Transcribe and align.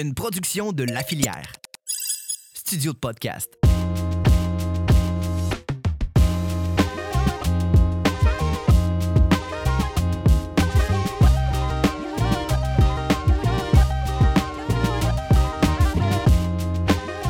une 0.00 0.14
production 0.14 0.72
de 0.72 0.84
La 0.84 1.02
Filière. 1.02 1.52
Studio 2.54 2.94
de 2.94 2.96
podcast. 2.96 3.52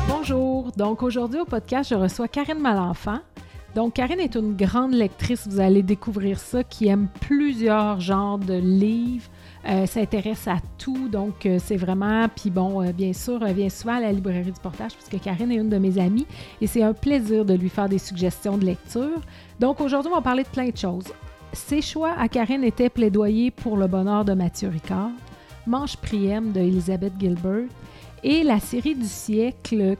Bonjour. 0.07 0.71
Donc 0.77 1.03
aujourd'hui 1.03 1.41
au 1.41 1.45
podcast, 1.45 1.89
je 1.89 1.95
reçois 1.95 2.29
Karine 2.29 2.59
Malenfant. 2.59 3.19
Donc 3.75 3.95
Karine 3.95 4.21
est 4.21 4.35
une 4.35 4.55
grande 4.55 4.93
lectrice, 4.93 5.45
vous 5.45 5.59
allez 5.59 5.83
découvrir 5.83 6.39
ça, 6.39 6.63
qui 6.63 6.87
aime 6.87 7.09
plusieurs 7.19 7.99
genres 7.99 8.37
de 8.37 8.53
livres, 8.53 9.29
euh, 9.67 9.85
s'intéresse 9.85 10.47
à 10.47 10.57
tout, 10.79 11.07
donc 11.07 11.45
euh, 11.45 11.59
c'est 11.63 11.75
vraiment, 11.75 12.27
puis 12.35 12.49
bon, 12.49 12.81
euh, 12.81 12.91
bien 12.91 13.13
sûr, 13.13 13.45
elle 13.45 13.55
vient 13.55 13.69
souvent 13.69 13.93
à 13.93 13.99
la 13.99 14.11
librairie 14.11 14.51
du 14.51 14.59
portage 14.59 14.93
puisque 14.93 15.23
Karine 15.23 15.51
est 15.51 15.55
une 15.55 15.69
de 15.69 15.77
mes 15.77 15.99
amies 15.99 16.25
et 16.61 16.67
c'est 16.67 16.81
un 16.81 16.93
plaisir 16.93 17.45
de 17.45 17.53
lui 17.53 17.69
faire 17.69 17.87
des 17.87 17.99
suggestions 17.99 18.57
de 18.57 18.65
lecture. 18.65 19.21
Donc 19.59 19.79
aujourd'hui, 19.79 20.11
on 20.11 20.15
va 20.15 20.21
parler 20.21 20.43
de 20.43 20.47
plein 20.47 20.69
de 20.69 20.77
choses. 20.77 21.05
Ses 21.53 21.81
choix 21.81 22.13
à 22.17 22.27
Karine 22.27 22.63
étaient 22.63 22.89
plaidoyer 22.89 23.51
pour 23.51 23.77
le 23.77 23.85
bonheur 23.85 24.25
de 24.25 24.33
Mathieu 24.33 24.69
Ricard, 24.69 25.11
Manche 25.67 25.95
Priem 25.97 26.51
de 26.51 26.59
Elizabeth 26.59 27.13
Gilbert 27.19 27.67
et 28.23 28.41
la 28.41 28.59
série 28.59 28.95
du 28.95 29.05
siècle 29.05 29.95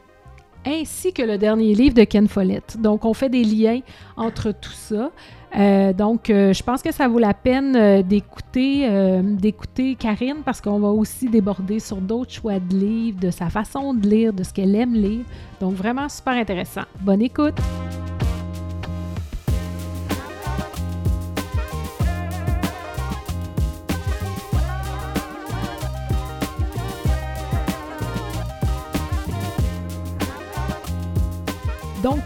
ainsi 0.65 1.13
que 1.13 1.21
le 1.21 1.37
dernier 1.37 1.73
livre 1.75 1.95
de 1.95 2.03
Ken 2.03 2.27
Follett. 2.27 2.77
Donc, 2.79 3.05
on 3.05 3.13
fait 3.13 3.29
des 3.29 3.43
liens 3.43 3.81
entre 4.17 4.51
tout 4.51 4.71
ça. 4.71 5.11
Euh, 5.57 5.93
donc, 5.93 6.29
euh, 6.29 6.53
je 6.53 6.63
pense 6.63 6.81
que 6.81 6.91
ça 6.91 7.07
vaut 7.07 7.19
la 7.19 7.33
peine 7.33 7.75
euh, 7.75 8.01
d'écouter, 8.01 8.87
d'écouter 9.21 9.95
Karine 9.95 10.37
parce 10.45 10.61
qu'on 10.61 10.79
va 10.79 10.89
aussi 10.89 11.29
déborder 11.29 11.79
sur 11.79 11.97
d'autres 11.97 12.31
choix 12.31 12.59
de 12.59 12.75
livres, 12.75 13.19
de 13.19 13.31
sa 13.31 13.49
façon 13.49 13.93
de 13.93 14.07
lire, 14.07 14.33
de 14.33 14.43
ce 14.43 14.53
qu'elle 14.53 14.75
aime 14.75 14.93
lire. 14.93 15.25
Donc, 15.59 15.73
vraiment 15.73 16.09
super 16.09 16.33
intéressant. 16.33 16.83
Bonne 17.01 17.21
écoute! 17.21 17.59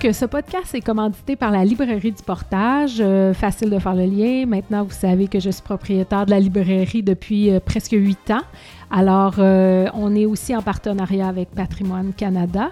Donc, 0.04 0.14
ce 0.14 0.26
podcast 0.26 0.76
est 0.76 0.82
commandité 0.82 1.38
par 1.38 1.52
la 1.52 1.64
librairie 1.64 2.12
du 2.12 2.22
portage. 2.22 2.98
Euh, 3.00 3.34
facile 3.34 3.70
de 3.70 3.80
faire 3.80 3.96
le 3.96 4.04
lien. 4.04 4.46
Maintenant, 4.46 4.84
vous 4.84 4.92
savez 4.92 5.30
que 5.30 5.40
je 5.40 5.50
suis 5.50 5.62
propriétaire 5.62 6.26
de 6.26 6.32
la 6.32 6.40
librairie 6.40 7.02
depuis 7.02 7.50
euh, 7.50 7.62
presque 7.62 7.94
huit 7.94 8.30
ans. 8.30 8.42
Alors, 8.92 9.36
euh, 9.40 9.88
on 9.94 10.16
est 10.16 10.26
aussi 10.26 10.56
en 10.56 10.62
partenariat 10.62 11.28
avec 11.28 11.50
Patrimoine 11.52 12.14
Canada. 12.14 12.72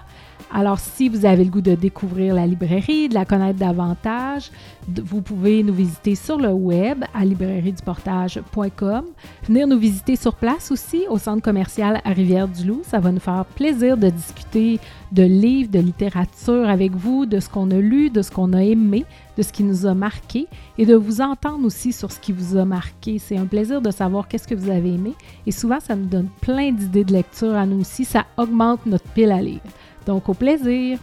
Alors, 0.52 0.78
si 0.78 1.08
vous 1.08 1.26
avez 1.26 1.42
le 1.42 1.50
goût 1.50 1.60
de 1.60 1.74
découvrir 1.74 2.34
la 2.34 2.46
librairie, 2.46 3.08
de 3.08 3.14
la 3.14 3.24
connaître 3.24 3.58
davantage, 3.58 4.52
vous 4.88 5.20
pouvez 5.20 5.64
nous 5.64 5.74
visiter 5.74 6.14
sur 6.14 6.38
le 6.38 6.52
web 6.52 7.02
à 7.12 7.24
librairieduportage.com. 7.24 9.04
Venir 9.48 9.66
nous 9.66 9.78
visiter 9.78 10.14
sur 10.14 10.34
place 10.34 10.70
aussi 10.70 11.06
au 11.08 11.18
centre 11.18 11.42
commercial 11.42 12.00
à 12.04 12.10
Rivière-du-Loup. 12.10 12.82
Ça 12.84 13.00
va 13.00 13.10
nous 13.10 13.18
faire 13.18 13.44
plaisir 13.56 13.96
de 13.96 14.10
discuter 14.10 14.78
de 15.10 15.24
livres, 15.24 15.72
de 15.72 15.80
littérature 15.80 16.68
avec 16.68 16.92
vous, 16.92 17.26
de 17.26 17.40
ce 17.40 17.48
qu'on 17.48 17.70
a 17.72 17.78
lu, 17.78 18.10
de 18.10 18.22
ce 18.22 18.30
qu'on 18.30 18.52
a 18.52 18.62
aimé, 18.62 19.04
de 19.36 19.42
ce 19.42 19.52
qui 19.52 19.64
nous 19.64 19.86
a 19.86 19.94
marqué 19.94 20.46
et 20.78 20.86
de 20.86 20.94
vous 20.94 21.20
entendre 21.20 21.64
aussi 21.64 21.92
sur 21.92 22.12
ce 22.12 22.20
qui 22.20 22.32
vous 22.32 22.56
a 22.56 22.64
marqué. 22.64 23.18
C'est 23.18 23.36
un 23.36 23.46
plaisir 23.46 23.80
de 23.80 23.90
savoir 23.90 24.28
qu'est-ce 24.28 24.48
que 24.48 24.54
vous 24.54 24.70
avez 24.70 24.94
aimé 24.94 25.14
et 25.46 25.52
souvent 25.52 25.80
ça 25.80 25.96
nous 25.96 26.06
donne 26.06 26.28
plein 26.40 26.72
d'idées 26.72 27.04
de 27.04 27.12
lecture 27.12 27.54
à 27.54 27.66
nous 27.66 27.80
aussi. 27.80 28.04
Ça 28.04 28.26
augmente 28.36 28.86
notre 28.86 29.08
pile 29.10 29.32
à 29.32 29.40
lire. 29.40 29.60
Donc, 30.06 30.28
au 30.28 30.34
plaisir. 30.34 30.98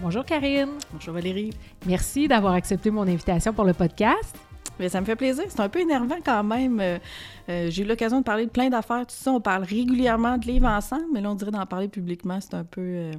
Bonjour 0.00 0.24
Karine. 0.24 0.70
Bonjour 0.92 1.14
Valérie. 1.14 1.50
Merci 1.86 2.28
d'avoir 2.28 2.54
accepté 2.54 2.90
mon 2.90 3.02
invitation 3.02 3.52
pour 3.52 3.64
le 3.64 3.72
podcast. 3.72 4.36
Mais 4.78 4.88
ça 4.90 5.00
me 5.00 5.06
fait 5.06 5.16
plaisir. 5.16 5.44
C'est 5.48 5.60
un 5.60 5.68
peu 5.68 5.80
énervant 5.80 6.18
quand 6.24 6.44
même. 6.44 6.80
Euh, 6.80 6.98
euh, 7.48 7.68
j'ai 7.70 7.82
eu 7.82 7.86
l'occasion 7.86 8.18
de 8.18 8.24
parler 8.24 8.44
de 8.44 8.50
plein 8.50 8.68
d'affaires. 8.68 9.06
Tout 9.06 9.14
ça, 9.14 9.32
on 9.32 9.40
parle 9.40 9.64
régulièrement 9.64 10.36
de 10.36 10.46
livres 10.46 10.68
ensemble, 10.68 11.06
mais 11.14 11.22
là, 11.22 11.30
on 11.30 11.34
dirait 11.34 11.50
d'en 11.50 11.64
parler 11.64 11.88
publiquement. 11.88 12.38
C'est 12.40 12.54
un 12.54 12.64
peu. 12.64 12.82
Euh, 12.82 13.12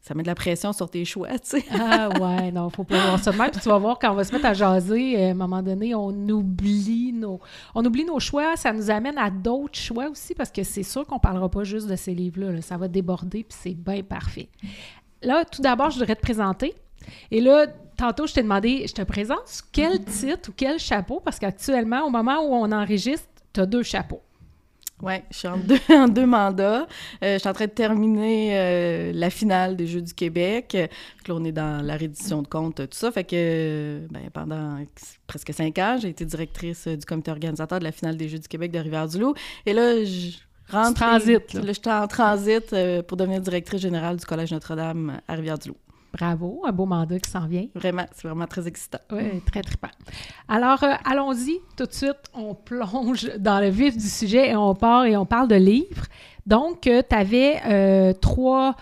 ça 0.00 0.14
met 0.14 0.22
de 0.22 0.28
la 0.28 0.34
pression 0.34 0.72
sur 0.72 0.88
tes 0.88 1.04
choix, 1.04 1.28
tu 1.38 1.60
sais. 1.60 1.64
ah 1.78 2.08
ouais, 2.08 2.50
non, 2.50 2.70
faut 2.70 2.84
pas 2.84 2.98
voir 2.98 3.18
ça 3.18 3.32
même. 3.32 3.50
Puis 3.50 3.60
tu 3.60 3.68
vas 3.68 3.76
voir, 3.76 3.98
quand 3.98 4.10
on 4.10 4.14
va 4.14 4.24
se 4.24 4.32
mettre 4.32 4.46
à 4.46 4.54
jaser, 4.54 5.18
euh, 5.18 5.28
à 5.28 5.30
un 5.32 5.34
moment 5.34 5.62
donné, 5.62 5.94
on 5.94 6.08
oublie 6.08 7.12
nos, 7.12 7.38
on 7.74 7.84
oublie 7.84 8.04
nos 8.06 8.18
choix. 8.18 8.56
Ça 8.56 8.72
nous 8.72 8.90
amène 8.90 9.18
à 9.18 9.30
d'autres 9.30 9.78
choix 9.78 10.08
aussi, 10.08 10.34
parce 10.34 10.50
que 10.50 10.62
c'est 10.62 10.82
sûr 10.82 11.06
qu'on 11.06 11.18
parlera 11.18 11.50
pas 11.50 11.64
juste 11.64 11.86
de 11.86 11.96
ces 11.96 12.14
livres-là. 12.14 12.62
Ça 12.62 12.78
va 12.78 12.88
déborder, 12.88 13.44
puis 13.44 13.58
c'est 13.60 13.74
bien 13.74 14.02
parfait. 14.02 14.48
Là, 15.22 15.44
tout 15.44 15.60
d'abord, 15.60 15.90
je 15.90 15.98
voudrais 15.98 16.16
te 16.16 16.22
présenter. 16.22 16.74
Et 17.30 17.42
là, 17.42 17.66
tantôt, 17.96 18.26
je 18.26 18.32
t'ai 18.32 18.42
demandé, 18.42 18.86
je 18.88 18.94
te 18.94 19.02
présente 19.02 19.62
quel 19.70 20.02
titre 20.04 20.48
ou 20.48 20.52
quel 20.56 20.78
chapeau, 20.78 21.20
parce 21.22 21.38
qu'actuellement, 21.38 22.06
au 22.06 22.10
moment 22.10 22.40
où 22.40 22.54
on 22.54 22.72
enregistre, 22.72 23.28
tu 23.52 23.60
as 23.60 23.66
deux 23.66 23.82
chapeaux. 23.82 24.22
Oui, 25.02 25.14
je 25.30 25.38
suis 25.38 25.48
en 25.48 25.56
deux, 25.56 25.78
en 25.90 26.08
deux 26.08 26.26
mandats. 26.26 26.86
Euh, 27.22 27.34
je 27.34 27.38
suis 27.38 27.48
en 27.48 27.52
train 27.52 27.66
de 27.66 27.70
terminer 27.70 28.50
euh, 28.52 29.12
la 29.14 29.30
finale 29.30 29.76
des 29.76 29.86
Jeux 29.86 30.02
du 30.02 30.14
Québec. 30.14 30.74
là, 30.74 31.34
on 31.34 31.44
est 31.44 31.52
dans 31.52 31.84
la 31.84 31.96
reddition 31.96 32.42
de 32.42 32.48
comptes, 32.48 32.76
tout 32.76 32.88
ça. 32.90 33.10
Fait 33.10 33.24
que 33.24 34.06
ben, 34.10 34.30
pendant 34.32 34.78
presque 35.26 35.52
cinq 35.54 35.78
ans, 35.78 35.96
j'ai 36.00 36.08
été 36.08 36.24
directrice 36.24 36.86
du 36.86 37.04
comité 37.06 37.30
organisateur 37.30 37.78
de 37.78 37.84
la 37.84 37.92
finale 37.92 38.16
des 38.16 38.28
Jeux 38.28 38.38
du 38.38 38.48
Québec 38.48 38.72
de 38.72 38.78
Rivière-du-Loup. 38.78 39.34
Et 39.66 39.72
là, 39.72 40.04
je 40.04 40.36
rentre... 40.70 41.00
Transit. 41.00 41.54
Là, 41.54 41.72
j'étais 41.72 41.90
en 41.90 42.06
transit 42.06 42.72
euh, 42.72 43.02
pour 43.02 43.16
devenir 43.16 43.40
directrice 43.40 43.80
générale 43.80 44.16
du 44.16 44.24
Collège 44.24 44.52
Notre-Dame 44.52 45.20
à 45.26 45.34
Rivière-du-Loup. 45.34 45.76
Bravo, 46.12 46.62
un 46.66 46.72
beau 46.72 46.86
mandat 46.86 47.18
qui 47.20 47.30
s'en 47.30 47.46
vient. 47.46 47.66
Vraiment, 47.74 48.04
c'est 48.12 48.26
vraiment 48.26 48.46
très 48.46 48.66
excitant. 48.66 48.98
Oui, 49.12 49.40
très 49.46 49.62
trippant. 49.62 49.90
Alors, 50.48 50.82
euh, 50.82 50.94
allons-y 51.04 51.60
tout 51.76 51.86
de 51.86 51.92
suite. 51.92 52.18
On 52.34 52.54
plonge 52.54 53.30
dans 53.38 53.60
le 53.60 53.68
vif 53.68 53.96
du 53.96 54.08
sujet 54.08 54.50
et 54.50 54.56
on 54.56 54.74
part 54.74 55.04
et 55.04 55.16
on 55.16 55.26
parle 55.26 55.48
de 55.48 55.54
livres. 55.54 56.06
Donc, 56.46 56.86
euh, 56.86 57.02
tu 57.08 57.14
avais 57.14 57.60
euh, 57.66 58.12
trois, 58.12 58.74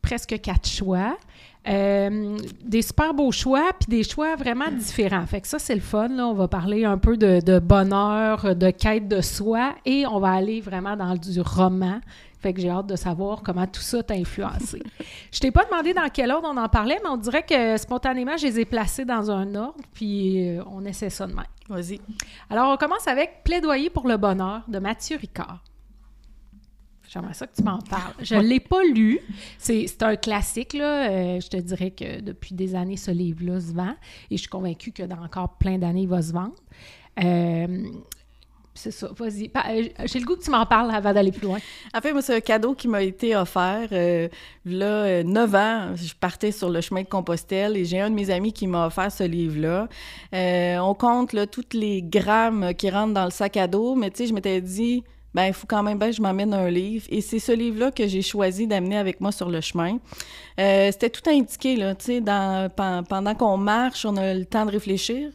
presque 0.00 0.40
quatre 0.40 0.68
choix. 0.68 1.16
des 1.64 2.82
super 2.82 3.14
beaux 3.14 3.30
choix, 3.30 3.70
puis 3.78 3.86
des 3.88 4.02
choix 4.02 4.34
vraiment 4.34 4.70
différents. 4.76 5.24
Fait 5.26 5.40
que 5.40 5.46
ça, 5.46 5.60
c'est 5.60 5.76
le 5.76 5.80
fun. 5.80 6.08
Là. 6.08 6.26
On 6.26 6.34
va 6.34 6.48
parler 6.48 6.84
un 6.84 6.98
peu 6.98 7.16
de, 7.16 7.40
de, 7.40 7.60
bonheur, 7.60 8.56
de 8.56 8.70
quête 8.70 9.06
de 9.06 9.20
soi, 9.20 9.76
et 9.86 10.04
on 10.06 10.18
va 10.18 10.32
aller 10.32 10.60
vraiment 10.60 10.96
dans 10.96 11.14
du 11.14 11.40
roman, 11.40 12.00
fait 12.42 12.52
que 12.52 12.60
j'ai 12.60 12.70
hâte 12.70 12.88
de 12.88 12.96
savoir 12.96 13.42
comment 13.42 13.66
tout 13.66 13.80
ça 13.80 14.02
t'a 14.02 14.14
influencé. 14.14 14.82
je 15.32 15.38
t'ai 15.38 15.52
pas 15.52 15.64
demandé 15.64 15.94
dans 15.94 16.08
quel 16.12 16.32
ordre 16.32 16.48
on 16.52 16.56
en 16.56 16.68
parlait, 16.68 16.98
mais 17.02 17.08
on 17.08 17.16
dirait 17.16 17.44
que 17.44 17.76
spontanément, 17.76 18.36
je 18.36 18.46
les 18.46 18.60
ai 18.60 18.64
placés 18.64 19.04
dans 19.04 19.30
un 19.30 19.54
ordre, 19.54 19.80
puis 19.94 20.48
euh, 20.48 20.62
on 20.66 20.84
essaie 20.84 21.10
ça 21.10 21.26
de 21.26 21.34
même. 21.34 21.44
Vas-y. 21.68 22.00
Alors, 22.50 22.72
on 22.72 22.76
commence 22.76 23.06
avec 23.06 23.44
Plaidoyer 23.44 23.90
pour 23.90 24.08
le 24.08 24.16
bonheur 24.16 24.62
de 24.66 24.78
Mathieu 24.80 25.16
Ricard. 25.16 25.62
J'aimerais 27.08 27.34
ça 27.34 27.46
que 27.46 27.54
tu 27.54 27.62
m'en 27.62 27.78
parles. 27.78 28.14
Je 28.20 28.34
ne 28.34 28.40
l'ai 28.40 28.58
pas 28.60 28.82
lu. 28.84 29.20
C'est 29.58 30.02
un 30.02 30.16
classique, 30.16 30.72
là. 30.72 31.10
Euh, 31.10 31.40
je 31.40 31.48
te 31.48 31.58
dirais 31.58 31.90
que 31.90 32.20
depuis 32.20 32.54
des 32.54 32.74
années, 32.74 32.96
ce 32.96 33.10
livre-là 33.10 33.60
se 33.60 33.72
vend. 33.72 33.94
Et 34.30 34.36
je 34.36 34.42
suis 34.42 34.48
convaincue 34.48 34.92
que 34.92 35.02
dans 35.02 35.22
encore 35.22 35.58
plein 35.58 35.76
d'années, 35.76 36.02
il 36.02 36.08
va 36.08 36.22
se 36.22 36.32
vendre. 36.32 36.54
Euh, 37.22 37.84
c'est 38.74 38.90
ça, 38.90 39.08
vas-y. 39.16 39.50
Euh, 39.54 39.88
j'ai 40.06 40.18
le 40.18 40.24
goût 40.24 40.34
que 40.34 40.42
tu 40.42 40.50
m'en 40.50 40.64
parles 40.64 40.90
avant 40.90 41.12
d'aller 41.12 41.30
plus 41.30 41.46
loin. 41.46 41.58
En 41.94 42.00
fait, 42.00 42.12
moi, 42.12 42.22
c'est 42.22 42.34
un 42.34 42.40
cadeau 42.40 42.74
qui 42.74 42.88
m'a 42.88 43.02
été 43.02 43.36
offert. 43.36 43.88
Euh, 43.92 44.28
là, 44.64 45.22
9 45.22 45.54
euh, 45.54 45.58
ans, 45.58 45.94
je 45.94 46.14
partais 46.14 46.52
sur 46.52 46.70
le 46.70 46.80
chemin 46.80 47.02
de 47.02 47.08
Compostelle 47.08 47.76
et 47.76 47.84
j'ai 47.84 48.00
un 48.00 48.08
de 48.08 48.14
mes 48.14 48.30
amis 48.30 48.52
qui 48.52 48.66
m'a 48.66 48.86
offert 48.86 49.12
ce 49.12 49.24
livre-là. 49.24 49.88
on 50.32 50.94
compte 50.94 51.34
là, 51.34 51.46
toutes 51.46 51.74
les 51.74 52.02
grammes 52.02 52.72
qui 52.74 52.88
rentrent 52.88 53.14
dans 53.14 53.26
le 53.26 53.30
sac 53.30 53.56
à 53.58 53.66
dos, 53.66 53.94
mais 53.94 54.10
tu 54.10 54.18
sais, 54.18 54.26
je 54.26 54.34
m'étais 54.34 54.60
dit, 54.62 55.04
ben 55.34 55.46
il 55.46 55.52
faut 55.52 55.66
quand 55.66 55.82
même 55.82 55.98
bien 55.98 56.10
que 56.10 56.16
je 56.16 56.22
m'emmène 56.22 56.54
un 56.54 56.70
livre. 56.70 57.04
Et 57.10 57.20
c'est 57.20 57.38
ce 57.38 57.52
livre-là 57.52 57.90
que 57.90 58.06
j'ai 58.06 58.22
choisi 58.22 58.66
d'amener 58.66 58.96
avec 58.96 59.20
moi 59.20 59.32
sur 59.32 59.50
le 59.50 59.60
chemin. 59.60 59.98
C'était 60.56 61.10
tout 61.10 61.28
indiqué, 61.28 61.76
là, 61.76 61.94
tu 61.94 62.06
sais, 62.06 62.22
pendant 62.22 63.34
qu'on 63.34 63.58
marche, 63.58 64.06
on 64.06 64.16
a 64.16 64.32
le 64.32 64.46
temps 64.46 64.64
de 64.64 64.70
réfléchir 64.70 65.30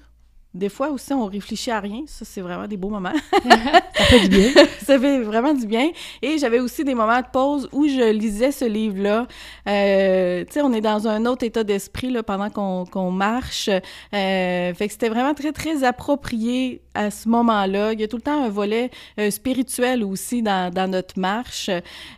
des 0.57 0.69
fois 0.69 0.89
aussi, 0.89 1.13
on 1.13 1.25
réfléchit 1.25 1.71
à 1.71 1.79
rien. 1.79 2.03
Ça, 2.07 2.25
c'est 2.25 2.41
vraiment 2.41 2.67
des 2.67 2.77
beaux 2.77 2.89
moments. 2.89 3.13
ça 3.43 4.03
fait 4.05 4.27
du 4.27 4.29
bien. 4.29 4.51
ça 4.85 4.99
fait 4.99 5.21
vraiment 5.21 5.53
du 5.53 5.65
bien. 5.65 5.89
Et 6.21 6.37
j'avais 6.37 6.59
aussi 6.59 6.83
des 6.83 6.95
moments 6.95 7.21
de 7.21 7.27
pause 7.31 7.69
où 7.71 7.87
je 7.87 8.11
lisais 8.11 8.51
ce 8.51 8.65
livre-là. 8.65 9.27
Euh, 9.67 10.43
tu 10.45 10.53
sais, 10.53 10.61
on 10.61 10.73
est 10.73 10.81
dans 10.81 11.07
un 11.07 11.25
autre 11.25 11.45
état 11.45 11.63
d'esprit 11.63 12.09
là, 12.09 12.23
pendant 12.23 12.49
qu'on 12.49 13.11
marche. 13.11 13.69
Euh, 13.69 14.73
fait 14.73 14.87
que 14.87 14.91
c'était 14.91 15.09
vraiment 15.09 15.33
très, 15.33 15.51
très 15.51 15.83
approprié 15.83 16.81
à 16.93 17.11
ce 17.11 17.29
moment-là. 17.29 17.93
Il 17.93 18.01
y 18.01 18.03
a 18.03 18.07
tout 18.07 18.17
le 18.17 18.23
temps 18.23 18.43
un 18.43 18.49
volet 18.49 18.89
euh, 19.19 19.29
spirituel 19.31 20.03
aussi 20.03 20.41
dans, 20.41 20.73
dans 20.73 20.89
notre 20.89 21.19
marche. 21.19 21.69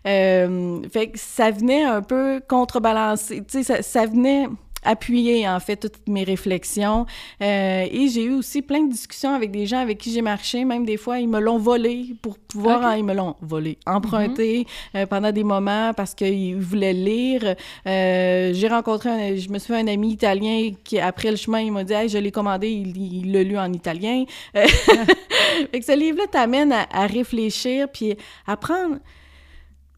fait 0.05 1.11
que 1.11 1.19
ça 1.19 1.51
venait 1.51 1.83
un 1.83 2.01
peu 2.01 2.41
contrebalancer. 2.47 3.43
Tu 3.45 3.63
sais, 3.63 3.63
ça, 3.63 3.81
ça 3.81 4.05
venait 4.05 4.47
appuyé 4.83 5.47
en 5.47 5.59
fait 5.59 5.77
toutes 5.77 6.07
mes 6.07 6.23
réflexions. 6.23 7.05
Euh, 7.41 7.85
et 7.89 8.07
j'ai 8.07 8.23
eu 8.23 8.33
aussi 8.33 8.61
plein 8.61 8.83
de 8.83 8.91
discussions 8.91 9.33
avec 9.33 9.51
des 9.51 9.65
gens 9.65 9.79
avec 9.79 9.97
qui 9.97 10.11
j'ai 10.11 10.21
marché. 10.21 10.65
Même 10.65 10.85
des 10.85 10.97
fois, 10.97 11.19
ils 11.19 11.27
me 11.27 11.39
l'ont 11.39 11.57
volé 11.57 12.15
pour 12.21 12.37
pouvoir, 12.39 12.79
Ok. 12.91 12.97
ils 12.99 13.03
me 13.03 13.13
l'ont 13.13 13.35
volé, 13.41 13.77
emprunté 13.85 14.65
euh, 14.95 15.05
pendant 15.05 15.31
des 15.31 15.43
moments 15.43 15.93
parce 15.93 16.13
qu'ils 16.15 16.55
voulaient 16.57 16.93
lire. 16.93 17.55
Euh, 17.87 18.51
j'ai 18.53 18.67
rencontré, 18.67 19.09
un- 19.09 19.35
je 19.35 19.49
me 19.49 19.59
suis 19.59 19.73
fait 19.73 19.79
un 19.79 19.87
ami 19.87 20.11
italien 20.13 20.71
qui 20.83 20.99
après 20.99 21.31
le 21.31 21.37
chemin, 21.37 21.59
il 21.61 21.71
m'a 21.71 21.83
dit, 21.83 21.93
hey, 21.93 22.09
je 22.09 22.17
l'ai 22.17 22.31
commandé, 22.31 22.69
il 22.69 22.97
il 22.97 23.31
l'a 23.31 23.43
lu 23.43 23.57
en 23.57 23.71
italien. 23.73 24.23
Euh, 24.55 24.65
fait 25.71 25.79
que 25.79 25.85
ce 25.85 25.97
livre-là 25.97 26.27
t'amène 26.31 26.71
à, 26.71 26.87
à 26.91 27.05
réfléchir 27.07 27.87
puis 27.91 28.15
à 28.47 28.55
prendre. 28.57 28.95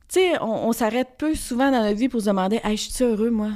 Tu 0.08 0.20
sais, 0.20 0.32
on, 0.42 0.68
on 0.68 0.74
s'arrête 0.74 1.10
peu 1.18 1.36
souvent 1.36 1.72
dans 1.72 1.82
notre 1.84 1.98
vie 1.98 2.10
pour 2.10 2.20
se 2.22 2.26
demander, 2.26 2.60
hey, 2.64 2.76
je 2.78 2.90
suis 2.92 3.04
heureux 3.04 3.30
moi? 3.30 3.52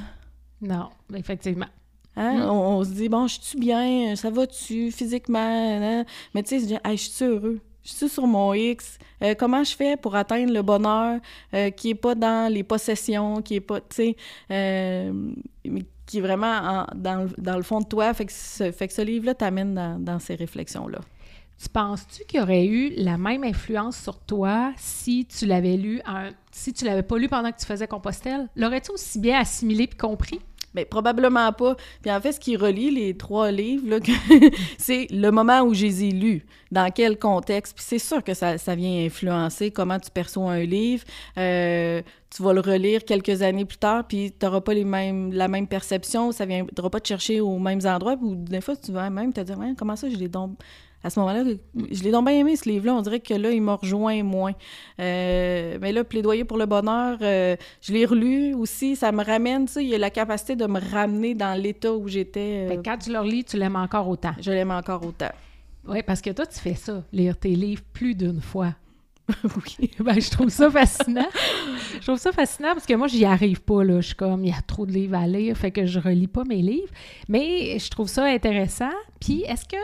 Non, 0.62 0.88
effectivement. 1.14 1.68
Hein? 2.16 2.38
Mm. 2.46 2.50
On, 2.50 2.78
on 2.78 2.84
se 2.84 2.90
dit, 2.92 3.10
bon, 3.10 3.28
je 3.28 3.38
suis 3.42 3.60
bien, 3.60 4.16
ça 4.16 4.30
va-tu 4.30 4.92
physiquement? 4.92 5.40
hein? 5.40 6.06
Mais 6.34 6.44
tu 6.44 6.60
sais, 6.60 6.80
hey, 6.86 6.98
je 6.98 7.10
suis 7.10 7.26
heureux. 7.26 7.60
Je 7.84 7.92
suis 7.92 8.10
sur 8.10 8.26
mon 8.26 8.52
X. 8.56 8.98
Euh, 9.22 9.36
comment 9.38 9.64
je 9.64 9.76
fais 9.76 9.96
pour 9.96 10.16
atteindre 10.16 10.52
le 10.52 10.64
bonheur 10.64 11.20
euh, 11.54 11.70
qui 11.70 11.92
est 11.92 11.96
pas 11.96 12.16
dans 12.16 12.52
les 12.52 12.64
possessions, 12.64 13.44
qui 13.44 13.56
est 13.56 13.60
pas, 13.62 13.80
tu 13.80 13.86
sais, 13.92 14.16
euh, 14.50 15.32
qui 16.08 16.18
est 16.18 16.22
vraiment 16.22 16.48
en- 16.48 16.86
dans, 16.96 17.24
le- 17.26 17.30
dans 17.38 17.58
le 17.58 17.62
fond 17.64 17.82
de 17.82 17.86
toi. 17.86 18.12
Fait 18.16 18.26
que 18.26 18.32
ce, 18.34 18.72
fait 18.72 18.88
que 18.88 18.94
ce 18.94 19.04
livre-là 19.04 19.36
t'amène 19.36 19.76
dans, 19.76 20.00
dans 20.00 20.18
ces 20.18 20.34
réflexions-là. 20.34 21.00
Tu 21.62 21.70
penses-tu 21.70 22.26
qu'il 22.26 22.40
y 22.40 22.44
aurait 22.44 22.66
eu 22.66 22.92
la 22.98 23.18
même 23.18 23.44
influence 23.44 23.98
sur 23.98 24.20
toi 24.20 24.74
si 24.78 25.26
tu 25.26 25.46
l'avais 25.46 25.78
lu, 25.78 26.02
si 26.52 26.74
tu 26.74 26.86
l'avais 26.86 27.04
pas 27.04 27.18
lu 27.18 27.30
pendant 27.30 27.52
que 27.52 27.60
tu 27.60 27.66
faisais 27.68 27.88
Compostelle? 27.88 28.50
L'aurais-tu 28.56 28.92
aussi 28.92 29.20
bien 29.20 29.40
assimilé 29.40 29.88
puis 29.88 29.98
compris? 29.98 30.40
Mais 30.76 30.86
probablement 30.86 31.52
pas. 31.54 31.76
Puis 32.02 32.12
en 32.12 32.20
fait, 32.20 32.34
ce 32.34 32.40
qui 32.40 32.56
relie 32.58 32.92
les 32.92 33.16
trois 33.16 33.52
livres, 33.52 34.00
c'est 34.78 35.08
le 35.10 35.32
moment 35.32 35.62
où 35.62 35.74
je 35.74 35.86
les 35.86 36.04
ai 36.06 36.12
lus, 36.12 36.46
dans 36.72 36.92
quel 36.92 37.18
contexte? 37.18 37.76
Puis 37.76 37.86
c'est 37.88 38.00
sûr 38.00 38.24
que 38.24 38.34
ça, 38.34 38.58
ça 38.58 38.76
vient 38.76 39.06
influencer 39.06 39.72
comment 39.72 40.00
tu 40.00 40.12
perçois 40.12 40.52
un 40.52 40.64
livre. 40.64 41.04
Euh, 41.38 42.02
tu 42.36 42.44
vas 42.44 42.54
le 42.54 42.60
relire 42.60 43.06
quelques 43.06 43.42
années 43.42 43.66
plus 43.66 43.78
tard, 43.78 44.06
puis 44.08 44.34
tu 44.38 44.46
n'auras 44.46 44.62
pas 44.62 44.74
la 44.74 45.48
même 45.48 45.68
perception, 45.68 46.32
ça 46.32 46.46
ne 46.46 46.50
viendra 46.50 46.90
pas 46.90 47.00
te 47.00 47.08
chercher 47.08 47.40
aux 47.40 47.58
mêmes 47.60 47.86
endroits. 47.86 48.18
Ou 48.22 48.36
des 48.36 48.62
fois, 48.62 48.76
tu 48.76 48.92
vas 48.92 49.10
même 49.10 49.32
te 49.32 49.42
dire, 49.42 49.58
comment 49.78 49.96
ça, 49.96 50.10
je 50.10 50.16
l'ai 50.16 50.28
donc... 50.28 50.58
À 51.06 51.12
ce 51.12 51.20
moment-là, 51.20 51.44
je 51.92 52.04
l'ai 52.04 52.10
donc 52.10 52.26
bien 52.26 52.40
aimé, 52.40 52.56
ce 52.56 52.68
livre-là. 52.68 52.96
On 52.96 53.02
dirait 53.02 53.20
que 53.20 53.36
là, 53.36 53.52
il 53.52 53.62
m'a 53.62 53.76
rejoint 53.76 54.24
moins. 54.24 54.54
Euh, 55.00 55.78
mais 55.80 55.92
là, 55.92 56.04
Plaidoyer 56.04 56.46
pour 56.46 56.58
le 56.58 56.66
bonheur, 56.66 57.20
euh, 57.22 57.56
je 57.82 57.94
l'ai 57.94 58.06
relu 58.06 58.56
aussi. 58.56 58.96
Ça 58.96 59.12
me 59.12 59.24
ramène, 59.24 59.68
tu 59.68 59.74
sais, 59.74 59.84
il 59.84 59.90
y 59.90 59.94
a 59.96 60.00
la 60.00 60.10
capacité 60.10 60.56
de 60.56 60.66
me 60.66 60.80
ramener 60.80 61.36
dans 61.36 61.54
l'état 61.62 61.94
où 61.94 62.08
j'étais. 62.08 62.68
euh, 62.72 62.76
que 62.78 62.82
quand 62.84 62.98
tu 62.98 63.12
le 63.12 63.20
relis, 63.20 63.44
tu 63.44 63.58
l'aimes 63.58 63.76
encore 63.76 64.08
autant. 64.08 64.34
je 64.42 64.50
l'aime 64.50 64.72
encore 64.72 65.06
autant. 65.06 65.30
Oui, 65.88 66.02
parce 66.02 66.22
que 66.22 66.32
toi, 66.32 66.48
tu 66.48 66.60
fais 66.60 66.74
ça, 66.74 67.04
lire 67.14 67.38
tes 67.38 67.50
livres 67.56 67.84
plus 67.94 68.16
d'une 68.16 68.42
fois. 68.42 68.74
oui. 69.44 69.92
Ben, 70.00 70.20
je 70.20 70.30
trouve 70.32 70.50
ça 70.50 70.70
fascinant. 70.72 71.28
je 72.00 72.02
trouve 72.02 72.18
ça 72.18 72.32
fascinant 72.32 72.74
parce 72.74 72.88
que 72.88 72.96
moi, 72.96 73.08
j'y 73.08 73.26
arrive 73.26 73.62
pas, 73.62 73.84
là. 73.84 74.02
Je 74.02 74.08
suis 74.08 74.16
comme, 74.16 74.44
il 74.44 74.50
y 74.50 74.54
a 74.54 74.62
trop 74.66 74.88
de 74.88 74.92
livres 74.92 75.18
à 75.18 75.28
lire, 75.28 75.56
fait 75.56 75.70
que 75.70 75.86
je 75.86 76.00
relis 76.00 76.28
pas 76.28 76.44
mes 76.46 76.64
livres. 76.64 76.90
Mais 77.30 77.78
je 77.78 77.90
trouve 77.92 78.08
ça 78.08 78.26
intéressant. 78.26 78.94
Puis, 79.20 79.44
est-ce 79.44 79.66
que, 79.66 79.78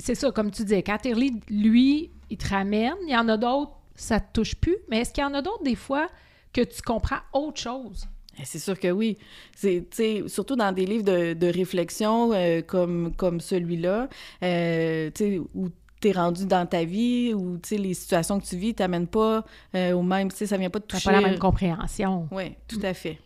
c'est 0.00 0.14
ça, 0.14 0.30
comme 0.30 0.50
tu 0.50 0.62
disais, 0.62 0.82
quand 0.82 0.98
tu 1.02 1.12
relis, 1.12 1.40
lui, 1.48 2.10
il 2.30 2.36
te 2.36 2.48
ramène. 2.48 2.94
Il 3.06 3.12
y 3.12 3.16
en 3.16 3.28
a 3.28 3.36
d'autres, 3.36 3.72
ça 3.94 4.20
te 4.20 4.32
touche 4.32 4.54
plus. 4.54 4.76
Mais 4.88 5.00
est-ce 5.00 5.12
qu'il 5.12 5.22
y 5.22 5.26
en 5.26 5.34
a 5.34 5.42
d'autres, 5.42 5.62
des 5.62 5.74
fois, 5.74 6.08
que 6.52 6.62
tu 6.62 6.82
comprends 6.82 7.18
autre 7.32 7.60
chose? 7.60 8.06
Eh, 8.38 8.44
C'est 8.44 8.58
sûr 8.58 8.78
que 8.78 8.90
oui. 8.90 9.18
C'est, 9.56 9.84
surtout 10.28 10.56
dans 10.56 10.72
des 10.72 10.86
livres 10.86 11.04
de, 11.04 11.34
de 11.34 11.46
réflexion 11.46 12.32
euh, 12.32 12.62
comme, 12.62 13.12
comme 13.16 13.40
celui-là, 13.40 14.08
euh, 14.42 15.10
où 15.54 15.68
t'es 16.00 16.12
rendu 16.12 16.46
dans 16.46 16.66
ta 16.66 16.84
vie, 16.84 17.34
sais, 17.62 17.76
les 17.76 17.92
situations 17.92 18.40
que 18.40 18.46
tu 18.46 18.56
vis 18.56 18.74
t'amènent 18.74 19.06
pas 19.06 19.44
euh, 19.74 19.92
au 19.92 20.02
même, 20.02 20.30
tu 20.30 20.36
sais, 20.38 20.46
ça 20.46 20.56
vient 20.56 20.70
pas 20.70 20.80
Tu 20.80 20.86
toucher. 20.86 21.04
pas 21.10 21.20
la 21.20 21.28
même 21.28 21.38
compréhension. 21.38 22.26
Oui, 22.30 22.54
tout 22.68 22.80
à 22.82 22.94
fait. 22.94 23.18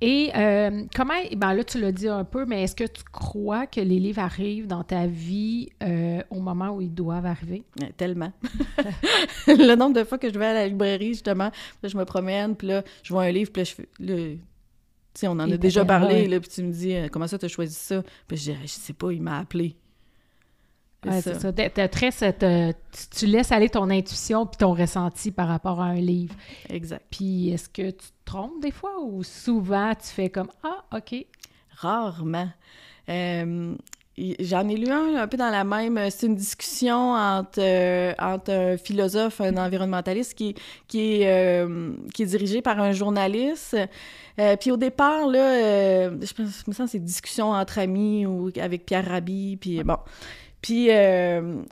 Et 0.00 0.30
euh, 0.36 0.84
comment, 0.94 1.14
ben 1.36 1.54
là, 1.54 1.64
tu 1.64 1.80
l'as 1.80 1.90
dit 1.90 2.06
un 2.06 2.24
peu, 2.24 2.44
mais 2.44 2.62
est-ce 2.62 2.76
que 2.76 2.84
tu 2.84 3.02
crois 3.10 3.66
que 3.66 3.80
les 3.80 3.98
livres 3.98 4.20
arrivent 4.20 4.68
dans 4.68 4.84
ta 4.84 5.06
vie 5.06 5.70
euh, 5.82 6.22
au 6.30 6.40
moment 6.40 6.70
où 6.70 6.80
ils 6.80 6.92
doivent 6.92 7.26
arriver? 7.26 7.64
Ouais, 7.80 7.92
Tellement. 7.96 8.32
le 9.48 9.74
nombre 9.74 9.94
de 9.94 10.04
fois 10.04 10.18
que 10.18 10.32
je 10.32 10.38
vais 10.38 10.46
à 10.46 10.54
la 10.54 10.68
librairie, 10.68 11.14
justement, 11.14 11.50
là, 11.82 11.88
je 11.88 11.96
me 11.96 12.04
promène, 12.04 12.54
puis 12.54 12.68
là, 12.68 12.84
je 13.02 13.12
vois 13.12 13.24
un 13.24 13.32
livre, 13.32 13.50
puis 13.50 13.62
là, 13.62 13.64
je 13.64 13.74
fais... 13.74 13.88
là, 13.98 14.14
tu 14.14 14.40
sais, 15.14 15.26
on 15.26 15.32
en 15.32 15.50
a 15.50 15.56
déjà 15.56 15.84
parlé, 15.84 16.22
ouais. 16.22 16.28
là, 16.28 16.38
puis 16.38 16.48
tu 16.48 16.62
me 16.62 16.70
dis, 16.70 16.94
euh, 16.94 17.08
comment 17.10 17.26
ça, 17.26 17.38
t'as 17.38 17.48
choisi 17.48 17.74
ça? 17.74 18.04
Puis 18.28 18.36
je 18.36 18.52
dis, 18.52 18.58
je 18.62 18.68
sais 18.68 18.92
pas, 18.92 19.10
il 19.10 19.20
m'a 19.20 19.38
appelé. 19.38 19.74
C'est 21.04 21.10
Ouais, 21.10 21.20
ça. 21.22 21.34
c'est 21.34 21.40
ça. 21.40 21.52
T'as- 21.52 21.70
t'as 21.70 21.88
très 21.88 22.10
cette, 22.10 22.42
euh, 22.42 22.72
tu, 22.92 23.20
tu 23.20 23.26
laisses 23.26 23.52
aller 23.52 23.68
ton 23.68 23.88
intuition 23.88 24.46
puis 24.46 24.56
ton 24.56 24.74
ressenti 24.74 25.30
par 25.30 25.46
rapport 25.48 25.80
à 25.80 25.84
un 25.86 25.94
livre. 26.00 26.34
Exact. 26.68 27.04
Puis 27.10 27.50
est-ce 27.50 27.68
que 27.68 27.90
tu 27.90 27.98
te 27.98 28.12
trompes 28.24 28.60
des 28.60 28.72
fois 28.72 28.98
ou 29.02 29.22
souvent 29.22 29.92
tu 29.94 30.08
fais 30.08 30.28
comme 30.28 30.48
Ah, 30.64 30.84
OK. 30.96 31.24
Rarement. 31.76 32.48
Euh, 33.08 33.74
J'en 34.40 34.68
ai 34.68 34.74
lu 34.74 34.88
un 34.90 35.14
un 35.14 35.28
peu 35.28 35.36
dans 35.36 35.48
la 35.50 35.62
même. 35.62 36.10
C'est 36.10 36.26
une 36.26 36.34
discussion 36.34 37.12
entre, 37.12 37.60
euh, 37.60 38.12
entre 38.18 38.50
un 38.52 38.76
philosophe, 38.76 39.40
un 39.40 39.56
environnementaliste 39.56 40.34
qui, 40.34 40.56
qui, 40.88 41.22
est, 41.22 41.28
euh, 41.64 41.92
qui 42.12 42.24
est 42.24 42.26
dirigé 42.26 42.60
par 42.60 42.80
un 42.80 42.90
journaliste. 42.90 43.76
Euh, 44.40 44.56
puis 44.56 44.72
au 44.72 44.76
départ, 44.76 45.28
là, 45.28 45.38
euh, 45.38 46.16
je 46.20 46.32
pense, 46.34 46.48
je 46.64 46.68
me 46.68 46.72
sens 46.74 46.86
que 46.86 46.90
c'est 46.90 46.98
discussion 46.98 47.52
entre 47.52 47.78
amis 47.78 48.26
ou 48.26 48.50
avec 48.60 48.86
Pierre 48.86 49.06
Rabhi. 49.06 49.56
Puis 49.56 49.84
bon. 49.84 49.98
Puis. 50.62 50.90
euh, 50.90 51.62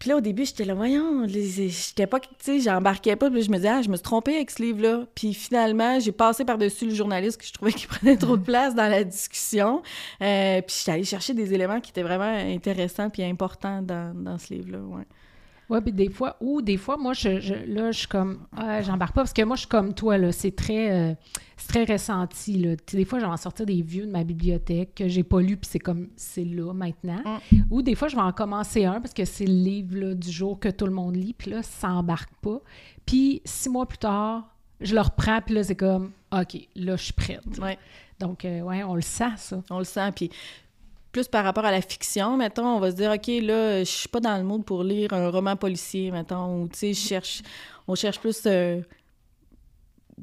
puis 0.00 0.08
là, 0.08 0.16
au 0.16 0.22
début, 0.22 0.46
j'étais 0.46 0.64
là, 0.64 0.72
voyons, 0.72 1.26
j'étais 1.28 2.06
pas, 2.06 2.20
tu 2.20 2.28
sais, 2.38 2.60
j'embarquais 2.60 3.16
pas. 3.16 3.30
Puis 3.30 3.42
je 3.42 3.50
me 3.50 3.56
disais, 3.56 3.68
ah, 3.68 3.82
je 3.82 3.90
me 3.90 3.96
suis 3.96 4.02
trompée 4.02 4.34
avec 4.36 4.50
ce 4.50 4.62
livre-là. 4.62 5.04
Puis 5.14 5.34
finalement, 5.34 6.00
j'ai 6.00 6.10
passé 6.10 6.46
par-dessus 6.46 6.86
le 6.86 6.94
journaliste 6.94 7.38
que 7.38 7.46
je 7.46 7.52
trouvais 7.52 7.72
qu'il 7.72 7.86
prenait 7.88 8.16
trop 8.16 8.38
de 8.38 8.42
place 8.42 8.74
dans 8.74 8.88
la 8.88 9.04
discussion. 9.04 9.82
Euh, 10.22 10.62
puis 10.62 10.74
j'étais 10.78 10.92
allée 10.92 11.04
chercher 11.04 11.34
des 11.34 11.52
éléments 11.52 11.82
qui 11.82 11.90
étaient 11.90 12.02
vraiment 12.02 12.24
intéressants 12.24 13.10
puis 13.10 13.22
importants 13.24 13.82
dans, 13.82 14.14
dans 14.14 14.38
ce 14.38 14.54
livre-là, 14.54 14.78
ouais. 14.78 15.04
Ouais, 15.70 15.80
puis 15.80 15.92
des 15.92 16.10
fois, 16.10 16.36
ou 16.40 16.60
des 16.60 16.76
fois, 16.76 16.96
moi, 16.96 17.12
je, 17.14 17.38
je- 17.40 17.54
là, 17.54 17.92
je 17.92 17.98
suis 18.00 18.08
comme, 18.08 18.40
ah, 18.56 18.82
j'embarque 18.82 19.14
pas, 19.14 19.20
parce 19.22 19.32
que 19.32 19.42
moi, 19.42 19.54
je 19.54 19.60
suis 19.60 19.68
comme 19.68 19.94
toi, 19.94 20.18
là, 20.18 20.32
c'est 20.32 20.50
très, 20.54 20.90
euh, 20.90 21.14
très 21.68 21.84
ressenti, 21.84 22.54
là. 22.58 22.74
Des 22.92 23.04
fois, 23.04 23.20
je 23.20 23.24
vais 23.24 23.30
en 23.30 23.36
sortir 23.36 23.64
des 23.66 23.80
vieux 23.80 24.04
de 24.04 24.10
ma 24.10 24.24
bibliothèque 24.24 24.96
que 24.96 25.06
j'ai 25.08 25.22
pas 25.22 25.40
lu, 25.40 25.56
puis 25.56 25.70
c'est 25.70 25.78
comme, 25.78 26.08
c'est 26.16 26.44
là, 26.44 26.72
maintenant. 26.74 27.22
Ou 27.70 27.82
des 27.82 27.94
fois, 27.94 28.08
je 28.08 28.16
vais 28.16 28.22
en 28.22 28.32
commencer 28.32 28.84
un, 28.84 29.00
parce 29.00 29.14
que 29.14 29.24
c'est 29.24 29.46
le 29.46 29.52
livre, 29.54 29.96
là, 29.96 30.14
du 30.14 30.30
jour 30.30 30.58
que 30.58 30.68
tout 30.68 30.86
le 30.86 30.92
monde 30.92 31.14
lit, 31.14 31.34
puis 31.34 31.52
là, 31.52 31.62
ça 31.62 31.90
embarque 31.92 32.34
pas. 32.42 32.60
Puis, 33.06 33.40
six 33.44 33.68
mois 33.68 33.86
plus 33.86 33.98
tard, 33.98 34.52
je 34.80 34.94
le 34.94 35.00
reprends, 35.02 35.40
puis 35.40 35.54
là, 35.54 35.62
c'est 35.62 35.76
comme, 35.76 36.10
OK, 36.32 36.68
là, 36.74 36.96
je 36.96 37.02
suis 37.04 37.12
prête. 37.12 37.42
Ouais. 37.62 37.78
Donc, 38.18 38.44
euh, 38.44 38.60
ouais, 38.62 38.82
on 38.82 38.96
le 38.96 39.02
sent, 39.02 39.32
ça. 39.36 39.62
On 39.70 39.78
le 39.78 39.84
sent. 39.84 40.10
Puis 40.16 40.30
plus 41.12 41.28
par 41.28 41.44
rapport 41.44 41.64
à 41.64 41.70
la 41.70 41.80
fiction, 41.80 42.36
mettons, 42.36 42.66
on 42.66 42.80
va 42.80 42.90
se 42.90 42.96
dire, 42.96 43.10
OK, 43.10 43.26
là, 43.42 43.80
je 43.80 43.84
suis 43.84 44.08
pas 44.08 44.20
dans 44.20 44.36
le 44.36 44.44
mood 44.44 44.64
pour 44.64 44.84
lire 44.84 45.12
un 45.12 45.28
roman 45.30 45.56
policier, 45.56 46.10
mettons, 46.10 46.62
ou, 46.62 46.68
tu 46.68 46.78
sais, 46.78 46.94
cherche, 46.94 47.42
on 47.88 47.94
cherche 47.94 48.20
plus 48.20 48.42
euh, 48.46 48.80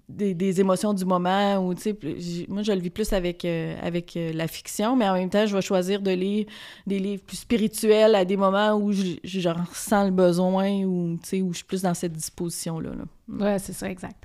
des, 0.07 0.61
émotions 0.61 0.93
du 0.93 1.03
moment, 1.03 1.57
ou, 1.57 1.73
tu 1.75 1.81
sais, 1.81 2.45
moi, 2.47 2.61
je 2.63 2.71
le 2.71 2.79
vis 2.79 2.89
plus 2.89 3.11
avec, 3.11 3.43
euh, 3.43 3.75
euh, 3.83 4.33
la 4.33 4.47
fiction, 4.47 4.95
mais 4.95 5.09
en 5.09 5.15
même 5.15 5.29
temps, 5.29 5.45
je 5.45 5.53
vais 5.53 5.61
choisir 5.61 6.01
de 6.01 6.11
lire 6.11 6.45
des 6.85 6.99
livres 6.99 7.23
plus 7.23 7.37
spirituels 7.37 8.15
à 8.15 8.23
des 8.23 8.37
moments 8.37 8.73
où 8.73 8.93
je, 8.93 9.15
je- 9.23 9.49
ressens 9.49 10.05
le 10.05 10.11
besoin, 10.11 10.83
ou, 10.83 11.19
tu 11.21 11.29
sais, 11.29 11.41
où 11.41 11.51
je 11.51 11.57
suis 11.57 11.65
plus 11.65 11.81
dans 11.81 11.93
cette 11.93 12.13
disposition-là. 12.13 12.91
là. 12.91 13.03
Oui, 13.27 13.59
c'est 13.59 13.73
ça, 13.73 13.89
exact. 13.89 14.23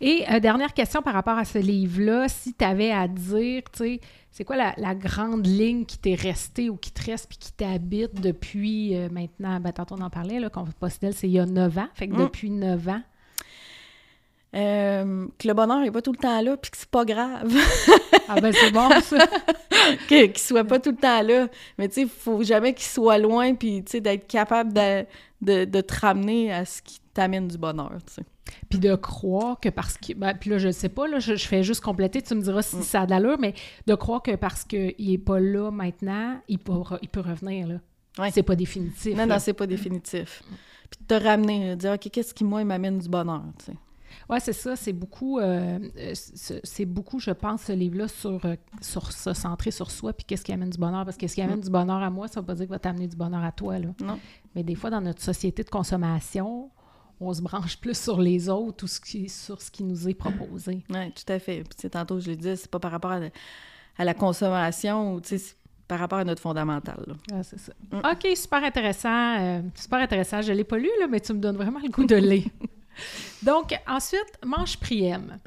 Et 0.00 0.24
dernière 0.40 0.74
question 0.74 1.00
par 1.00 1.14
rapport 1.14 1.38
à 1.38 1.44
ce 1.46 1.56
livre-là, 1.56 2.28
si 2.28 2.52
tu 2.52 2.64
avais 2.64 2.90
à 2.90 3.08
dire, 3.08 3.62
tu 3.72 3.78
sais, 3.78 4.00
c'est 4.32 4.44
quoi 4.44 4.56
la, 4.56 4.74
la 4.78 4.94
grande 4.94 5.46
ligne 5.46 5.84
qui 5.84 5.98
t'est 5.98 6.14
restée 6.14 6.70
ou 6.70 6.76
qui 6.76 6.90
te 6.90 7.04
reste 7.04 7.28
puis 7.28 7.36
qui 7.38 7.52
t'habite 7.52 8.20
depuis 8.20 8.96
euh, 8.96 9.08
maintenant, 9.10 9.60
ben, 9.60 9.72
tantôt 9.72 9.94
on 9.98 10.00
en 10.02 10.10
parlait, 10.10 10.40
là, 10.40 10.48
qu'on 10.50 10.64
postel, 10.64 11.12
c'est 11.14 11.28
il 11.28 11.32
y 11.32 11.38
a 11.38 11.46
9 11.46 11.78
ans, 11.78 11.88
fait 11.94 12.08
que 12.08 12.14
Mm. 12.14 12.18
depuis 12.18 12.50
9 12.50 12.88
ans. 12.88 13.02
Euh, 14.54 15.26
que 15.38 15.48
le 15.48 15.54
bonheur 15.54 15.80
n'est 15.80 15.90
pas 15.90 16.02
tout 16.02 16.12
le 16.12 16.18
temps 16.18 16.40
là, 16.42 16.56
puis 16.58 16.70
que 16.70 16.76
c'est 16.76 16.90
pas 16.90 17.04
grave. 17.04 17.52
Ah 18.28 18.40
ben 18.40 18.52
c'est 18.52 18.70
bon 18.70 18.88
ça! 19.00 19.26
qu'il 20.08 20.38
soit 20.38 20.64
pas 20.64 20.78
tout 20.78 20.92
le 20.92 20.96
temps 20.96 21.22
là. 21.22 21.48
Mais 21.76 21.88
tu 21.88 21.94
sais, 21.94 22.02
il 22.02 22.08
faut 22.08 22.42
jamais 22.42 22.72
qu'il 22.72 22.84
soit 22.86 23.18
loin, 23.18 23.54
puis 23.54 23.82
tu 23.84 23.90
sais, 23.92 24.00
d'être 24.00 24.26
capable 24.28 24.72
de, 24.72 25.04
de, 25.42 25.64
de 25.64 25.80
te 25.80 26.00
ramener 26.00 26.52
à 26.52 26.64
ce 26.64 26.80
qui 26.82 27.00
t'amène 27.12 27.48
du 27.48 27.58
bonheur, 27.58 27.90
tu 28.06 28.14
sais. 28.14 28.22
Puis 28.68 28.78
de 28.78 28.94
croire 28.94 29.60
que 29.60 29.68
parce 29.68 29.96
que. 29.98 30.14
Ben, 30.14 30.34
puis 30.34 30.50
là, 30.50 30.58
je 30.58 30.70
sais 30.70 30.88
pas, 30.88 31.06
là, 31.08 31.18
je, 31.18 31.34
je 31.36 31.46
fais 31.46 31.62
juste 31.62 31.80
compléter, 31.82 32.22
tu 32.22 32.34
me 32.34 32.42
diras 32.42 32.60
Mm. 32.60 32.62
si 32.62 32.82
ça 32.82 33.02
a 33.02 33.06
de 33.06 33.10
l'allure, 33.10 33.38
mais 33.38 33.54
de 33.86 33.94
croire 33.94 34.22
que 34.22 34.34
parce 34.36 34.64
qu'il 34.64 34.94
est 34.98 35.18
pas 35.18 35.40
là 35.40 35.70
maintenant, 35.70 36.40
il 36.48 36.58
peut, 36.58 36.74
il 37.02 37.08
peut 37.08 37.20
revenir, 37.20 37.66
là. 37.68 37.74
Ouais. 38.18 38.30
C'est 38.30 38.42
pas 38.42 38.56
définitif. 38.56 39.12
Non, 39.12 39.26
là. 39.26 39.34
non, 39.34 39.38
c'est 39.38 39.54
pas 39.54 39.66
définitif. 39.66 40.42
Puis 40.90 41.00
de 41.00 41.06
te 41.18 41.24
ramener, 41.24 41.70
de 41.70 41.74
dire, 41.76 41.92
OK, 41.92 42.10
qu'est-ce 42.10 42.34
qui, 42.34 42.44
moi, 42.44 42.62
m'amène 42.64 42.98
du 42.98 43.08
bonheur, 43.08 43.42
tu 43.58 43.66
sais? 43.66 43.76
Oui, 44.28 44.36
c'est 44.40 44.52
ça. 44.52 44.76
C'est 44.76 44.92
beaucoup, 44.92 45.38
euh, 45.38 45.78
c'est 46.12 46.84
beaucoup, 46.84 47.18
je 47.18 47.30
pense, 47.30 47.62
ce 47.62 47.72
livre-là 47.72 48.08
sur, 48.08 48.44
euh, 48.44 48.56
sur 48.82 49.10
se 49.10 49.32
centrer 49.32 49.70
sur 49.70 49.90
soi 49.90 50.12
puis 50.12 50.24
qu'est-ce 50.26 50.44
qui 50.44 50.52
amène 50.52 50.68
du 50.70 50.78
bonheur. 50.78 51.04
Parce 51.06 51.16
que 51.16 51.26
ce 51.26 51.34
qui 51.34 51.40
amène 51.42 51.60
du 51.60 51.70
bonheur 51.70 52.02
à 52.02 52.10
moi, 52.10 52.28
ça 52.28 52.40
ne 52.40 52.42
veut 52.42 52.46
pas 52.46 52.54
dire 52.54 52.66
que 52.66 52.70
va 52.70 52.78
t'amener 52.78 53.08
du 53.08 53.16
bonheur 53.16 53.42
à 53.42 53.52
toi. 53.52 53.78
Là. 53.78 53.88
Non. 54.04 54.18
Mais 54.54 54.62
des 54.62 54.74
fois, 54.74 54.90
dans 54.90 55.00
notre 55.00 55.22
société 55.22 55.64
de 55.64 55.70
consommation, 55.70 56.70
on 57.28 57.34
se 57.34 57.42
branche 57.42 57.76
plus 57.78 57.98
sur 57.98 58.20
les 58.20 58.48
autres 58.48 58.84
ou 58.84 58.86
ce 58.86 59.00
qui, 59.00 59.28
sur 59.28 59.60
ce 59.62 59.70
qui 59.70 59.82
nous 59.84 60.08
est 60.08 60.14
proposé. 60.14 60.82
Oui, 60.90 61.12
tout 61.12 61.32
à 61.32 61.38
fait. 61.38 61.64
Puis, 61.64 61.90
tantôt, 61.90 62.20
je 62.20 62.30
le 62.30 62.36
disais, 62.36 62.56
c'est 62.56 62.70
pas 62.70 62.78
par 62.80 62.90
rapport 62.90 63.12
à, 63.12 63.20
à 63.98 64.04
la 64.04 64.14
consommation 64.14 65.14
ou, 65.14 65.20
tu 65.20 65.28
sais, 65.30 65.38
c'est 65.38 65.54
par 65.88 65.98
rapport 65.98 66.18
à 66.20 66.24
notre 66.24 66.40
fondamental. 66.40 67.02
là. 67.06 67.14
Ah, 67.32 67.42
c'est 67.42 67.58
ça. 67.58 67.72
Mm. 67.90 67.98
OK, 67.98 68.36
super 68.36 68.64
intéressant. 68.64 69.38
euh, 69.40 69.60
super 69.74 69.98
intéressant. 69.98 70.40
Je 70.40 70.52
ne 70.52 70.56
l'ai 70.56 70.64
pas 70.64 70.78
lu, 70.78 70.88
là, 71.00 71.06
mais 71.10 71.20
tu 71.20 71.32
me 71.34 71.38
donnes 71.38 71.56
vraiment 71.56 71.80
le 71.80 71.90
goût 71.90 72.04
de 72.06 72.16
lire. 72.16 72.46
Donc, 73.42 73.74
ensuite, 73.86 74.38
Manche 74.44 74.76
Priem. 74.78 75.38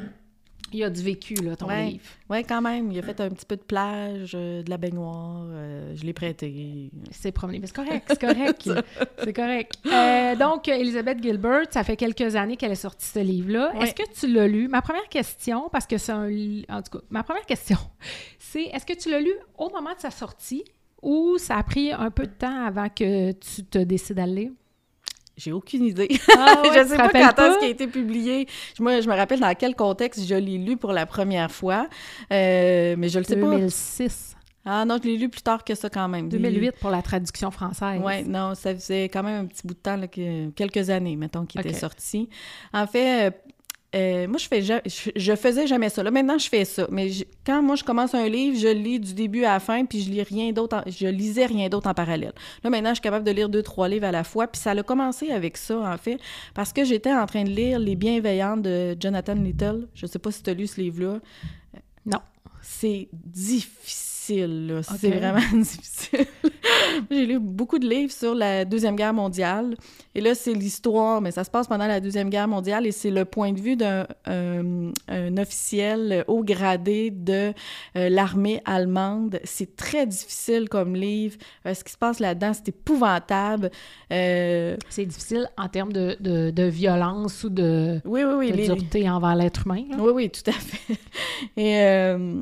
Il 0.74 0.84
a 0.84 0.90
du 0.90 1.02
vécu, 1.02 1.36
là, 1.36 1.56
ton 1.56 1.68
Ouais. 1.68 1.86
livre. 1.92 2.04
Oui, 2.30 2.44
quand 2.44 2.62
même. 2.62 2.92
Il 2.92 3.00
a 3.00 3.02
fait 3.04 3.22
un 3.22 3.30
petit 3.30 3.46
peu 3.46 3.56
de 3.56 3.62
plage, 3.62 4.32
euh, 4.34 4.62
de 4.64 4.70
la 4.70 4.78
baignoire. 4.78 5.44
euh, 5.48 5.94
je 5.96 6.04
l'ai 6.04 6.12
prêté. 6.12 6.90
C'est 7.12 7.32
promené. 7.32 7.60
Mais 7.60 7.68
c'est 7.68 7.76
correct, 7.76 8.06
c'est 8.10 8.20
correct. 8.20 8.70
c'est 9.24 9.34
correct. 9.34 9.74
Euh, 9.86 10.36
donc, 10.36 10.68
Elisabeth 10.68 11.22
Gilbert, 11.22 11.66
ça 11.72 11.84
fait 11.84 11.96
quelques 11.96 12.36
années 12.36 12.58
qu'elle 12.58 12.72
a 12.72 12.76
sorti 12.76 13.06
ce 13.06 13.20
livre-là. 13.20 13.74
Ouais. 13.76 13.84
Est-ce 13.84 13.94
que 13.94 14.12
tu 14.20 14.28
l'as 14.34 14.48
lu? 14.48 14.68
Ma 14.68 14.82
première 14.82 15.08
question, 15.08 15.70
parce 15.72 15.86
que 15.86 15.98
c'est 15.98 16.12
un... 16.12 16.28
En 16.70 16.82
tout 16.82 16.98
cas, 16.98 17.04
ma 17.10 17.24
première 17.24 17.46
question, 17.46 17.78
c'est 18.40 18.64
est-ce 18.64 18.86
que 18.86 18.94
tu 19.00 19.10
l'as 19.12 19.22
lu 19.22 19.34
au 19.58 19.70
moment 19.70 19.94
de 19.94 20.00
sa 20.00 20.12
sortie 20.12 20.64
ou 21.02 21.38
ça 21.38 21.58
a 21.58 21.64
pris 21.64 21.92
un 21.94 22.10
peu 22.10 22.24
de 22.24 22.32
temps 22.34 22.66
avant 22.66 22.90
que 22.90 23.32
tu 23.34 23.64
te 23.64 23.78
décides 23.78 24.20
à 24.20 24.26
le 24.26 24.34
lire? 24.34 24.52
J'ai 25.38 25.52
aucune 25.52 25.84
idée. 25.86 26.08
Ah 26.38 26.62
ouais, 26.64 26.70
je 26.84 26.88
sais 26.88 26.98
pas 26.98 27.10
quand 27.10 27.44
est-ce 27.44 27.58
qu'il 27.60 27.68
a 27.68 27.72
été 27.72 27.88
publié. 27.88 28.48
Moi, 28.80 29.02
je 29.02 29.10
me 29.10 29.16
rappelle 29.16 29.40
dans 29.42 29.54
quel 29.54 29.76
contexte 29.76 30.26
je 30.26 30.36
l'ai 30.36 30.58
lu 30.58 30.78
pour 30.78 30.94
la 30.94 31.06
première 31.06 31.52
fois. 31.52 31.88
Euh, 32.32 32.96
mais 32.98 33.10
je 33.10 33.20
le 33.20 33.26
sais 33.26 33.36
pas. 33.36 33.50
2006. 33.50 34.36
Ah 34.68 34.84
non, 34.84 34.98
je 35.02 35.08
l'ai 35.08 35.18
lu 35.18 35.30
plus 35.30 35.44
tard 35.44 35.64
que 35.64 35.76
ça 35.76 35.90
quand 35.92 36.08
même. 36.08 36.28
2008 36.28 36.78
pour 36.80 36.90
la 36.90 37.04
traduction 37.04 37.52
française. 37.52 38.02
Oui, 38.04 38.24
non, 38.24 38.56
ça 38.56 38.74
faisait 38.74 39.04
quand 39.10 39.22
même 39.22 39.44
un 39.44 39.46
petit 39.46 39.62
bout 39.68 39.76
de 39.76 39.80
temps, 39.80 39.96
là, 39.96 40.08
que- 40.08 40.50
quelques 40.52 40.90
années, 40.90 41.16
mettons, 41.16 41.46
qu'il 41.46 41.62
était 41.62 41.70
sorti. 41.80 42.30
En 42.74 42.88
fait, 42.88 43.44
euh, 43.96 44.26
euh, 44.26 44.28
moi, 44.28 44.38
je, 44.38 44.48
fais 44.48 44.62
ja- 44.62 44.82
je, 44.86 45.10
je 45.16 45.36
faisais 45.36 45.68
jamais 45.68 45.90
ça. 45.90 46.04
Là, 46.04 46.12
maintenant, 46.12 46.38
je 46.38 46.48
fais 46.50 46.66
ça. 46.66 46.88
Mais 46.92 47.10
je- 47.10 47.24
quand 47.46 47.62
moi, 47.62 47.76
je 47.76 47.84
commence 47.84 48.14
un 48.14 48.28
livre, 48.28 48.58
je 48.60 48.68
lis 48.68 49.00
du 49.00 49.14
début 49.14 49.44
à 49.46 49.54
la 49.54 49.60
fin, 49.60 49.86
puis 49.86 50.02
je 50.02 50.10
lis 50.12 50.22
rien 50.24 50.52
d'autre. 50.52 50.78
en- 50.78 50.84
je 50.90 51.08
lisais 51.08 51.46
rien 51.46 51.70
d'autre 51.70 51.88
en 51.90 51.94
parallèle. 51.94 52.34
Là, 52.64 52.70
maintenant, 52.70 52.90
je 52.90 52.96
suis 52.96 53.02
capable 53.02 53.26
de 53.26 53.32
lire 53.32 53.50
deux, 53.50 53.64
trois 53.64 53.88
livres 53.88 54.06
à 54.06 54.12
la 54.12 54.24
fois. 54.24 54.48
Puis 54.48 54.60
ça 54.62 54.72
a 54.72 54.84
commencé 54.84 55.32
avec 55.32 55.58
ça, 55.58 55.78
en 55.80 55.98
fait, 55.98 56.20
parce 56.54 56.74
que 56.74 56.84
j'étais 56.84 57.14
en 57.14 57.26
train 57.26 57.44
de 57.44 57.50
lire 57.50 57.80
Les 57.80 57.96
Bienveillantes 57.96 58.62
de 58.62 58.96
Jonathan 59.00 59.36
Little. 59.36 59.88
Je 59.94 60.06
sais 60.06 60.20
pas 60.20 60.32
si 60.32 60.44
tu 60.44 60.50
as 60.50 60.54
lu 60.54 60.68
ce 60.68 60.80
livre-là. 60.82 61.20
Non. 62.06 62.20
C'est 62.62 63.08
difficile, 63.14 64.15
là. 64.34 64.82
C'est 64.84 65.10
vraiment 65.12 65.40
difficile. 65.54 66.26
J'ai 67.12 67.26
lu 67.26 67.40
beaucoup 67.40 67.80
de 67.80 67.88
livres 67.88 68.12
sur 68.12 68.34
la 68.36 68.66
Deuxième 68.66 68.96
Guerre 68.96 69.14
mondiale. 69.14 69.76
Et 70.14 70.22
là, 70.22 70.34
c'est 70.34 70.54
l'histoire, 70.54 71.22
mais 71.22 71.32
ça 71.32 71.44
se 71.44 71.50
passe 71.50 71.68
pendant 71.68 71.88
la 71.88 72.00
Deuxième 72.00 72.30
Guerre 72.30 72.48
mondiale 72.48 72.86
et 72.88 72.92
c'est 72.92 73.12
le 73.12 73.26
point 73.26 73.52
de 73.52 73.60
vue 73.60 73.76
d'un 73.76 74.08
un- 74.26 74.92
un 75.08 75.38
officiel 75.38 76.24
haut 76.28 76.44
gradé 76.44 77.12
de 77.12 77.54
euh, 77.98 78.10
l'armée 78.10 78.62
allemande. 78.66 79.40
C'est 79.44 79.76
très 79.76 80.06
difficile 80.08 80.70
comme 80.70 80.96
livre. 80.96 81.38
Euh, 81.66 81.74
ce 81.74 81.84
qui 81.84 81.92
se 81.92 81.98
passe 81.98 82.20
là-dedans, 82.20 82.52
c'est 82.54 82.70
épouvantable. 82.70 83.70
Euh, 84.12 84.78
C'est 84.90 85.06
difficile 85.06 85.48
en 85.58 85.68
termes 85.68 85.92
de, 85.94 86.16
de, 86.20 86.50
de 86.52 86.64
violence 86.64 87.44
ou 87.44 87.50
de, 87.50 88.00
oui, 88.06 88.24
oui, 88.24 88.34
oui. 88.38 88.52
de 88.52 88.58
les- 88.58 88.66
dureté 88.68 89.10
envers 89.10 89.36
l'être 89.36 89.64
humain. 89.66 89.84
là. 89.90 89.98
Oui, 90.00 90.12
oui, 90.14 90.30
tout 90.30 90.50
à 90.50 90.54
fait. 90.54 90.94
Et, 91.58 91.80
euh, 91.82 92.42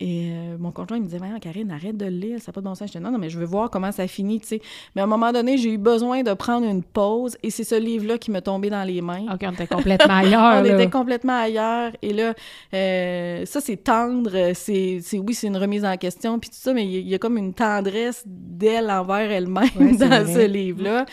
et 0.00 0.30
euh, 0.30 0.56
mon 0.58 0.70
conjoint 0.70 0.96
il 0.96 1.00
me 1.00 1.06
disait, 1.06 1.18
Voyons, 1.18 1.38
Karine, 1.40 1.70
arrête 1.72 1.96
de 1.96 2.04
le 2.04 2.10
lire, 2.12 2.38
ça 2.40 2.50
n'a 2.50 2.52
pas 2.52 2.60
de 2.60 2.66
bon 2.66 2.74
sens. 2.74 2.86
Je 2.88 2.92
disais, 2.92 3.00
non, 3.00 3.10
non, 3.10 3.18
mais 3.18 3.30
je 3.30 3.38
veux 3.38 3.44
voir 3.44 3.68
comment 3.70 3.90
ça 3.90 4.06
finit, 4.06 4.40
tu 4.40 4.46
sais. 4.46 4.60
Mais 4.94 5.00
à 5.00 5.04
un 5.04 5.08
moment 5.08 5.32
donné, 5.32 5.58
j'ai 5.58 5.72
eu 5.72 5.78
besoin 5.78 6.22
de 6.22 6.32
prendre 6.34 6.66
une 6.66 6.82
pause 6.84 7.36
et 7.42 7.50
c'est 7.50 7.64
ce 7.64 7.74
livre-là 7.74 8.16
qui 8.18 8.30
m'est 8.30 8.42
tombé 8.42 8.70
dans 8.70 8.84
les 8.84 9.00
mains. 9.00 9.24
OK, 9.32 9.40
on 9.42 9.50
était 9.52 9.66
complètement 9.66 10.14
ailleurs. 10.14 10.40
On 10.60 10.62
là. 10.62 10.74
était 10.74 10.88
complètement 10.90 11.40
ailleurs. 11.40 11.92
Et 12.02 12.12
là, 12.12 12.34
euh, 12.74 13.44
ça, 13.44 13.60
c'est 13.60 13.76
tendre. 13.76 14.52
C'est, 14.54 15.00
c'est- 15.02 15.18
oui, 15.18 15.34
c'est 15.34 15.46
une 15.48 15.56
remise 15.56 15.84
en 15.84 15.96
question, 15.96 16.38
puis 16.38 16.50
tout 16.50 16.56
ça, 16.58 16.72
mais 16.72 16.84
il 16.84 16.90
y, 16.92 16.96
a- 16.96 17.00
il 17.00 17.08
y 17.08 17.14
a 17.14 17.18
comme 17.18 17.36
une 17.36 17.54
tendresse 17.54 18.22
d'elle 18.26 18.90
envers 18.90 19.30
elle-même 19.30 19.64
Ouais, 19.78 19.92
dans 19.98 20.06
vrai. 20.06 20.26
ce 20.32 20.46
livre-là 20.46 21.06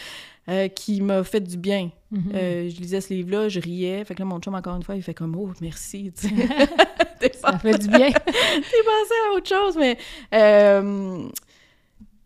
euh, 0.47 0.67
qui 0.67 1.01
m'a 1.01 1.23
fait 1.23 1.39
du 1.41 1.57
bien. 1.57 1.89
Euh, 2.33 2.69
je 2.69 2.79
lisais 2.79 3.01
ce 3.01 3.13
livre-là, 3.13 3.49
je 3.49 3.59
riais. 3.59 4.05
Fait 4.05 4.13
que 4.15 4.19
là, 4.19 4.25
mon 4.25 4.39
chum, 4.39 4.55
encore 4.55 4.75
une 4.75 4.83
fois, 4.83 4.95
il 4.95 5.01
fait 5.01 5.13
comme 5.13 5.35
«Oh, 5.37 5.49
merci!» 5.59 6.13
tu 6.17 6.29
sais. 6.29 6.33
T'es 6.33 6.47
Ça 7.33 7.57
fait 7.59 7.77
du 7.77 7.87
bien. 7.87 8.11
t'es 8.25 8.31
passé 8.31 9.13
à 9.29 9.35
autre 9.35 9.47
chose, 9.49 9.75
mais... 9.77 9.97
euh, 10.33 11.27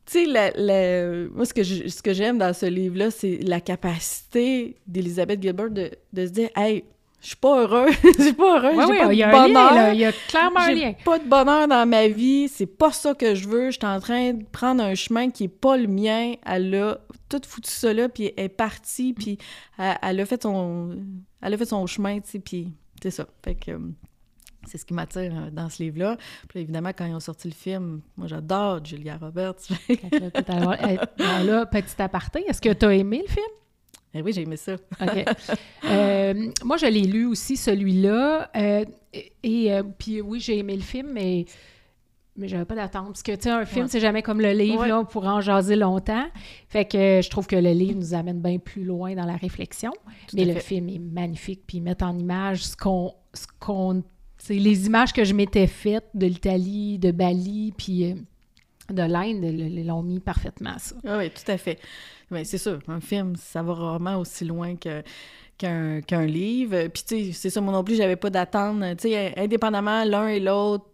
tu 0.05 0.11
sais, 0.13 0.25
la- 0.25 0.51
la- 0.55 1.27
moi, 1.29 1.45
ce 1.45 1.53
que, 1.53 1.61
je- 1.63 1.87
ce 1.87 2.01
que 2.01 2.13
j'aime 2.13 2.37
dans 2.39 2.53
ce 2.53 2.65
livre-là, 2.65 3.11
c'est 3.11 3.37
la 3.43 3.61
capacité 3.61 4.75
d'Elizabeth 4.87 5.41
Gilbert 5.41 5.69
de, 5.69 5.91
de 6.13 6.25
se 6.25 6.31
dire 6.31 6.49
«Hey, 6.55 6.83
je 7.21 7.27
suis 7.27 7.35
pas 7.35 7.61
heureuse, 7.61 7.93
je 8.17 8.23
suis 8.23 8.33
pas 8.33 8.61
j'ai 8.71 8.77
oui, 8.77 8.97
pas 8.97 9.13
il 9.13 9.19
y 9.19 9.23
a 9.23 9.27
un 9.29 9.31
lien, 9.31 9.47
bonheur. 9.47 9.73
là. 9.73 9.93
Il 9.93 9.99
y 9.99 10.05
a 10.05 10.11
clairement 10.29 10.61
un 10.61 10.71
lien. 10.71 10.93
pas 11.05 11.19
de 11.19 11.25
bonheur 11.27 11.67
dans 11.67 11.85
ma 11.87 12.07
vie, 12.07 12.47
c'est 12.47 12.65
pas 12.65 12.91
ça 12.93 13.13
que 13.13 13.35
je 13.35 13.47
veux. 13.47 13.71
Je 13.71 13.77
suis 13.77 13.85
en 13.85 13.99
train 13.99 14.33
de 14.33 14.43
prendre 14.51 14.81
un 14.81 14.95
chemin 14.95 15.29
qui 15.29 15.43
est 15.43 15.47
pas 15.47 15.75
le 15.77 15.87
mien. 15.87 16.33
Elle 16.45 16.73
a 16.75 16.97
tout 17.27 17.41
foutu 17.45 17.69
ça 17.69 17.93
là, 17.93 18.07
puis 18.09 18.31
elle 18.37 18.45
est 18.45 18.49
partie, 18.49 19.13
puis 19.13 19.37
elle, 19.77 19.97
elle 20.01 20.19
a 20.21 20.25
fait 20.25 20.41
son, 20.41 20.95
elle 21.41 21.53
a 21.53 21.57
fait 21.57 21.65
son 21.65 21.85
chemin, 21.85 22.19
tu 22.21 22.29
sais, 22.31 22.39
puis 22.39 22.69
c'est 23.03 23.11
ça. 23.11 23.27
Fait 23.43 23.53
que 23.55 23.71
euh, 23.71 23.79
c'est 24.67 24.77
ce 24.77 24.85
qui 24.85 24.93
m'attire 24.93 25.31
euh, 25.35 25.49
dans 25.51 25.69
ce 25.69 25.81
livre-là. 25.83 26.17
Puis 26.47 26.59
évidemment, 26.61 26.89
quand 26.95 27.05
ils 27.05 27.13
ont 27.15 27.19
sorti 27.19 27.47
le 27.47 27.53
film, 27.53 28.01
moi 28.17 28.27
j'adore 28.27 28.83
Julia 28.83 29.17
Roberts. 29.17 29.55
Là, 31.17 31.65
petit 31.65 32.01
aparté, 32.01 32.43
est-ce 32.47 32.61
que 32.61 32.73
tu 32.73 32.85
as 32.85 32.93
aimé 32.93 33.23
le 33.27 33.31
film? 33.31 33.45
Eh 34.13 34.21
oui, 34.23 34.33
j'ai 34.33 34.41
aimé 34.41 34.57
ça. 34.57 34.73
OK. 35.01 35.25
Euh, 35.85 36.51
moi, 36.63 36.77
je 36.77 36.87
l'ai 36.87 37.01
lu 37.03 37.25
aussi, 37.27 37.55
celui-là. 37.57 38.49
euh, 38.55 38.83
et 39.43 39.71
euh, 39.73 39.83
puis 39.97 40.19
oui, 40.21 40.39
j'ai 40.39 40.57
aimé 40.57 40.75
le 40.75 40.81
film, 40.81 41.11
mais, 41.13 41.45
mais 42.35 42.47
j'avais 42.47 42.65
pas 42.65 42.73
d'attente. 42.73 43.07
Parce 43.07 43.21
que, 43.21 43.33
tu 43.33 43.43
sais, 43.43 43.49
un 43.51 43.65
film, 43.65 43.85
Ouais. 43.85 43.91
c'est 43.91 43.99
jamais 43.99 44.23
comme 44.23 44.41
le 44.41 44.51
livre, 44.51 44.81
Ouais. 44.81 44.87
là, 44.87 44.99
on 44.99 45.05
pourra 45.05 45.35
en 45.35 45.41
jaser 45.41 45.75
longtemps. 45.75 46.25
Fait 46.69 46.85
que 46.85 47.21
je 47.23 47.29
trouve 47.29 47.45
que 47.45 47.55
le 47.55 47.71
livre 47.71 47.99
nous 47.99 48.15
amène 48.15 48.41
bien 48.41 48.57
plus 48.57 48.83
loin 48.83 49.13
dans 49.13 49.25
la 49.25 49.35
réflexion. 49.35 49.91
Tout 50.27 50.35
mais 50.35 50.45
le 50.45 50.53
fait. 50.55 50.59
film 50.61 50.89
est 50.89 50.97
magnifique, 50.99 51.61
puis 51.67 51.77
ils 51.77 51.81
mettent 51.81 52.03
en 52.03 52.17
image 52.17 52.65
ce 52.65 52.75
qu'on... 52.75 53.13
Ce 53.35 53.45
qu'on 53.59 54.03
c'est 54.39 54.55
les 54.55 54.87
images 54.87 55.13
que 55.13 55.23
je 55.23 55.33
m'étais 55.33 55.67
faites 55.67 56.07
de 56.15 56.25
l'Italie, 56.25 56.97
de 56.97 57.11
Bali, 57.11 57.73
puis 57.77 58.11
euh, 58.11 58.15
de 58.91 59.03
l'Inde, 59.03 59.85
l'ont 59.85 60.01
mis 60.01 60.19
parfaitement, 60.19 60.77
ça. 60.79 60.95
Oui, 61.03 61.11
oui, 61.17 61.29
tout 61.29 61.51
à 61.51 61.57
fait. 61.57 61.77
Mais 62.31 62.43
c'est 62.45 62.57
sûr, 62.57 62.79
un 62.87 62.99
film, 63.01 63.35
ça 63.35 63.61
va 63.61 63.73
rarement 63.73 64.17
aussi 64.17 64.45
loin 64.45 64.75
que 64.75 65.03
qu'un 65.57 66.25
livre. 66.25 66.87
Puis 66.87 67.03
tu 67.05 67.25
sais, 67.25 67.31
c'est 67.33 67.49
ça, 67.49 67.59
moi 67.59 67.73
non 67.73 67.83
plus, 67.83 67.95
j'avais 67.95 68.15
pas 68.15 68.29
d'attente. 68.29 68.81
Tu 68.97 69.09
sais, 69.09 69.33
indépendamment, 69.37 70.05
l'un 70.05 70.27
et 70.29 70.39
l'autre, 70.39 70.85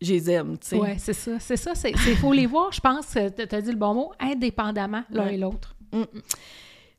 je 0.00 0.12
les 0.12 0.30
aime, 0.30 0.56
tu 0.58 0.68
sais. 0.68 0.76
Oui, 0.76 0.90
c'est 0.98 1.12
ça. 1.12 1.40
C'est 1.40 1.56
ça. 1.56 1.72
Il 1.88 2.16
faut 2.16 2.32
les 2.32 2.46
voir, 2.46 2.70
je 2.72 2.80
pense. 2.80 3.08
Tu 3.10 3.18
as 3.18 3.60
dit 3.62 3.70
le 3.70 3.76
bon 3.76 3.94
mot, 3.94 4.12
indépendamment 4.20 5.02
l'un 5.10 5.24
Ouais. 5.24 5.34
et 5.34 5.38
l'autre. 5.38 5.74
Tu 5.92 5.98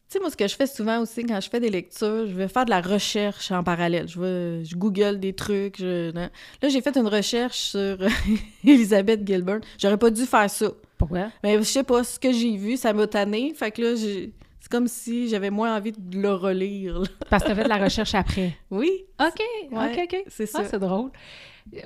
sais, 0.09 0.19
moi, 0.19 0.29
ce 0.29 0.37
que 0.37 0.47
je 0.47 0.55
fais 0.55 0.67
souvent 0.67 0.99
aussi 1.01 1.23
quand 1.25 1.39
je 1.41 1.49
fais 1.49 1.59
des 1.59 1.69
lectures, 1.69 2.27
je 2.27 2.33
vais 2.33 2.47
faire 2.47 2.65
de 2.65 2.69
la 2.69 2.81
recherche 2.81 3.51
en 3.51 3.63
parallèle. 3.63 4.07
Je 4.07 4.19
vais, 4.19 4.63
je 4.65 4.75
google 4.75 5.19
des 5.19 5.33
trucs. 5.33 5.77
je- 5.79 6.11
Là, 6.15 6.29
j'ai 6.69 6.81
fait 6.81 6.95
une 6.97 7.07
recherche 7.07 7.57
sur 7.57 7.97
Elizabeth 8.65 9.25
Gilbert. 9.27 9.59
J'aurais 9.77 9.97
pas 9.97 10.09
dû 10.09 10.25
faire 10.25 10.49
ça. 10.49 10.67
Pourquoi? 10.97 11.27
Mais 11.43 11.57
je 11.57 11.63
sais 11.63 11.83
pas, 11.83 12.03
ce 12.03 12.19
que 12.19 12.31
j'ai 12.31 12.55
vu, 12.57 12.77
ça 12.77 12.93
m'a 12.93 13.07
tanné. 13.07 13.53
Fait 13.53 13.71
que 13.71 13.81
là, 13.81 13.95
j'ai- 13.95 14.33
c'est 14.59 14.71
comme 14.71 14.87
si 14.87 15.29
j'avais 15.29 15.49
moins 15.49 15.75
envie 15.77 15.91
de 15.91 16.17
le 16.19 16.33
relire. 16.33 16.99
là. 16.99 17.07
Parce 17.29 17.43
que 17.43 17.47
tu 17.47 17.51
as 17.53 17.55
fait 17.55 17.63
de 17.63 17.69
la 17.69 17.77
recherche 17.83 18.15
après. 18.15 18.57
Oui, 18.71 19.05
OK, 19.19 19.41
Ouais, 19.71 19.91
OK, 19.93 19.99
OK. 20.13 20.23
c'est 20.27 20.43
Ah, 20.55 20.63
ça. 20.63 20.65
c'est 20.65 20.79
drôle. 20.79 21.11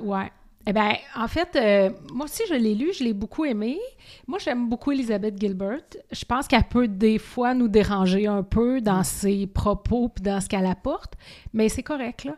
Ouais. 0.01 0.31
Eh 0.67 0.73
bien, 0.73 0.95
en 1.15 1.27
fait, 1.27 1.55
euh, 1.55 1.89
moi 2.13 2.25
aussi, 2.25 2.43
je 2.47 2.53
l'ai 2.53 2.75
lu, 2.75 2.91
je 2.93 3.03
l'ai 3.03 3.13
beaucoup 3.13 3.45
aimé. 3.45 3.79
Moi, 4.27 4.37
j'aime 4.39 4.69
beaucoup 4.69 4.91
Elizabeth 4.91 5.39
Gilbert. 5.39 5.81
Je 6.11 6.23
pense 6.23 6.47
qu'elle 6.47 6.67
peut 6.67 6.87
des 6.87 7.17
fois 7.17 7.55
nous 7.55 7.67
déranger 7.67 8.27
un 8.27 8.43
peu 8.43 8.79
dans 8.79 9.03
ses 9.03 9.47
propos 9.47 10.09
puis 10.09 10.21
dans 10.21 10.39
ce 10.39 10.47
qu'elle 10.47 10.67
apporte, 10.67 11.15
mais 11.53 11.67
c'est 11.67 11.83
correct, 11.83 12.25
là. 12.25 12.35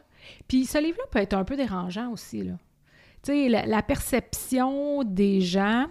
Puis 0.48 0.66
ce 0.66 0.78
livre-là 0.78 1.04
peut 1.12 1.20
être 1.20 1.34
un 1.34 1.44
peu 1.44 1.58
dérangeant 1.58 2.12
aussi, 2.12 2.44
là. 2.44 2.54
Tu 3.24 3.32
sais, 3.32 3.50
la, 3.50 3.66
la 3.66 3.82
perception 3.82 5.04
des 5.04 5.42
gens, 5.42 5.88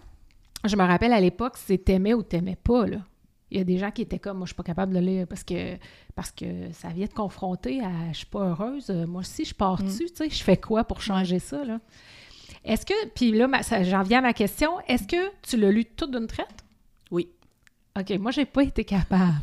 je 0.64 0.76
me 0.76 0.82
rappelle 0.84 1.12
à 1.12 1.20
l'époque, 1.20 1.54
c'est 1.56 1.78
t'aimais 1.84 2.14
ou 2.14 2.22
t'aimais 2.22 2.56
pas, 2.62 2.86
là. 2.86 2.98
Il 3.50 3.58
y 3.58 3.60
a 3.60 3.64
des 3.64 3.76
gens 3.76 3.90
qui 3.90 4.00
étaient 4.00 4.18
comme, 4.18 4.38
moi, 4.38 4.46
je 4.46 4.52
suis 4.52 4.56
pas 4.56 4.62
capable 4.62 4.94
de 4.94 4.98
lire 4.98 5.26
parce 5.26 5.44
que, 5.44 5.76
parce 6.14 6.30
que 6.30 6.72
ça 6.72 6.88
vient 6.88 7.04
de 7.04 7.12
confronter 7.12 7.82
à, 7.82 8.10
je 8.10 8.18
suis 8.18 8.26
pas 8.26 8.48
heureuse, 8.48 8.90
moi 9.06 9.20
aussi, 9.20 9.44
je 9.44 9.54
pars 9.54 9.82
dessus, 9.82 10.06
tu 10.06 10.16
sais, 10.16 10.30
je 10.30 10.42
fais 10.42 10.56
quoi 10.56 10.84
pour 10.84 11.02
changer 11.02 11.38
ça, 11.38 11.62
là? 11.62 11.78
Est-ce 12.64 12.86
que, 12.86 13.08
puis 13.14 13.32
là, 13.32 13.48
j'en 13.82 14.02
viens 14.02 14.18
à 14.18 14.22
ma 14.22 14.32
question, 14.32 14.70
est-ce 14.86 15.06
que 15.06 15.30
tu 15.42 15.56
l'as 15.56 15.70
lu 15.70 15.84
tout 15.84 16.06
d'une 16.06 16.26
traite? 16.26 16.64
oui. 17.10 17.28
OK, 17.98 18.10
moi, 18.18 18.30
j'ai 18.30 18.46
pas 18.46 18.62
été 18.62 18.84
capable. 18.84 19.42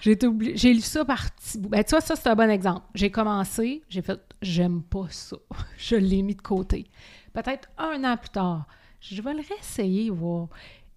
J'ai 0.00 0.12
été 0.12 0.26
obli- 0.26 0.56
j'ai 0.56 0.74
lu 0.74 0.80
ça 0.80 1.04
par 1.04 1.30
petits 1.30 1.58
bouts. 1.58 1.68
Ben, 1.68 1.84
tu 1.84 1.90
vois, 1.90 2.00
ça, 2.00 2.16
c'est 2.16 2.28
un 2.28 2.34
bon 2.34 2.50
exemple. 2.50 2.86
J'ai 2.94 3.10
commencé, 3.10 3.82
j'ai 3.88 4.02
fait 4.02 4.18
«j'aime 4.42 4.82
pas 4.82 5.06
ça». 5.10 5.36
Je 5.78 5.94
l'ai 5.94 6.22
mis 6.22 6.34
de 6.34 6.42
côté. 6.42 6.86
Peut-être 7.32 7.68
un 7.78 8.02
an 8.02 8.16
plus 8.16 8.30
tard, 8.30 8.66
je 9.00 9.22
vais 9.22 9.32
le 9.34 9.42
réessayer, 9.48 10.10
voir. 10.10 10.48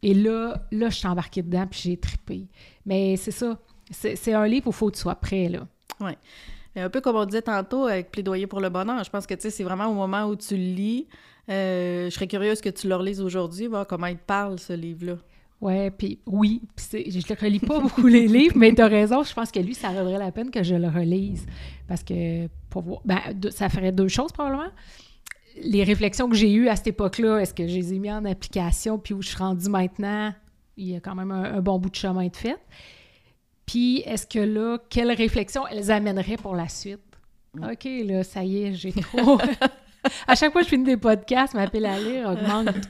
Et 0.02 0.16
là, 0.16 0.66
là, 0.72 0.90
je 0.90 0.96
suis 0.96 1.08
embarquée 1.08 1.44
dedans, 1.44 1.68
puis 1.68 1.82
j'ai 1.84 1.98
trippé. 1.98 2.48
Mais 2.86 3.16
c'est 3.16 3.30
ça. 3.32 3.60
C'est 3.92 4.34
un 4.34 4.48
livre 4.48 4.66
où 4.68 4.72
il 4.72 4.76
faut 4.76 4.90
que 4.90 4.96
tu 4.96 5.02
sois 5.02 5.14
prêt, 5.16 5.50
là. 5.50 5.68
Mais 6.00 6.18
un 6.76 6.90
peu 6.90 7.02
comme 7.02 7.16
on 7.16 7.26
disait 7.26 7.42
tantôt 7.42 7.86
avec 7.86 8.12
Plaidoyer 8.12 8.48
pour 8.48 8.62
le 8.62 8.70
bonheur, 8.70 9.04
je 9.04 9.10
pense 9.10 9.28
que 9.28 9.34
c'est 9.38 9.64
vraiment 9.64 9.88
au 9.88 9.94
moment 9.94 10.26
où 10.26 10.36
tu 10.36 10.56
le 10.56 10.64
lis. 10.64 11.08
euh, 11.50 12.06
je 12.06 12.10
serais 12.14 12.28
curieuse 12.28 12.62
que 12.62 12.70
tu 12.70 12.88
le 12.88 12.96
relises 12.96 13.20
aujourd'hui, 13.22 13.68
voir 13.68 13.86
comment 13.88 14.08
il 14.08 14.18
te 14.18 14.26
parle, 14.26 14.60
ce 14.60 14.74
livre-là. 14.74 15.16
Ouais, 15.60 15.92
puis 15.92 16.20
oui, 16.26 16.62
je 16.92 16.98
ne 16.98 17.40
relis 17.40 17.60
pas 17.60 17.80
beaucoup 17.80 18.08
les 18.08 18.28
livres, 18.38 18.56
mais 18.58 18.74
tu 18.74 18.82
as 18.82 18.88
raison, 18.88 19.22
je 19.24 19.32
pense 19.34 19.52
que 19.52 19.60
lui, 19.60 19.76
ça 19.76 19.90
vaudrait 19.90 20.18
la 20.18 20.32
peine 20.32 20.50
que 20.50 20.64
je 20.64 20.74
le 20.74 20.88
relise. 20.88 21.46
Parce 21.88 22.04
que, 22.04 22.48
pour 22.70 22.82
voir, 22.82 23.02
ben, 23.06 23.20
ça 23.52 23.70
ferait 23.70 23.92
deux 23.92 24.08
choses 24.08 24.32
probablement. 24.32 24.72
Les 25.62 25.84
réflexions 25.84 26.30
que 26.30 26.36
j'ai 26.36 26.52
eues 26.52 26.68
à 26.68 26.76
cette 26.76 26.88
époque-là, 26.88 27.40
est-ce 27.40 27.54
que 27.54 27.68
je 27.68 27.76
les 27.76 27.94
ai 27.94 28.00
mis 28.00 28.12
en 28.12 28.26
application, 28.26 28.98
puis 28.98 29.14
où 29.14 29.22
je 29.22 29.28
suis 29.30 29.38
rendue 29.38 29.70
maintenant, 29.70 30.34
il 30.78 30.88
y 30.88 30.96
a 30.96 31.00
quand 31.00 31.14
même 31.14 31.32
un, 31.32 31.44
un 31.44 31.62
bon 31.62 31.78
bout 31.78 31.90
de 31.90 31.96
chemin 31.96 32.28
de 32.28 32.36
fait. 32.36 32.58
Puis, 33.72 34.00
est-ce 34.06 34.28
que 34.28 34.40
là, 34.40 34.78
quelles 34.90 35.14
réflexions 35.14 35.66
elles 35.68 35.92
amèneraient 35.92 36.36
pour 36.36 36.56
la 36.56 36.68
suite? 36.68 37.00
OK, 37.58 37.88
là, 38.06 38.22
ça 38.24 38.44
y 38.44 38.64
est, 38.64 38.74
j'ai 38.74 38.92
trop. 38.92 39.38
à 40.28 40.36
chaque 40.36 40.52
fois 40.52 40.60
que 40.62 40.66
je 40.66 40.72
finis 40.72 40.84
des 40.84 40.98
podcasts, 40.98 41.54
ma 41.54 41.68
pile 41.70 41.86
à 41.86 41.98
lire 42.00 42.30
augmente. 42.30 42.76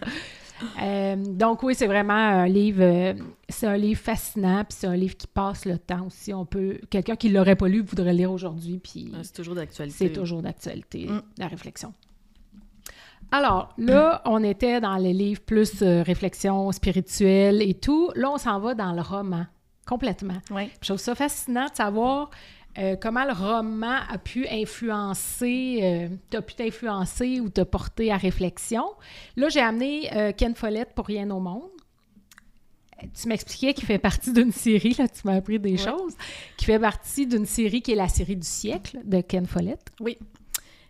Euh, 0.79 1.15
donc 1.15 1.63
oui, 1.63 1.73
c'est 1.73 1.87
vraiment 1.87 2.13
un 2.13 2.45
livre, 2.47 2.83
euh, 2.83 3.13
c'est 3.49 3.65
un 3.65 3.77
livre 3.77 3.99
fascinant, 3.99 4.63
puis 4.63 4.77
c'est 4.79 4.85
un 4.85 4.95
livre 4.95 5.17
qui 5.17 5.25
passe 5.25 5.65
le 5.65 5.79
temps 5.79 6.05
aussi. 6.05 6.35
On 6.35 6.45
peut, 6.45 6.77
quelqu'un 6.91 7.15
qui 7.15 7.29
l'aurait 7.29 7.55
pas 7.55 7.67
lu 7.67 7.81
voudrait 7.81 8.13
lire 8.13 8.31
aujourd'hui, 8.31 8.77
puis 8.77 9.11
C'est 9.23 9.33
toujours 9.33 9.55
d'actualité. 9.55 9.97
c'est 9.97 10.13
toujours 10.13 10.43
d'actualité, 10.43 11.07
Mm. 11.07 11.21
la 11.39 11.47
réflexion. 11.47 11.95
Alors, 13.31 13.73
là, 13.79 14.21
on 14.25 14.43
était 14.43 14.79
dans 14.79 14.97
les 14.97 15.13
livres 15.13 15.41
plus 15.41 15.81
euh, 15.81 16.03
réflexion 16.03 16.71
spirituelle 16.71 17.63
et 17.63 17.73
tout. 17.73 18.11
Là, 18.13 18.29
on 18.29 18.37
s'en 18.37 18.59
va 18.59 18.75
dans 18.75 18.93
le 18.93 19.01
roman, 19.01 19.47
complètement. 19.91 20.37
Oui. 20.51 20.69
Je 20.81 20.87
trouve 20.87 20.99
ça 20.99 21.15
fascinant 21.15 21.65
de 21.67 21.75
savoir 21.75 22.29
euh, 22.77 22.95
comment 22.95 23.25
le 23.25 23.33
roman 23.33 23.97
a 24.09 24.17
pu 24.17 24.47
influencer, 24.47 25.79
euh, 25.83 26.07
t'a 26.29 26.41
pu 26.41 26.53
t'influencer 26.55 27.41
ou 27.41 27.49
te 27.49 27.59
porter 27.61 28.09
à 28.11 28.15
réflexion. 28.17 28.85
Là, 29.35 29.49
j'ai 29.49 29.59
amené 29.59 30.09
euh, 30.15 30.31
Ken 30.31 30.55
Follett 30.55 30.93
pour 30.95 31.07
Rien 31.07 31.29
au 31.31 31.41
monde. 31.41 31.69
Tu 33.19 33.27
m'expliquais 33.27 33.73
qu'il 33.73 33.85
fait 33.85 33.97
partie 33.97 34.31
d'une 34.31 34.51
série, 34.51 34.95
là, 34.97 35.07
tu 35.09 35.21
m'as 35.25 35.33
appris 35.35 35.59
des 35.59 35.71
Ouais. 35.71 35.77
choses, 35.77 36.15
qui 36.55 36.65
fait 36.65 36.79
partie 36.79 37.25
d'une 37.27 37.45
série 37.47 37.81
qui 37.81 37.91
est 37.91 37.95
la 37.95 38.07
série 38.07 38.35
du 38.37 38.47
siècle 38.47 38.99
de 39.03 39.21
Ken 39.21 39.45
Follett. 39.47 39.81
Oui. 39.99 40.17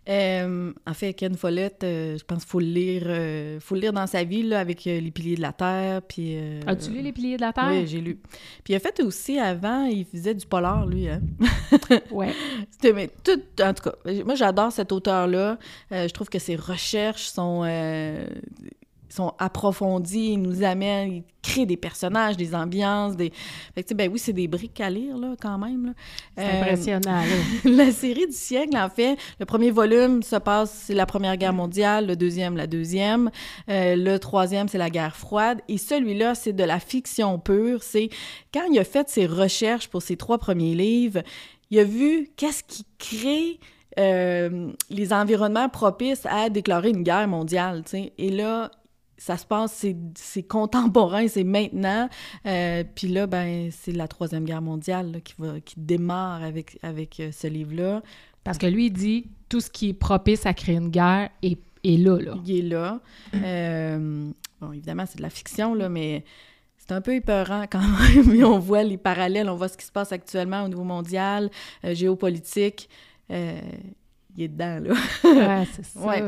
Euh, 0.08 0.72
en 0.84 0.94
fait, 0.94 1.14
Ken 1.14 1.36
Follett, 1.36 1.84
euh, 1.84 2.18
je 2.18 2.24
pense 2.24 2.42
qu'il 2.42 2.50
faut 2.50 2.58
le 2.58 2.66
lire, 2.66 3.04
euh, 3.06 3.60
faut 3.60 3.76
le 3.76 3.82
lire 3.82 3.92
dans 3.92 4.06
sa 4.08 4.24
vie 4.24 4.42
là, 4.42 4.58
avec 4.58 4.84
les 4.84 5.10
piliers 5.12 5.36
de 5.36 5.42
la 5.42 5.52
terre. 5.52 6.02
Puis, 6.02 6.36
As-tu 6.66 6.90
lu 6.90 7.02
Les 7.02 7.12
Piliers 7.12 7.36
de 7.36 7.42
la 7.42 7.52
Terre? 7.52 7.68
Oui, 7.68 7.86
j'ai 7.86 8.00
lu. 8.00 8.18
Puis 8.64 8.72
il 8.72 8.74
a 8.74 8.80
fait 8.80 9.00
aussi 9.00 9.38
avant, 9.38 9.84
il 9.84 10.04
faisait 10.04 10.34
du 10.34 10.46
polar, 10.46 10.86
lui. 10.86 11.08
Hein? 11.08 11.20
Ouais. 12.10 12.32
C'était 12.70 12.92
mais 12.92 13.10
tout, 13.22 13.40
en 13.60 13.74
tout 13.74 13.90
cas, 13.90 13.92
moi 14.24 14.34
j'adore 14.34 14.72
cet 14.72 14.92
auteur-là. 14.92 15.58
Je 15.90 16.08
trouve 16.08 16.28
que 16.28 16.38
ses 16.38 16.56
recherches 16.56 17.26
sont, 17.26 17.62
sont 19.12 19.34
approfondies, 19.38 20.32
il 20.32 20.42
nous 20.42 20.62
amène, 20.62 21.12
il 21.12 21.24
crée 21.42 21.66
des 21.66 21.76
personnages, 21.76 22.36
des 22.36 22.54
ambiances, 22.54 23.16
des. 23.16 23.30
Fait 23.74 23.82
que, 23.82 23.88
tu 23.88 23.88
sais, 23.88 23.94
ben 23.94 24.10
oui, 24.10 24.18
c'est 24.18 24.32
des 24.32 24.48
briques 24.48 24.80
à 24.80 24.88
lire, 24.88 25.18
là, 25.18 25.34
quand 25.40 25.58
même. 25.58 25.92
C'est 26.36 26.44
Euh, 26.44 26.60
impressionnant, 26.60 27.20
là. 27.20 27.36
la 27.64 27.92
série 27.92 28.26
du 28.26 28.32
siècle, 28.32 28.76
en 28.76 28.88
fait, 28.88 29.18
le 29.38 29.44
premier 29.44 29.70
volume 29.70 30.22
se 30.22 30.36
passe, 30.36 30.72
c'est 30.86 30.94
la 30.94 31.04
Première 31.04 31.36
Guerre 31.36 31.52
mondiale, 31.52 32.06
le 32.06 32.16
deuxième, 32.16 32.56
la 32.56 32.66
deuxième, 32.66 33.30
euh, 33.68 33.96
le 33.96 34.18
troisième, 34.18 34.68
c'est 34.68 34.78
la 34.78 34.90
guerre 34.90 35.16
froide, 35.16 35.60
et 35.68 35.76
celui-là, 35.78 36.34
c'est 36.34 36.54
de 36.54 36.64
la 36.64 36.80
fiction 36.80 37.38
pure. 37.38 37.82
C'est 37.82 38.08
quand 38.52 38.64
il 38.70 38.78
a 38.78 38.84
fait 38.84 39.08
ses 39.10 39.26
recherches 39.26 39.88
pour 39.88 40.00
ses 40.00 40.16
trois 40.16 40.38
premiers 40.38 40.74
livres, 40.74 41.22
il 41.70 41.78
a 41.78 41.84
vu 41.84 42.30
qu'est-ce 42.36 42.62
qui 42.64 42.86
crée 42.98 43.58
euh, 43.98 44.72
les 44.88 45.12
environnements 45.12 45.68
propices 45.68 46.24
à 46.24 46.48
déclarer 46.48 46.90
une 46.90 47.02
guerre 47.02 47.28
mondiale, 47.28 47.82
tu 47.84 47.90
sais. 47.90 48.12
Et 48.16 48.30
là, 48.30 48.70
ça 49.24 49.36
se 49.36 49.46
passe, 49.46 49.84
c'est- 50.14 50.42
contemporain, 50.42 51.28
c'est 51.28 51.44
maintenant. 51.44 52.08
Euh, 52.44 52.82
Puis 52.94 53.06
là, 53.06 53.28
ben, 53.28 53.70
c'est 53.70 53.92
la 53.92 54.08
Troisième 54.08 54.44
Guerre 54.44 54.62
mondiale 54.62 55.12
là, 55.12 55.20
qui, 55.20 55.34
va, 55.38 55.60
qui 55.60 55.74
démarre 55.78 56.42
avec, 56.42 56.76
avec 56.82 57.20
euh, 57.20 57.30
ce 57.30 57.46
livre-là. 57.46 58.02
Parce 58.42 58.58
que 58.58 58.66
lui, 58.66 58.86
il 58.86 58.90
dit 58.92 59.26
tout 59.48 59.60
ce 59.60 59.70
qui 59.70 59.90
est 59.90 59.94
propice 59.94 60.44
à 60.44 60.54
créer 60.54 60.74
une 60.74 60.88
guerre 60.88 61.30
est, 61.42 61.60
est 61.84 61.98
là, 61.98 62.18
là. 62.18 62.34
Il 62.44 62.58
est 62.58 62.62
là. 62.68 62.98
Euh, 63.34 64.28
bon, 64.60 64.72
évidemment, 64.72 65.04
c'est 65.06 65.18
de 65.18 65.22
la 65.22 65.30
fiction, 65.30 65.74
là, 65.74 65.88
mais 65.88 66.24
c'est 66.76 66.90
un 66.90 67.00
peu 67.00 67.14
épeurant 67.14 67.66
quand 67.70 67.78
même. 67.80 68.44
On 68.44 68.58
voit 68.58 68.82
les 68.82 68.98
parallèles, 68.98 69.48
on 69.48 69.54
voit 69.54 69.68
ce 69.68 69.76
qui 69.76 69.86
se 69.86 69.92
passe 69.92 70.10
actuellement 70.10 70.64
au 70.64 70.68
niveau 70.68 70.82
mondial, 70.82 71.48
géopolitique. 71.84 72.88
Il 74.36 74.44
est 74.44 74.48
dedans, 74.48 74.80
là. 74.80 74.94
Ouais, 75.24 75.66
c'est 75.72 75.84
ça. 75.84 76.00
Ouais. 76.00 76.22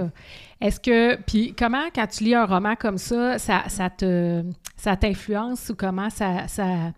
Est-ce 0.61 0.79
que, 0.81 1.17
puis 1.23 1.55
comment, 1.59 1.85
quand 1.95 2.07
tu 2.07 2.25
lis 2.25 2.35
un 2.35 2.45
roman 2.45 2.77
comme 2.77 2.99
ça, 2.99 3.39
ça, 3.39 3.65
ça 3.69 3.91
te, 3.91 4.45
ça 4.77 4.97
t'influence 4.97 5.71
ou 5.71 5.75
comment 5.75 6.11
ça, 6.11 6.47
ça, 6.49 6.93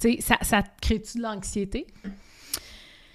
tu 0.00 0.14
sais, 0.14 0.20
ça, 0.20 0.36
ça 0.42 0.62
te 0.62 0.68
crée-tu 0.80 1.18
de 1.18 1.22
l'anxiété? 1.22 1.86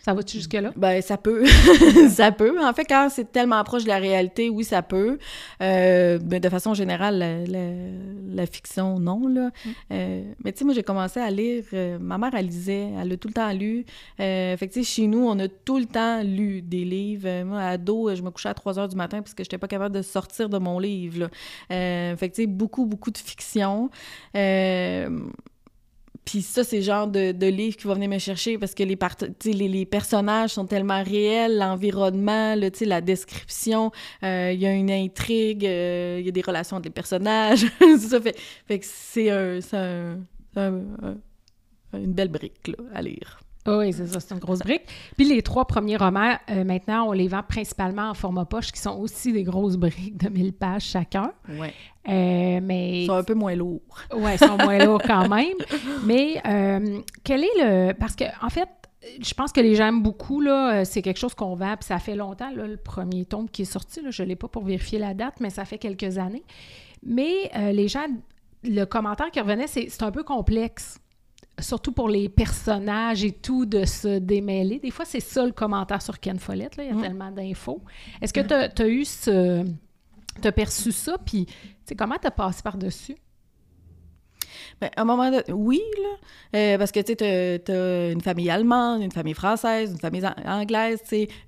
Ça 0.06 0.14
va-tu 0.14 0.36
jusque-là? 0.38 0.74
Ben, 0.76 1.02
ça 1.02 1.16
peut. 1.18 1.46
ça 2.10 2.34
peut. 2.34 2.62
En 2.62 2.74
fait, 2.74 2.84
quand 2.84 3.08
c'est 3.10 3.32
tellement 3.32 3.64
proche 3.64 3.84
de 3.84 3.88
la 3.88 4.00
réalité, 4.00 4.50
oui, 4.50 4.66
ça 4.66 4.82
peut. 4.82 5.18
Euh, 5.62 6.20
mais 6.30 6.42
de 6.42 6.50
façon 6.50 6.74
générale, 6.74 7.18
la, 7.20 7.46
la- 7.46 8.36
la 8.36 8.46
fiction, 8.46 9.00
non, 9.00 9.28
là. 9.30 9.52
Euh, 9.92 10.24
mais 10.44 10.52
tu 10.52 10.60
sais, 10.60 10.66
moi, 10.66 10.74
j'ai 10.74 10.84
commencé 10.84 11.22
à 11.22 11.32
lire... 11.32 11.64
euh, 11.74 11.98
ma 12.02 12.18
mère, 12.18 12.32
elle 12.36 12.48
lisait. 12.48 12.90
Elle 13.00 13.14
a 13.14 13.18
tout 13.18 13.30
le 13.30 13.34
temps 13.34 13.54
lu. 13.54 13.86
Fait 14.18 14.58
que, 14.60 14.66
tu 14.66 14.84
sais, 14.84 14.84
chez 14.84 15.08
nous, 15.08 15.26
on 15.26 15.40
a 15.40 15.48
tout 15.48 15.78
le 15.80 15.86
temps 15.86 16.22
lu 16.22 16.62
des 16.62 16.84
livres. 16.84 17.44
Moi, 17.44 17.62
ado, 17.62 18.14
je 18.14 18.22
me 18.22 18.30
couchais 18.30 18.50
à 18.50 18.54
3 18.54 18.80
heures 18.80 18.90
du 18.90 18.98
matin 18.98 19.22
parce 19.22 19.34
que 19.34 19.44
j'étais 19.46 19.58
pas 19.58 19.70
capable 19.70 19.96
de 19.96 20.02
sortir 20.02 20.50
de 20.50 20.58
mon 20.58 20.80
livre, 20.80 21.20
là. 21.20 21.30
Fait 22.18 22.30
que, 22.30 22.36
tu 22.36 22.42
sais, 22.42 22.48
beaucoup, 22.48 22.86
beaucoup 22.86 23.10
de 23.12 23.18
fiction. 23.18 23.90
Puis 26.26 26.42
ça, 26.42 26.64
c'est 26.64 26.78
le 26.78 26.84
genre 26.84 27.08
de, 27.08 27.32
de 27.34 27.48
livre 27.48 27.76
qui 27.76 27.86
va 27.88 27.96
venir 27.96 28.10
me 28.10 28.18
chercher 28.18 28.58
parce 28.58 28.74
que 28.74 28.84
les, 28.84 28.98
les, 29.46 29.68
les 29.68 29.86
personnages 29.86 30.52
sont 30.52 30.66
tellement 30.66 31.04
réels, 31.04 31.58
l'environnement, 31.58 32.56
sais, 32.74 32.86
la 32.86 33.02
description, 33.02 33.92
euh, 34.24 34.52
il 34.54 34.60
y 34.60 34.66
a 34.66 34.72
une 34.74 34.90
intrigue, 34.92 35.66
euh, 35.66 36.18
il 36.20 36.26
y 36.26 36.30
a 36.30 36.32
des 36.32 36.42
relations 36.42 36.78
entre 36.78 36.86
les 36.86 36.92
personnages. 36.94 37.66
ça 38.00 38.22
fait, 38.22 38.38
fait 38.66 38.80
que 38.80 38.86
c'est 38.88 39.30
un, 39.30 39.60
un- 39.74 40.18
un- 40.56 41.18
un- 41.94 41.98
une 42.00 42.14
belle 42.14 42.30
brique 42.30 42.72
à 42.94 43.02
lire. 43.02 43.40
Ah 43.66 43.78
Oui, 43.78 43.94
c'est 43.94 44.08
ça, 44.08 44.20
c'est 44.20 44.34
une 44.34 44.40
grosse 44.40 44.60
brique. 44.60 44.84
Puis 45.16 45.26
les 45.26 45.42
trois 45.42 45.66
premiers 45.66 45.96
romans, 45.96 46.36
euh, 46.50 46.64
maintenant, 46.64 47.08
on 47.08 47.12
les 47.14 47.28
vend 47.30 47.44
principalement 47.48 48.10
en 48.10 48.14
format 48.14 48.46
poche, 48.46 48.72
qui 48.72 48.80
sont 48.82 48.98
aussi 49.00 49.32
des 49.32 49.44
grosses 49.44 49.78
briques 49.78 50.18
de 50.18 50.30
1000 50.30 50.54
pages 50.54 50.84
chacun. 50.84 51.32
Ouais. 51.48 51.74
Euh, 52.10 52.60
mais 52.62 53.04
Ils 53.04 53.08
sont 53.08 53.14
un 53.14 53.24
peu 53.24 53.34
moins 53.36 53.56
lourds. 53.56 53.80
Ouais, 54.14 54.36
ils 54.36 54.40
sont 54.40 54.58
moins 54.58 54.84
lourds 54.84 55.02
quand 55.06 55.30
même. 55.34 55.56
Mais 56.06 56.42
euh, 56.46 57.00
quel 57.24 57.44
est 57.46 57.58
le. 57.58 57.94
Parce 57.94 58.16
que, 58.18 58.26
en 58.46 58.50
fait, 58.50 58.68
je 59.22 59.34
pense 59.34 59.54
que 59.54 59.62
les 59.62 59.76
gens 59.76 59.88
aiment 59.88 60.04
beaucoup, 60.04 60.42
là. 60.42 60.84
C'est 60.84 61.02
quelque 61.02 61.20
chose 61.20 61.34
qu'on 61.34 61.56
vend, 61.56 61.76
puis 61.78 61.86
ça 61.88 62.00
fait 62.00 62.16
longtemps, 62.16 62.52
là, 62.54 62.68
le 62.68 62.78
premier 62.78 63.24
tome 63.24 63.50
qui 63.50 63.62
est 63.62 63.66
sorti. 63.66 64.02
Là, 64.02 64.12
je 64.12 64.24
ne 64.24 64.28
l'ai 64.28 64.36
pas 64.36 64.50
pour 64.50 64.66
vérifier 64.66 65.00
la 65.00 65.14
date, 65.14 65.36
mais 65.40 65.50
ça 65.50 65.64
fait 65.64 65.78
quelques 65.78 66.18
années. 66.18 66.44
Mais 67.06 67.50
les 67.72 67.88
gens, 67.88 68.06
le 68.64 68.84
commentaire 68.86 69.32
qui 69.32 69.40
revenait, 69.40 69.68
c'est 69.68 69.88
c'est 69.90 70.04
un 70.04 70.12
peu 70.12 70.24
complexe. 70.24 71.00
Surtout 71.60 71.92
pour 71.92 72.10
les 72.10 72.30
personnages 72.30 73.24
et 73.24 73.32
tout, 73.32 73.66
de 73.66 73.86
se 73.86 74.18
démêler. 74.20 74.80
Des 74.80 74.90
fois, 74.92 75.06
c'est 75.06 75.20
ça 75.20 75.46
le 75.46 75.52
commentaire 75.52 76.02
sur 76.02 76.20
Ken 76.20 76.40
Follett. 76.40 76.76
Là. 76.78 76.84
Il 76.84 76.88
y 76.88 76.92
a 76.92 76.96
Mm. 76.96 77.02
tellement 77.02 77.32
d'infos. 77.32 77.82
Est-ce 78.22 78.34
que 78.34 78.42
tu 78.42 78.82
as, 78.82 78.88
eu 78.88 79.06
ce. 79.06 79.64
Tu 80.42 80.48
as 80.48 80.52
perçu 80.52 80.92
ça, 80.92 81.18
puis 81.24 81.46
comment 81.98 82.16
tu 82.20 82.26
as 82.28 82.32
passé 82.32 82.62
par-dessus? 82.64 83.16
Ben, 84.84 84.90
à 84.98 85.02
un 85.02 85.06
moment 85.06 85.32
donné, 85.32 85.44
oui, 85.54 85.82
là, 86.02 86.60
euh, 86.60 86.78
parce 86.78 86.92
que 86.92 87.00
tu 87.00 87.16
t'as 87.16 88.12
une 88.12 88.20
famille 88.22 88.50
allemande, 88.50 89.02
une 89.02 89.12
famille 89.14 89.34
française, 89.34 89.92
une 89.92 89.98
famille 90.00 90.26
an- 90.26 90.36
anglaise, 90.46 91.00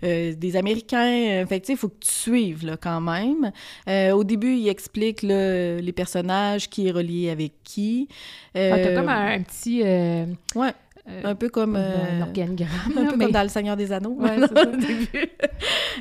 euh, 0.04 0.34
des 0.34 0.56
Américains. 0.56 1.41
euh, 1.41 1.45
fait 1.45 1.60
que 1.60 1.71
il 1.71 1.78
faut 1.78 1.89
que 1.89 2.00
tu 2.00 2.12
suives, 2.12 2.65
là, 2.65 2.78
quand 2.78 3.02
même. 3.02 3.52
Euh, 3.89 4.12
au 4.12 4.24
début, 4.24 4.56
il 4.56 4.69
explique 4.69 5.21
là, 5.21 5.78
les 5.82 5.91
personnages, 5.91 6.69
qui 6.69 6.88
est 6.88 6.91
relié 6.91 7.30
avec 7.30 7.52
qui. 7.65 8.08
Ah, 8.56 8.78
t'as 8.82 8.95
comme 8.95 9.10
un, 9.10 9.34
un 9.36 9.41
petit. 9.41 9.82
Ouais, 9.84 10.74
euh, 11.10 11.21
un 11.26 11.36
peu 11.36 11.50
comme... 11.50 11.76
un 11.76 11.80
euh, 11.80 12.21
organigramme. 12.21 12.93
un 12.98 13.04
là, 13.04 13.10
peu 13.12 13.17
mais- 13.17 13.26
comme 13.26 13.34
dans 13.34 13.43
Le 13.43 13.50
Seigneur 13.50 13.76
des 13.76 13.91
Anneaux, 13.91 14.15
Ouais, 14.17 14.39
ça. 14.39 14.62
au 14.62 14.76
début. 14.78 15.30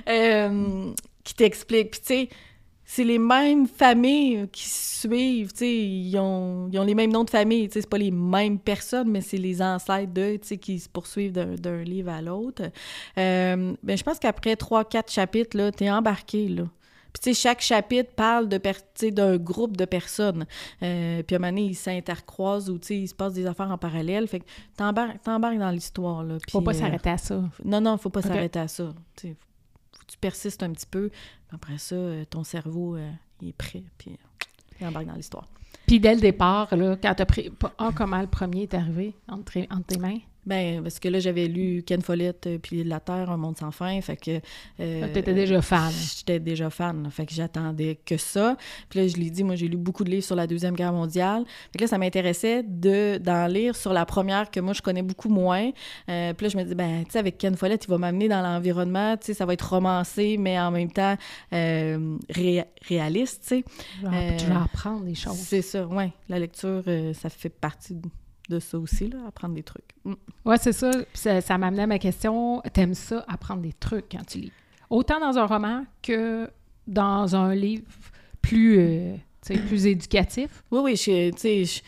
Euh, 0.09 0.92
qui 1.25 1.35
t'explique. 1.35 1.90
Puis, 1.90 2.01
tu 2.01 2.07
sais, 2.07 2.29
c'est 2.94 3.02
les 3.02 3.18
mêmes 3.18 3.66
familles 3.66 4.48
qui 4.52 4.68
suivent, 4.68 5.52
tu 5.52 5.59
sais, 5.59 5.76
ils 5.76 6.16
ont, 6.16 6.68
ils 6.72 6.78
ont 6.78 6.85
les 6.85 6.94
mêmes 6.94 7.11
noms 7.11 7.24
de 7.24 7.30
famille, 7.30 7.66
tu 7.66 7.74
sais, 7.74 7.80
c'est 7.80 7.90
pas 7.90 7.98
les 7.98 8.12
mêmes 8.12 8.61
personnes, 8.61 9.11
mais 9.11 9.20
c'est 9.20 9.37
les 9.37 9.61
ancêtres 9.61 10.12
d'eux, 10.12 10.38
tu 10.38 10.46
sais, 10.46 10.59
qui 10.59 10.78
se 10.78 10.88
poursuivent 10.88 11.33
d'un 11.33 11.83
livre 11.83 12.12
à 12.12 12.22
l'autre. 12.22 12.62
Euh, 13.18 13.74
ben, 13.83 13.98
je 13.98 14.02
pense 14.04 14.20
qu'après 14.20 14.54
trois, 14.54 14.85
quatre 14.85 15.11
chapitres, 15.11 15.57
là, 15.57 15.72
t'es 15.72 15.90
embarqué, 15.90 16.46
là. 16.46 16.66
Puis, 17.12 17.20
tu 17.20 17.35
sais, 17.35 17.48
chaque 17.48 17.62
chapitre 17.62 18.12
parle 18.14 18.48
de 18.48 18.61
d'un 19.11 19.38
groupe 19.38 19.76
de 19.76 19.85
personnes. 19.87 20.46
Euh, 20.83 21.22
puis, 21.24 21.35
à 21.35 21.38
un 21.38 21.40
moment 21.40 21.50
donné, 21.52 21.66
ils 21.66 21.74
s'intercroisent 21.74 22.70
ou, 22.70 22.78
tu 22.78 22.87
sais, 22.87 22.96
il 22.98 23.09
se 23.09 23.14
passe 23.14 23.33
des 23.33 23.46
affaires 23.46 23.70
en 23.72 23.78
parallèle. 23.78 24.28
Fait 24.28 24.38
que 24.38 24.44
t'embarques 24.76 25.59
dans 25.59 25.70
l'histoire, 25.70 26.22
là. 26.22 26.38
faut 26.48 26.61
pas 26.61 26.70
euh, 26.70 26.78
s'arrêter 26.78 27.11
à 27.11 27.18
ça. 27.18 27.42
Non, 27.64 27.80
non, 27.80 27.98
faut 27.98 28.11
pas 28.11 28.22
s'arrêter 28.22 28.61
à 28.61 28.68
ça. 28.68 28.94
Tu 29.16 29.28
sais, 29.28 29.37
tu 30.07 30.18
persistes 30.18 30.62
un 30.62 30.70
petit 30.72 30.87
peu. 30.87 31.11
Après 31.55 31.79
ça, 31.79 31.95
euh, 31.95 32.25
ton 32.29 32.43
cerveau 32.43 32.97
euh, 32.97 33.11
est 33.43 33.53
prêt, 33.53 33.85
puis 33.97 34.11
euh, 34.11 34.45
il 34.81 34.87
embarque 34.87 35.07
dans 35.07 35.14
l'histoire. 35.14 35.47
Puis 35.87 36.01
dès 36.01 36.14
le 36.14 36.21
départ, 36.21 36.75
là, 36.75 36.97
quand 37.01 37.14
tu 37.14 37.23
as 37.23 37.27
pris. 37.27 37.51
Ah, 37.79 37.90
comment 37.95 38.21
le 38.21 38.27
premier 38.27 38.62
est 38.62 38.75
arrivé 38.75 39.14
entre, 39.29 39.59
entre 39.71 39.87
tes 39.87 39.99
mains? 39.99 40.19
Ben, 40.46 40.83
parce 40.83 40.98
que 40.98 41.09
là, 41.09 41.20
j'avais 41.20 41.48
lu 41.48 41.83
Ken 41.87 42.02
Follett, 42.02 42.46
euh, 42.46 42.59
puis 42.59 42.85
La 42.85 43.00
Terre, 43.00 43.30
Un 43.30 43.37
monde 43.37 43.57
sans 43.57 43.70
fin, 43.70 44.00
fait 44.00 44.16
que... 44.16 44.40
Euh, 44.80 45.12
T'étais 45.12 45.33
déjà 45.33 45.62
fan. 45.62 45.92
J'étais 45.92 46.38
déjà 46.38 46.68
fan, 46.70 47.09
fait 47.11 47.24
que 47.26 47.33
j'attendais 47.33 47.98
que 48.04 48.16
ça. 48.16 48.57
Puis 48.88 49.00
là, 49.00 49.09
je 49.09 49.16
lui 49.16 49.28
ai 49.28 49.30
dit, 49.30 49.42
moi, 49.42 49.54
j'ai 49.54 49.68
lu 49.68 49.76
beaucoup 49.76 50.04
de 50.04 50.11
livres 50.11 50.24
sur 50.24 50.37
la 50.37 50.46
Deuxième 50.46 50.74
Guerre 50.74 50.92
mondiale. 50.92 51.44
Fait 51.72 51.78
que 51.78 51.85
là, 51.85 51.88
ça 51.88 51.98
m'intéressait 51.98 52.62
d'en 52.62 53.46
lire 53.46 53.74
sur 53.74 53.92
la 53.92 54.04
première, 54.04 54.50
que 54.50 54.61
moi, 54.61 54.74
je 54.74 54.83
connais 54.83 55.02
beaucoup 55.02 55.28
moins. 55.28 55.70
Euh, 56.09 56.35
puis 56.35 56.46
là, 56.46 56.50
je 56.50 56.57
me 56.59 56.64
dis, 56.64 56.74
ben, 56.74 57.04
tu 57.04 57.12
sais, 57.12 57.18
avec 57.18 57.38
Ken 57.38 57.57
Follett, 57.57 57.85
il 57.85 57.90
va 57.90 57.98
m'amener 57.98 58.28
dans 58.28 58.42
l'environnement, 58.42 59.16
tu 59.16 59.26
sais, 59.26 59.35
ça 59.35 59.46
va 59.46 59.54
être 59.54 59.68
romancé, 59.68 60.37
mais 60.38 60.61
en 60.61 60.70
même 60.70 60.90
temps 60.90 61.16
réaliste, 61.50 63.42
tu 63.48 63.48
sais. 63.48 63.64
tu 64.38 64.46
vas 64.46 64.64
apprendre 64.64 65.04
des 65.04 65.14
choses. 65.14 65.37
C'est 65.37 65.62
ça, 65.62 65.87
oui. 65.87 66.11
La 66.28 66.38
lecture, 66.38 66.83
ça 67.14 67.30
fait 67.30 67.48
partie... 67.48 67.94
De 67.94 68.09
de 68.48 68.59
ça 68.59 68.78
aussi, 68.78 69.09
là, 69.09 69.18
apprendre 69.28 69.54
des 69.54 69.62
trucs. 69.62 69.90
Mm. 70.04 70.14
Oui, 70.44 70.57
c'est 70.61 70.72
ça. 70.72 70.90
ça. 71.12 71.40
ça 71.40 71.59
m'amenait 71.59 71.83
à 71.83 71.87
ma 71.87 71.98
question. 71.98 72.62
T'aimes 72.72 72.94
ça, 72.94 73.24
apprendre 73.28 73.62
des 73.62 73.72
trucs 73.72 74.07
quand 74.11 74.24
tu 74.26 74.38
lis? 74.38 74.52
Autant 74.90 75.20
dans 75.20 75.38
un 75.38 75.46
roman 75.46 75.85
que 76.02 76.50
dans 76.87 77.35
un 77.35 77.54
livre 77.54 77.85
plus, 78.42 78.78
euh, 78.78 79.16
plus 79.66 79.87
éducatif? 79.87 80.62
Oui, 80.70 80.80
oui. 80.83 80.94
Tu 80.96 81.33
sais, 81.37 81.83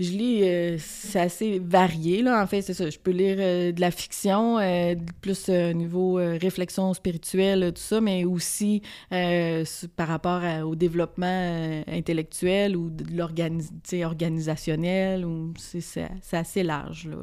je 0.00 0.10
lis, 0.12 0.42
euh, 0.44 0.76
c'est 0.78 1.18
assez 1.18 1.58
varié, 1.58 2.22
là, 2.22 2.40
en 2.40 2.46
fait, 2.46 2.62
c'est 2.62 2.74
ça. 2.74 2.88
Je 2.88 2.98
peux 2.98 3.10
lire 3.10 3.36
euh, 3.40 3.72
de 3.72 3.80
la 3.80 3.90
fiction, 3.90 4.58
euh, 4.58 4.94
plus 5.20 5.48
niveau 5.48 6.14
réflexion 6.14 6.94
spirituelle, 6.94 7.72
tout 7.74 7.82
ça, 7.82 8.00
mais 8.00 8.24
aussi 8.24 8.82
par 9.10 10.08
rapport 10.08 10.42
au 10.64 10.76
développement 10.76 11.82
intellectuel 11.88 12.76
ou 12.76 12.90
de 12.90 14.04
organisationnel, 14.04 15.24
ou 15.24 15.52
c'est 15.58 16.08
assez 16.32 16.62
large, 16.62 17.08
là. 17.08 17.16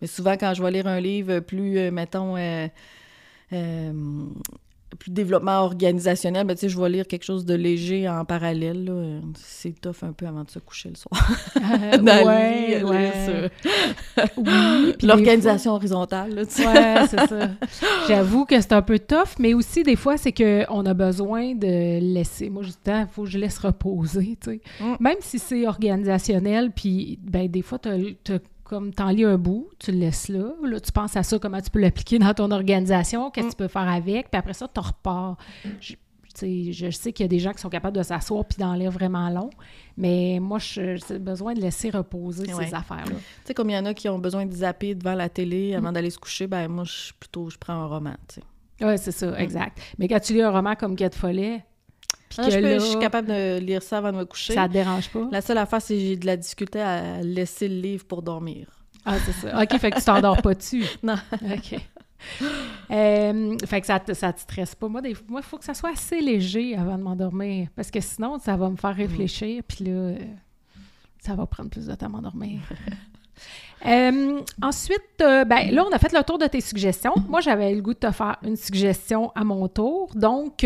Mais 0.00 0.08
souvent, 0.08 0.32
quand 0.32 0.54
je 0.54 0.62
vais 0.62 0.70
lire 0.72 0.86
un 0.86 1.00
livre 1.00 1.40
plus, 1.40 1.90
mettons, 1.90 2.36
plus 4.98 5.10
développement 5.10 5.62
organisationnel, 5.62 6.46
ben, 6.46 6.56
je 6.60 6.80
vais 6.80 6.88
lire 6.88 7.06
quelque 7.06 7.24
chose 7.24 7.44
de 7.44 7.54
léger 7.54 8.08
en 8.08 8.24
parallèle. 8.24 8.90
C'est 9.36 9.78
tough 9.80 10.02
un 10.02 10.12
peu 10.12 10.26
avant 10.26 10.44
de 10.44 10.50
se 10.50 10.58
coucher 10.58 10.90
le 10.90 10.96
soir. 10.96 11.30
Euh, 11.56 11.98
ouais, 12.02 12.82
oui, 12.84 12.96
L'organisation 15.02 15.72
horizontale. 15.72 16.34
Là, 16.34 16.42
ouais, 16.42 17.06
c'est 17.08 17.28
ça. 17.28 17.50
J'avoue 18.08 18.44
que 18.44 18.60
c'est 18.60 18.72
un 18.72 18.82
peu 18.82 18.98
tough, 18.98 19.38
mais 19.38 19.54
aussi 19.54 19.82
des 19.82 19.96
fois, 19.96 20.16
c'est 20.16 20.32
qu'on 20.32 20.86
a 20.86 20.94
besoin 20.94 21.54
de 21.54 22.00
laisser. 22.00 22.50
Moi, 22.50 22.62
justement, 22.62 23.00
il 23.00 23.08
faut 23.08 23.24
que 23.24 23.30
je 23.30 23.38
laisse 23.38 23.58
reposer. 23.58 24.36
tu 24.40 24.50
sais. 24.50 24.60
Mm. 24.80 24.94
Même 25.00 25.16
si 25.20 25.38
c'est 25.38 25.66
organisationnel, 25.66 26.70
puis 26.70 27.18
ben, 27.22 27.48
des 27.48 27.62
fois, 27.62 27.78
tu 27.78 27.88
as 27.88 28.38
comme 28.64 28.92
t'en 28.92 29.10
lis 29.10 29.24
un 29.24 29.36
bout, 29.36 29.68
tu 29.78 29.92
le 29.92 29.98
laisses 29.98 30.28
là, 30.28 30.52
là, 30.62 30.80
tu 30.80 30.90
penses 30.90 31.16
à 31.16 31.22
ça, 31.22 31.38
comment 31.38 31.60
tu 31.60 31.70
peux 31.70 31.80
l'appliquer 31.80 32.18
dans 32.18 32.32
ton 32.34 32.50
organisation, 32.50 33.30
qu'est-ce 33.30 33.48
que 33.48 33.52
tu 33.52 33.56
peux 33.58 33.68
faire 33.68 33.88
avec, 33.88 34.30
puis 34.30 34.38
après 34.38 34.54
ça, 34.54 34.66
tu 34.66 34.80
repars. 34.80 35.36
Je, 35.80 35.94
je 36.72 36.90
sais 36.90 37.12
qu'il 37.12 37.24
y 37.24 37.26
a 37.26 37.28
des 37.28 37.38
gens 37.38 37.52
qui 37.52 37.60
sont 37.60 37.68
capables 37.68 37.96
de 37.96 38.02
s'asseoir 38.02 38.44
puis 38.44 38.58
d'en 38.58 38.74
lire 38.74 38.90
vraiment 38.90 39.28
long, 39.30 39.50
mais 39.96 40.38
moi, 40.40 40.58
j'ai 40.58 40.96
besoin 41.20 41.54
de 41.54 41.60
laisser 41.60 41.90
reposer 41.90 42.46
ces 42.46 42.74
affaires-là. 42.74 43.14
Tu 43.14 43.22
sais, 43.44 43.54
comme 43.54 43.70
il 43.70 43.74
y 43.74 43.78
en 43.78 43.84
a 43.84 43.94
qui 43.94 44.08
ont 44.08 44.18
besoin 44.18 44.46
de 44.46 44.52
zapper 44.52 44.94
devant 44.94 45.14
la 45.14 45.28
télé 45.28 45.74
avant 45.74 45.90
mm. 45.90 45.94
d'aller 45.94 46.10
se 46.10 46.18
coucher, 46.18 46.46
ben 46.46 46.66
moi, 46.68 46.84
je, 46.84 47.12
plutôt, 47.18 47.50
je 47.50 47.58
prends 47.58 47.74
un 47.74 47.86
roman, 47.86 48.14
tu 48.28 48.36
sais. 48.36 48.42
Oui, 48.80 48.98
c'est 48.98 49.12
ça, 49.12 49.30
mm. 49.30 49.36
exact. 49.36 49.78
Mais 49.98 50.08
quand 50.08 50.18
tu 50.18 50.32
lis 50.32 50.42
un 50.42 50.50
roman 50.50 50.74
comme 50.74 50.96
Quête 50.96 51.14
Follet, 51.14 51.64
ah, 52.38 52.50
je, 52.50 52.78
suis 52.78 52.98
capable 52.98 53.28
de 53.28 53.58
lire 53.58 53.82
ça 53.82 53.98
avant 53.98 54.12
de 54.12 54.18
me 54.18 54.24
coucher. 54.24 54.54
Ça 54.54 54.68
te 54.68 54.72
dérange 54.72 55.08
pas? 55.10 55.28
La 55.30 55.40
seule 55.40 55.58
affaire, 55.58 55.80
c'est 55.80 55.94
que 55.94 56.00
j'ai 56.00 56.16
de 56.16 56.26
la 56.26 56.36
difficulté 56.36 56.80
à 56.80 57.20
laisser 57.22 57.68
le 57.68 57.80
livre 57.80 58.04
pour 58.04 58.22
dormir. 58.22 58.66
Ah, 59.04 59.16
c'est 59.24 59.32
ça. 59.32 59.62
OK, 59.62 59.78
fait 59.78 59.90
que 59.90 59.98
tu 59.98 60.04
t'endors 60.04 60.40
pas 60.40 60.54
dessus. 60.54 60.84
non. 61.02 61.16
OK. 61.32 61.80
Euh, 62.90 63.56
fait 63.66 63.80
que 63.80 63.86
ça, 63.86 64.00
ça 64.14 64.32
te 64.32 64.40
stresse 64.40 64.74
pas. 64.74 64.88
Moi, 64.88 65.02
il 65.04 65.14
faut 65.42 65.58
que 65.58 65.64
ça 65.64 65.74
soit 65.74 65.90
assez 65.90 66.20
léger 66.20 66.76
avant 66.76 66.96
de 66.96 67.02
m'endormir. 67.02 67.68
Parce 67.76 67.90
que 67.90 68.00
sinon, 68.00 68.38
ça 68.38 68.56
va 68.56 68.70
me 68.70 68.76
faire 68.76 68.94
réfléchir. 68.94 69.62
Puis 69.66 69.84
là, 69.84 69.92
euh, 69.92 70.18
ça 71.18 71.34
va 71.34 71.46
prendre 71.46 71.70
plus 71.70 71.86
de 71.86 71.94
temps 71.94 72.06
à 72.06 72.10
m'endormir. 72.10 72.60
Euh, 73.84 74.40
ensuite, 74.62 75.18
ben, 75.18 75.70
là, 75.70 75.84
on 75.84 75.92
a 75.92 75.98
fait 75.98 76.12
le 76.12 76.22
tour 76.22 76.38
de 76.38 76.46
tes 76.46 76.62
suggestions. 76.62 77.12
Moi, 77.28 77.42
j'avais 77.42 77.74
le 77.74 77.82
goût 77.82 77.92
de 77.92 77.98
te 77.98 78.10
faire 78.12 78.38
une 78.42 78.56
suggestion 78.56 79.30
à 79.34 79.44
mon 79.44 79.68
tour. 79.68 80.10
Donc, 80.14 80.64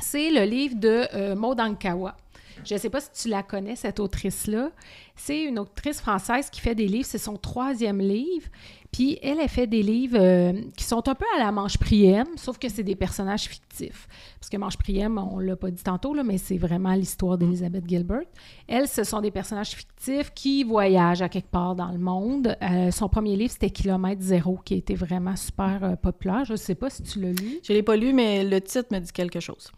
c'est 0.00 0.30
le 0.30 0.44
livre 0.44 0.76
de 0.76 1.06
euh, 1.14 1.34
Maud 1.34 1.60
Ankawa. 1.60 2.16
Je 2.64 2.74
ne 2.74 2.78
sais 2.78 2.90
pas 2.90 3.00
si 3.00 3.10
tu 3.12 3.28
la 3.28 3.42
connais, 3.42 3.76
cette 3.76 4.00
autrice-là. 4.00 4.70
C'est 5.16 5.44
une 5.44 5.58
autrice 5.58 6.00
française 6.00 6.50
qui 6.50 6.60
fait 6.60 6.74
des 6.74 6.88
livres. 6.88 7.06
C'est 7.06 7.18
son 7.18 7.36
troisième 7.36 8.00
livre. 8.00 8.48
Puis 8.94 9.18
elle, 9.22 9.40
a 9.40 9.48
fait 9.48 9.66
des 9.66 9.82
livres 9.82 10.16
euh, 10.20 10.52
qui 10.76 10.84
sont 10.84 11.08
un 11.08 11.16
peu 11.16 11.24
à 11.34 11.40
la 11.40 11.50
Manche 11.50 11.78
Priem, 11.78 12.26
sauf 12.36 12.58
que 12.58 12.68
c'est 12.68 12.84
des 12.84 12.94
personnages 12.94 13.46
fictifs. 13.46 14.06
Parce 14.38 14.48
que 14.48 14.56
Manche 14.56 14.76
Priem, 14.76 15.18
on 15.18 15.40
ne 15.40 15.46
l'a 15.46 15.56
pas 15.56 15.72
dit 15.72 15.82
tantôt, 15.82 16.14
là, 16.14 16.22
mais 16.22 16.38
c'est 16.38 16.58
vraiment 16.58 16.94
l'histoire 16.94 17.36
d'Elizabeth 17.36 17.88
Gilbert. 17.88 18.22
Elle, 18.68 18.86
ce 18.86 19.02
sont 19.02 19.20
des 19.20 19.32
personnages 19.32 19.70
fictifs 19.70 20.30
qui 20.32 20.62
voyagent 20.62 21.22
à 21.22 21.28
quelque 21.28 21.50
part 21.50 21.74
dans 21.74 21.90
le 21.90 21.98
monde. 21.98 22.56
Euh, 22.62 22.92
son 22.92 23.08
premier 23.08 23.34
livre, 23.34 23.50
c'était 23.50 23.70
Kilomètre 23.70 24.22
Zéro, 24.22 24.60
qui 24.64 24.74
a 24.74 24.76
été 24.76 24.94
vraiment 24.94 25.34
super 25.34 25.80
euh, 25.82 25.96
populaire. 25.96 26.44
Je 26.44 26.52
ne 26.52 26.56
sais 26.56 26.76
pas 26.76 26.88
si 26.88 27.02
tu 27.02 27.20
l'as 27.20 27.32
lu. 27.32 27.58
Je 27.64 27.72
ne 27.72 27.78
l'ai 27.78 27.82
pas 27.82 27.96
lu, 27.96 28.12
mais 28.12 28.44
le 28.44 28.60
titre 28.60 28.90
me 28.92 29.00
dit 29.00 29.10
quelque 29.10 29.40
chose. 29.40 29.72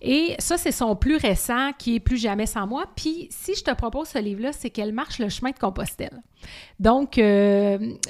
Et 0.00 0.36
ça, 0.38 0.56
c'est 0.56 0.70
son 0.70 0.94
plus 0.94 1.16
récent, 1.16 1.72
qui 1.76 1.96
est 1.96 2.00
Plus 2.00 2.18
jamais 2.18 2.46
sans 2.46 2.68
moi. 2.68 2.84
Puis 2.94 3.26
si 3.30 3.56
je 3.56 3.64
te 3.64 3.74
propose 3.74 4.08
ce 4.08 4.18
livre-là, 4.18 4.52
c'est 4.52 4.70
qu'elle 4.80 4.94
marche 4.94 5.18
le 5.18 5.28
chemin 5.28 5.50
de 5.50 5.58
Compostelle. 5.58 6.22
Donc, 6.78 7.20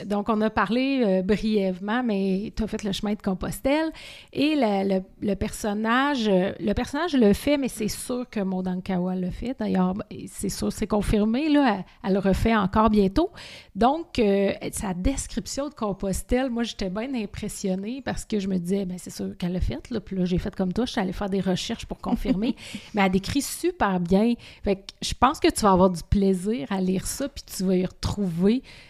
donc 0.07 0.29
on 0.29 0.41
a 0.41 0.51
parler 0.51 1.03
euh, 1.05 1.23
brièvement, 1.23 2.03
mais 2.03 2.53
tu 2.57 2.63
as 2.63 2.67
fait 2.67 2.83
le 2.83 2.93
chemin 2.93 3.15
de 3.15 3.23
Compostelle. 3.23 3.91
Et 4.33 4.55
le, 4.57 5.35
personnage, 5.35 6.29
euh, 6.29 6.53
le 6.61 6.73
personnage 6.73 7.15
le 7.15 7.33
fait, 7.33 7.57
mais 7.57 7.69
c'est 7.69 7.89
sûr 7.89 8.29
que 8.29 8.41
Modankawa 8.41 9.17
le 9.17 9.31
fait. 9.31 9.57
D'ailleurs, 9.59 9.95
c'est 10.29 10.49
sûr, 10.49 10.73
c'est 10.73 10.87
confirmé, 10.87 11.49
là, 11.49 11.85
elle, 12.05 12.13
le 12.13 12.19
refait 12.19 12.55
encore 12.55 12.91
bientôt. 12.91 13.31
Donc, 13.75 14.19
euh, 14.19 14.53
sa 14.73 14.95
description 14.95 15.69
de 15.69 15.75
Compostelle, 15.75 16.51
moi, 16.51 16.63
j'étais 16.63 16.91
bien 16.91 17.15
impressionnée 17.15 18.03
parce 18.05 18.25
que 18.25 18.39
je 18.39 18.49
me 18.49 18.59
disais, 18.59 18.85
ben 18.85 18.99
c'est 18.99 19.11
sûr 19.11 19.37
qu'elle 19.39 19.53
l'a 19.53 19.61
fait. 19.61 19.91
Là. 19.91 20.01
Puis 20.01 20.17
là, 20.17 20.25
j'ai 20.25 20.39
fait 20.39 20.55
comme 20.55 20.73
toi, 20.73 20.85
je 20.85 20.93
suis 20.93 21.01
allée 21.01 21.13
faire 21.13 21.31
des 21.31 21.41
recherches 21.41 21.87
pour 21.87 21.99
confirmer. 21.99 22.57
mais 22.95 23.03
elle 23.03 23.13
décrit 23.13 23.43
super 23.43 24.01
bien. 24.01 24.35
Fait 24.63 24.77
que 24.77 24.83
je 25.01 25.15
pense 25.15 25.41
que 25.41 25.49
tu 25.49 25.61
vas 25.63 25.73
avoir 25.73 25.91
du 25.91 26.03
plaisir 26.03 26.67
à 26.71 26.81
lire 26.81 27.07
ça, 27.07 27.29
puis 27.29 27.43
tu 27.45 27.65
vas 27.65 27.77
y 27.77 27.87
retrouver 27.87 28.20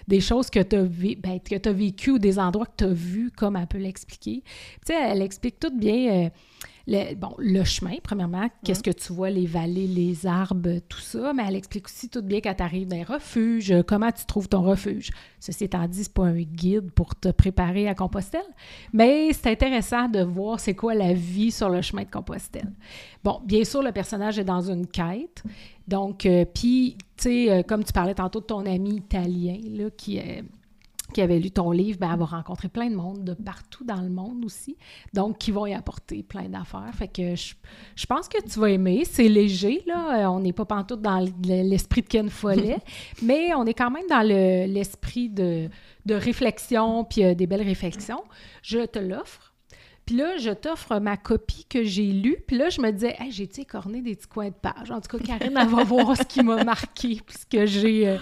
des 0.08 0.20
choses 0.20 0.50
que 0.50 0.60
tu 0.60 0.76
as. 0.76 0.84
Ben, 0.84 1.40
que 1.40 1.56
tu 1.56 1.68
as 1.68 1.72
vécu 1.72 2.12
ou 2.12 2.18
des 2.18 2.38
endroits 2.38 2.66
que 2.66 2.76
tu 2.78 2.84
as 2.84 2.92
vus, 2.92 3.30
comme 3.30 3.56
elle 3.56 3.66
peut 3.66 3.78
l'expliquer. 3.78 4.42
Tu 4.86 4.92
sais, 4.92 4.94
elle 4.94 5.22
explique 5.22 5.58
tout 5.58 5.76
bien. 5.76 6.26
Euh, 6.26 6.30
le, 6.86 7.14
bon, 7.14 7.34
le 7.38 7.64
chemin, 7.64 7.94
premièrement, 8.02 8.48
qu'est-ce 8.64 8.82
que 8.82 8.90
tu 8.90 9.12
vois, 9.12 9.30
les 9.30 9.46
vallées, 9.46 9.86
les 9.86 10.26
arbres, 10.26 10.78
tout 10.88 11.00
ça, 11.00 11.32
mais 11.32 11.44
elle 11.46 11.56
explique 11.56 11.86
aussi 11.86 12.08
tout 12.08 12.22
bien 12.22 12.40
quand 12.40 12.54
tu 12.54 12.62
arrives 12.62 12.88
dans 12.88 12.96
un 12.96 13.04
refuge, 13.04 13.74
comment 13.86 14.10
tu 14.10 14.24
trouves 14.26 14.48
ton 14.48 14.62
refuge. 14.62 15.10
Ceci 15.38 15.64
étant 15.64 15.86
dit, 15.86 16.04
c'est 16.04 16.12
pas 16.12 16.24
un 16.24 16.40
guide 16.40 16.90
pour 16.92 17.14
te 17.14 17.28
préparer 17.28 17.88
à 17.88 17.94
Compostelle, 17.94 18.40
mais 18.92 19.32
c'est 19.32 19.50
intéressant 19.50 20.08
de 20.08 20.22
voir 20.22 20.60
c'est 20.60 20.74
quoi 20.74 20.94
la 20.94 21.12
vie 21.12 21.50
sur 21.50 21.68
le 21.68 21.82
chemin 21.82 22.02
de 22.02 22.10
Compostelle. 22.10 22.72
Bon, 23.22 23.40
bien 23.44 23.64
sûr, 23.64 23.82
le 23.82 23.92
personnage 23.92 24.38
est 24.38 24.44
dans 24.44 24.70
une 24.70 24.86
quête, 24.86 25.42
donc, 25.90 26.24
euh, 26.24 26.44
puis, 26.44 26.96
tu 27.16 27.22
sais, 27.24 27.50
euh, 27.50 27.62
comme 27.62 27.82
tu 27.82 27.92
parlais 27.92 28.14
tantôt 28.14 28.40
de 28.40 28.46
ton 28.46 28.64
ami 28.64 28.96
italien, 28.96 29.58
là, 29.64 29.90
qui 29.90 30.18
est 30.18 30.44
qui 31.10 31.20
avait 31.20 31.38
lu 31.38 31.50
ton 31.50 31.70
livre, 31.70 31.98
ben, 31.98 32.12
elle 32.12 32.18
va 32.18 32.24
rencontrer 32.24 32.68
plein 32.68 32.88
de 32.90 32.94
monde 32.94 33.24
de 33.24 33.34
partout 33.34 33.84
dans 33.84 34.00
le 34.00 34.08
monde 34.08 34.44
aussi. 34.44 34.76
Donc, 35.12 35.38
qui 35.38 35.50
vont 35.50 35.66
y 35.66 35.74
apporter 35.74 36.22
plein 36.22 36.48
d'affaires. 36.48 36.90
Fait 36.94 37.08
que 37.08 37.34
je, 37.34 37.54
je, 37.96 38.06
pense 38.06 38.28
que 38.28 38.40
tu 38.42 38.58
vas 38.58 38.70
aimer. 38.70 39.04
C'est 39.04 39.28
léger, 39.28 39.82
là. 39.86 40.24
Euh, 40.24 40.26
on 40.26 40.40
n'est 40.40 40.52
pas 40.52 40.64
pantoute 40.64 41.02
dans 41.02 41.18
l'esprit 41.44 42.02
de 42.02 42.08
Ken 42.08 42.30
Follet, 42.30 42.78
mais 43.22 43.54
on 43.54 43.66
est 43.66 43.74
quand 43.74 43.90
même 43.90 44.06
dans 44.08 44.26
l'esprit 44.26 45.28
de, 45.28 45.68
de, 46.06 46.14
réflexion 46.14 47.04
puis 47.04 47.24
euh, 47.24 47.34
des 47.34 47.46
belles 47.46 47.62
réflexions. 47.62 48.22
Je 48.62 48.84
te 48.86 48.98
l'offre. 48.98 49.54
Puis 50.06 50.16
là, 50.16 50.38
je 50.38 50.50
t'offre 50.50 50.98
ma 50.98 51.16
copie 51.16 51.66
que 51.68 51.84
j'ai 51.84 52.12
lue. 52.12 52.38
Puis 52.46 52.56
là, 52.56 52.68
je 52.68 52.80
me 52.80 52.90
disais, 52.90 53.14
hey, 53.20 53.30
j'ai-tu 53.30 53.60
écorné 53.60 54.02
des 54.02 54.16
petits 54.16 54.26
coins 54.26 54.48
de 54.48 54.54
page? 54.54 54.90
En 54.90 55.00
tout 55.00 55.16
cas, 55.16 55.24
Karine, 55.24 55.56
elle 55.56 55.68
va 55.68 55.84
voir 55.84 56.16
ce 56.16 56.22
qui 56.24 56.42
m'a 56.42 56.64
marqué, 56.64 57.20
puis 57.24 57.36
ce 57.38 57.46
que 57.46 57.66
j'ai... 57.66 58.08
euh, 58.08 58.18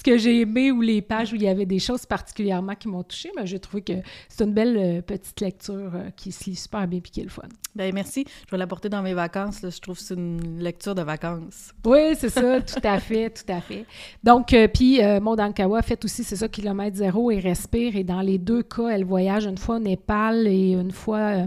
ce 0.00 0.02
que 0.02 0.16
j'ai 0.16 0.40
aimé 0.40 0.72
ou 0.72 0.80
les 0.80 1.02
pages 1.02 1.30
où 1.30 1.36
il 1.36 1.42
y 1.42 1.48
avait 1.48 1.66
des 1.66 1.78
choses 1.78 2.06
particulièrement 2.06 2.74
qui 2.74 2.88
m'ont 2.88 3.02
touchée, 3.02 3.30
mais 3.36 3.46
j'ai 3.46 3.58
trouvé 3.58 3.82
que 3.82 3.92
c'est 4.30 4.44
une 4.44 4.54
belle 4.54 4.76
euh, 4.78 5.02
petite 5.02 5.38
lecture 5.42 5.92
euh, 5.94 6.08
qui 6.16 6.32
se 6.32 6.48
lit 6.48 6.56
super 6.56 6.88
bien 6.88 7.00
puis 7.00 7.12
qui 7.12 7.20
est 7.20 7.24
le 7.24 7.28
fun. 7.28 7.42
Ben 7.74 7.92
merci. 7.92 8.24
Je 8.46 8.50
vais 8.50 8.56
l'apporter 8.56 8.88
dans 8.88 9.02
mes 9.02 9.12
vacances. 9.12 9.60
là. 9.60 9.68
Je 9.68 9.78
trouve 9.78 9.98
que 9.98 10.02
c'est 10.02 10.14
une 10.14 10.58
lecture 10.58 10.94
de 10.94 11.02
vacances. 11.02 11.74
Oui, 11.84 12.16
c'est 12.16 12.30
ça, 12.30 12.60
tout 12.62 12.80
à 12.82 12.98
fait, 12.98 13.28
tout 13.28 13.52
à 13.52 13.60
fait. 13.60 13.84
Donc, 14.24 14.54
euh, 14.54 14.68
puis 14.68 15.04
euh, 15.04 15.20
Maud 15.20 15.38
Ankawa 15.38 15.82
fait 15.82 16.02
aussi, 16.02 16.24
c'est 16.24 16.36
ça, 16.36 16.48
kilomètre 16.48 16.96
zéro 16.96 17.30
et 17.30 17.38
respire. 17.38 17.94
Et 17.94 18.04
dans 18.04 18.22
les 18.22 18.38
deux 18.38 18.62
cas, 18.62 18.88
elle 18.88 19.04
voyage 19.04 19.44
une 19.44 19.58
fois 19.58 19.76
au 19.76 19.80
Népal 19.80 20.46
et 20.46 20.72
une 20.72 20.92
fois 20.92 21.46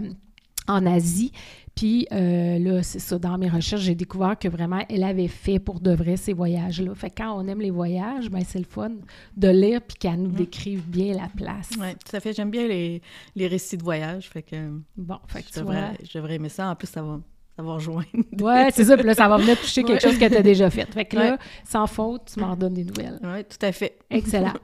en 0.68 0.86
Asie. 0.86 1.32
Puis 1.74 2.06
euh, 2.12 2.58
là, 2.60 2.82
c'est 2.84 3.00
ça, 3.00 3.18
dans 3.18 3.36
mes 3.36 3.48
recherches, 3.48 3.82
j'ai 3.82 3.96
découvert 3.96 4.38
que 4.38 4.46
vraiment, 4.48 4.84
elle 4.88 5.02
avait 5.02 5.26
fait 5.28 5.58
pour 5.58 5.80
de 5.80 5.92
vrai 5.92 6.16
ces 6.16 6.32
voyages-là. 6.32 6.94
Fait 6.94 7.10
que 7.10 7.16
quand 7.22 7.36
on 7.36 7.48
aime 7.48 7.60
les 7.60 7.70
voyages, 7.72 8.30
ben 8.30 8.42
c'est 8.46 8.60
le 8.60 8.64
fun 8.64 8.92
de 9.36 9.48
lire 9.48 9.80
puis 9.82 9.96
qu'elle 9.96 10.22
nous 10.22 10.30
décrive 10.30 10.86
bien 10.88 11.14
la 11.14 11.28
place. 11.36 11.70
Oui, 11.80 11.88
tout 11.94 12.16
à 12.16 12.20
fait. 12.20 12.32
J'aime 12.32 12.50
bien 12.50 12.68
les, 12.68 13.02
les 13.34 13.46
récits 13.48 13.76
de 13.76 13.82
voyage. 13.82 14.28
Fait 14.30 14.42
que, 14.42 14.56
Bon, 14.96 15.18
fait 15.26 15.40
que 15.42 15.48
je, 15.48 15.52
tu 15.54 15.58
devrais, 15.60 15.80
vois. 15.80 15.90
je 16.08 16.16
devrais 16.18 16.34
aimer 16.36 16.48
ça. 16.48 16.70
En 16.70 16.76
plus, 16.76 16.86
ça 16.86 17.02
va, 17.02 17.18
ça 17.56 17.62
va 17.64 17.72
rejoindre. 17.74 18.06
Ouais, 18.40 18.68
c'est 18.72 18.84
ça. 18.84 18.96
Puis 18.96 19.06
là, 19.06 19.14
ça 19.14 19.26
va 19.26 19.36
venir 19.38 19.58
toucher 19.60 19.82
quelque 19.82 20.04
Ouais. 20.04 20.10
chose 20.10 20.18
que 20.18 20.28
tu 20.28 20.36
as 20.36 20.42
déjà 20.42 20.70
fait. 20.70 20.86
Fait 20.92 21.04
que 21.04 21.16
là, 21.16 21.32
Ouais. 21.32 21.38
sans 21.64 21.88
faute, 21.88 22.30
tu 22.32 22.38
m'en 22.40 22.52
redonnes 22.52 22.74
des 22.74 22.84
nouvelles. 22.84 23.18
Oui, 23.22 23.42
tout 23.44 23.66
à 23.66 23.72
fait. 23.72 23.98
Excellent. 24.10 24.54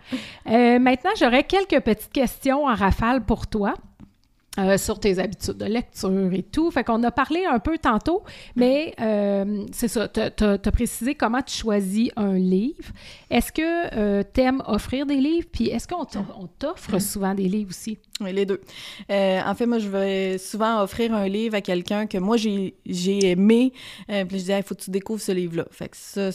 Euh, 0.49 0.79
maintenant, 0.79 1.11
j'aurais 1.19 1.43
quelques 1.43 1.81
petites 1.83 2.13
questions 2.13 2.67
en 2.67 2.75
rafale 2.77 3.25
pour 3.25 3.49
toi. 3.49 3.75
Euh, 4.59 4.77
sur 4.79 4.99
tes 4.99 5.19
habitudes 5.19 5.59
de 5.59 5.65
lecture 5.67 6.33
et 6.33 6.43
tout. 6.43 6.71
Fait 6.71 6.85
qu'on 6.85 7.03
a 7.05 7.11
parlé 7.11 7.45
un 7.45 7.59
peu 7.61 7.79
tantôt, 7.79 8.23
mais 8.57 8.95
euh, 9.01 9.65
c'est 9.73 9.89
ça, 9.89 10.09
tu 10.09 10.21
as, 10.21 10.59
précisé 10.73 11.15
comment 11.15 11.43
tu 11.43 11.57
choisis 11.57 12.11
un 12.17 12.35
livre. 12.35 12.91
Est-ce 13.31 13.53
que 13.53 14.23
tu 14.23 14.41
aimes 14.41 14.63
offrir 14.67 15.07
des 15.07 15.17
livres? 15.17 15.47
Puis 15.53 15.69
est-ce 15.69 15.87
qu'on 15.87 16.05
t'o- 16.05 16.19
on 16.39 16.47
t'offre 16.47 16.99
souvent 16.99 17.35
des 17.35 17.49
livres 17.49 17.71
aussi? 17.71 17.99
Oui, 18.21 18.33
les 18.35 18.45
deux. 18.45 18.61
Euh, 19.11 19.41
en 19.45 19.55
fait, 19.55 19.67
moi, 19.67 19.79
je 19.79 19.89
vais 19.89 20.37
souvent 20.37 20.83
offrir 20.83 21.15
un 21.15 21.27
livre 21.27 21.55
à 21.55 21.61
quelqu'un 21.63 22.07
que 22.07 22.19
moi, 22.19 22.37
j'ai 22.37 22.75
aimé. 23.31 23.73
Euh, 24.11 24.25
puis 24.27 24.39
je 24.41 24.45
dis, 24.45 24.53
il 24.53 24.63
faut 24.63 24.75
que 24.75 24.83
tu 24.83 24.91
découvres 24.91 25.23
ce 25.23 25.33
livre-là. 25.33 25.67
Fait 25.71 25.89
que 25.89 25.97
ça, 25.97 26.31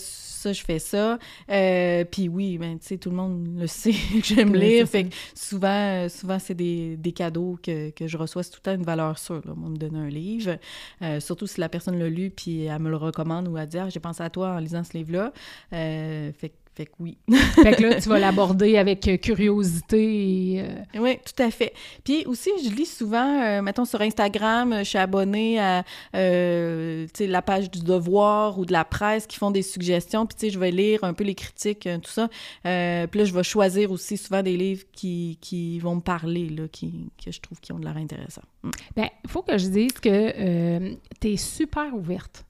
ça, 0.46 0.54
je 0.54 0.64
fais 0.64 0.80
ça. 0.80 1.18
Euh, 1.50 2.04
puis 2.06 2.30
oui, 2.30 2.58
ben, 2.58 2.78
tu 2.80 2.86
sais, 2.88 2.98
tout 2.98 3.10
le 3.10 3.16
monde 3.16 3.48
le 3.58 3.68
sait 3.82 3.92
que 3.92 4.24
j'aime 4.24 4.56
lire. 4.56 4.88
Fait 4.88 5.06
que 5.06 5.16
souvent, 5.34 5.68
euh, 6.06 6.10
souvent 6.10 6.40
c'est 6.40 6.54
des, 6.56 6.98
des 6.98 7.12
cadeaux 7.12 7.58
que, 7.62 7.90
que 7.92 8.08
je 8.08 8.18
reçois. 8.18 8.44
C'est 8.44 8.52
tout 8.52 8.60
le 8.64 8.72
temps 8.72 8.76
une 8.76 8.86
valeur 8.86 9.18
sûre, 9.18 9.42
là, 9.46 9.54
moi, 9.56 9.70
me 9.70 9.78
donner 9.78 10.00
un 10.00 10.10
livre. 10.10 10.58
Euh, 11.02 11.20
surtout 11.20 11.48
si 11.48 11.60
la 11.60 11.70
personne 11.70 11.98
l'a 12.00 12.10
lu, 12.10 12.30
puis 12.30 12.64
elle 12.66 12.80
me 12.80 12.90
le 12.90 12.98
recommande 12.98 13.48
ou 13.48 13.58
elle 13.58 13.68
dit, 13.68 13.78
ah, 13.80 13.90
j'ai 13.90 14.00
pensé 14.00 14.22
à 14.24 14.30
toi 14.30 14.50
en 14.52 14.60
lisant 14.60 14.84
ce 14.84 14.98
livre-là. 14.98 15.34
Euh, 15.74 16.32
fait, 16.34 16.50
que- 16.50 16.56
fait 16.76 16.88
que 16.88 16.92
oui. 17.00 17.18
fait 17.56 17.76
que 17.78 17.84
là, 17.84 18.02
tu 18.02 18.10
vas 18.10 18.20
l'aborder 18.20 18.78
avec 18.78 19.08
euh, 19.08 19.16
curiosité 19.16 20.56
et... 20.56 20.62
euh, 20.62 21.00
Oui, 21.00 21.18
tout 21.26 21.42
à 21.42 21.50
fait. 21.50 21.74
Puis 22.04 22.26
aussi, 22.26 22.50
je 22.64 22.70
lis 22.70 22.86
souvent, 22.86 23.42
euh, 23.42 23.62
mettons 23.62 23.86
sur 23.86 24.02
Instagram, 24.02 24.80
je 24.80 24.84
suis 24.84 24.98
abonnée 24.98 25.58
à 25.58 25.86
euh, 26.16 27.08
la 27.20 27.42
page 27.42 27.72
du 27.72 27.80
Devoir 27.80 28.60
ou 28.60 28.66
de 28.66 28.74
la 28.74 28.84
presse 28.84 29.26
qui 29.26 29.38
font 29.38 29.52
des 29.52 29.62
suggestions. 29.62 30.26
Puis 30.26 30.36
tu 30.36 30.46
sais, 30.48 30.52
je 30.52 30.60
vais 30.60 30.72
lire 30.72 31.04
un 31.06 31.14
peu 31.14 31.24
les 31.24 31.36
critiques, 31.36 31.88
tout 32.04 32.12
ça. 32.12 32.28
Puis 32.64 33.20
là, 33.20 33.26
je 33.26 33.34
vais 33.34 33.44
choisir 33.44 33.92
aussi 33.92 34.18
souvent 34.18 34.44
des 34.44 34.58
livres 34.58 34.84
qui, 34.92 35.38
qui 35.40 35.80
vont 35.80 35.96
me 35.96 36.02
parler, 36.02 36.50
là, 36.50 36.68
qui, 36.68 37.10
que 37.24 37.32
je 37.32 37.40
trouve 37.40 37.60
qui 37.62 37.72
ont 37.72 37.80
de 37.80 37.86
l'air 37.86 37.98
intéressant. 37.98 38.44
Mm. 38.64 38.72
Ben, 38.98 39.10
il 39.24 39.30
faut 39.30 39.44
que 39.44 39.58
je 39.58 39.68
dise 39.68 39.94
que 39.94 40.90
tu 41.22 41.32
es 41.32 41.38
super 41.38 41.96
ouverte. 41.96 42.46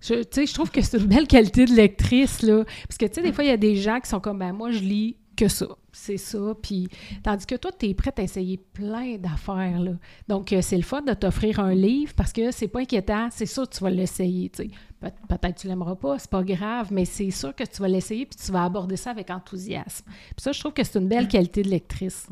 Je, 0.00 0.14
je 0.14 0.54
trouve 0.54 0.70
que 0.70 0.80
c'est 0.82 0.98
une 0.98 1.06
belle 1.06 1.26
qualité 1.26 1.64
de 1.64 1.72
lectrice, 1.74 2.42
là. 2.42 2.64
Parce 2.88 2.98
que, 2.98 3.06
tu 3.06 3.14
sais, 3.14 3.22
des 3.22 3.32
fois, 3.32 3.44
il 3.44 3.48
y 3.48 3.52
a 3.52 3.56
des 3.56 3.76
gens 3.76 3.98
qui 4.00 4.08
sont 4.08 4.20
comme, 4.20 4.38
ben, 4.38 4.52
moi, 4.52 4.70
je 4.70 4.80
lis 4.80 5.16
que 5.36 5.48
ça. 5.48 5.66
C'est 5.92 6.16
ça. 6.18 6.38
Puis, 6.62 6.88
tandis 7.22 7.44
que 7.46 7.54
toi, 7.56 7.70
tu 7.78 7.86
es 7.86 7.94
prête 7.94 8.18
à 8.18 8.22
essayer 8.22 8.58
plein 8.72 9.16
d'affaires, 9.16 9.80
là. 9.80 9.92
Donc, 10.28 10.52
euh, 10.52 10.60
c'est 10.62 10.76
le 10.76 10.82
fun 10.82 11.02
de 11.02 11.12
t'offrir 11.14 11.60
un 11.60 11.74
livre 11.74 12.12
parce 12.14 12.32
que 12.32 12.50
c'est 12.50 12.68
pas 12.68 12.80
inquiétant. 12.80 13.28
C'est 13.30 13.46
sûr 13.46 13.68
que 13.68 13.74
tu 13.76 13.82
vas 13.82 13.90
l'essayer, 13.90 14.48
tu 14.50 14.64
sais. 14.64 14.70
Pe- 15.00 15.08
Peut-être 15.28 15.54
que 15.56 15.60
tu 15.60 15.68
l'aimeras 15.68 15.96
pas, 15.96 16.18
c'est 16.18 16.30
pas 16.30 16.42
grave, 16.42 16.88
mais 16.90 17.04
c'est 17.04 17.30
sûr 17.30 17.54
que 17.54 17.64
tu 17.64 17.80
vas 17.82 17.88
l'essayer 17.88 18.24
puis 18.26 18.38
tu 18.42 18.52
vas 18.52 18.64
aborder 18.64 18.96
ça 18.96 19.10
avec 19.10 19.30
enthousiasme. 19.30 20.04
Puis 20.06 20.34
ça, 20.38 20.52
je 20.52 20.60
trouve 20.60 20.72
que 20.72 20.84
c'est 20.84 20.98
une 20.98 21.08
belle 21.08 21.28
qualité 21.28 21.62
de 21.62 21.68
lectrice. 21.68 22.28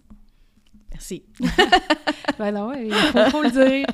Merci. 0.95 1.25
Ben 2.39 2.51
non, 2.51 2.73
il 2.75 2.93
faut, 2.93 3.31
faut 3.31 3.43
le 3.43 3.51
dire. 3.51 3.87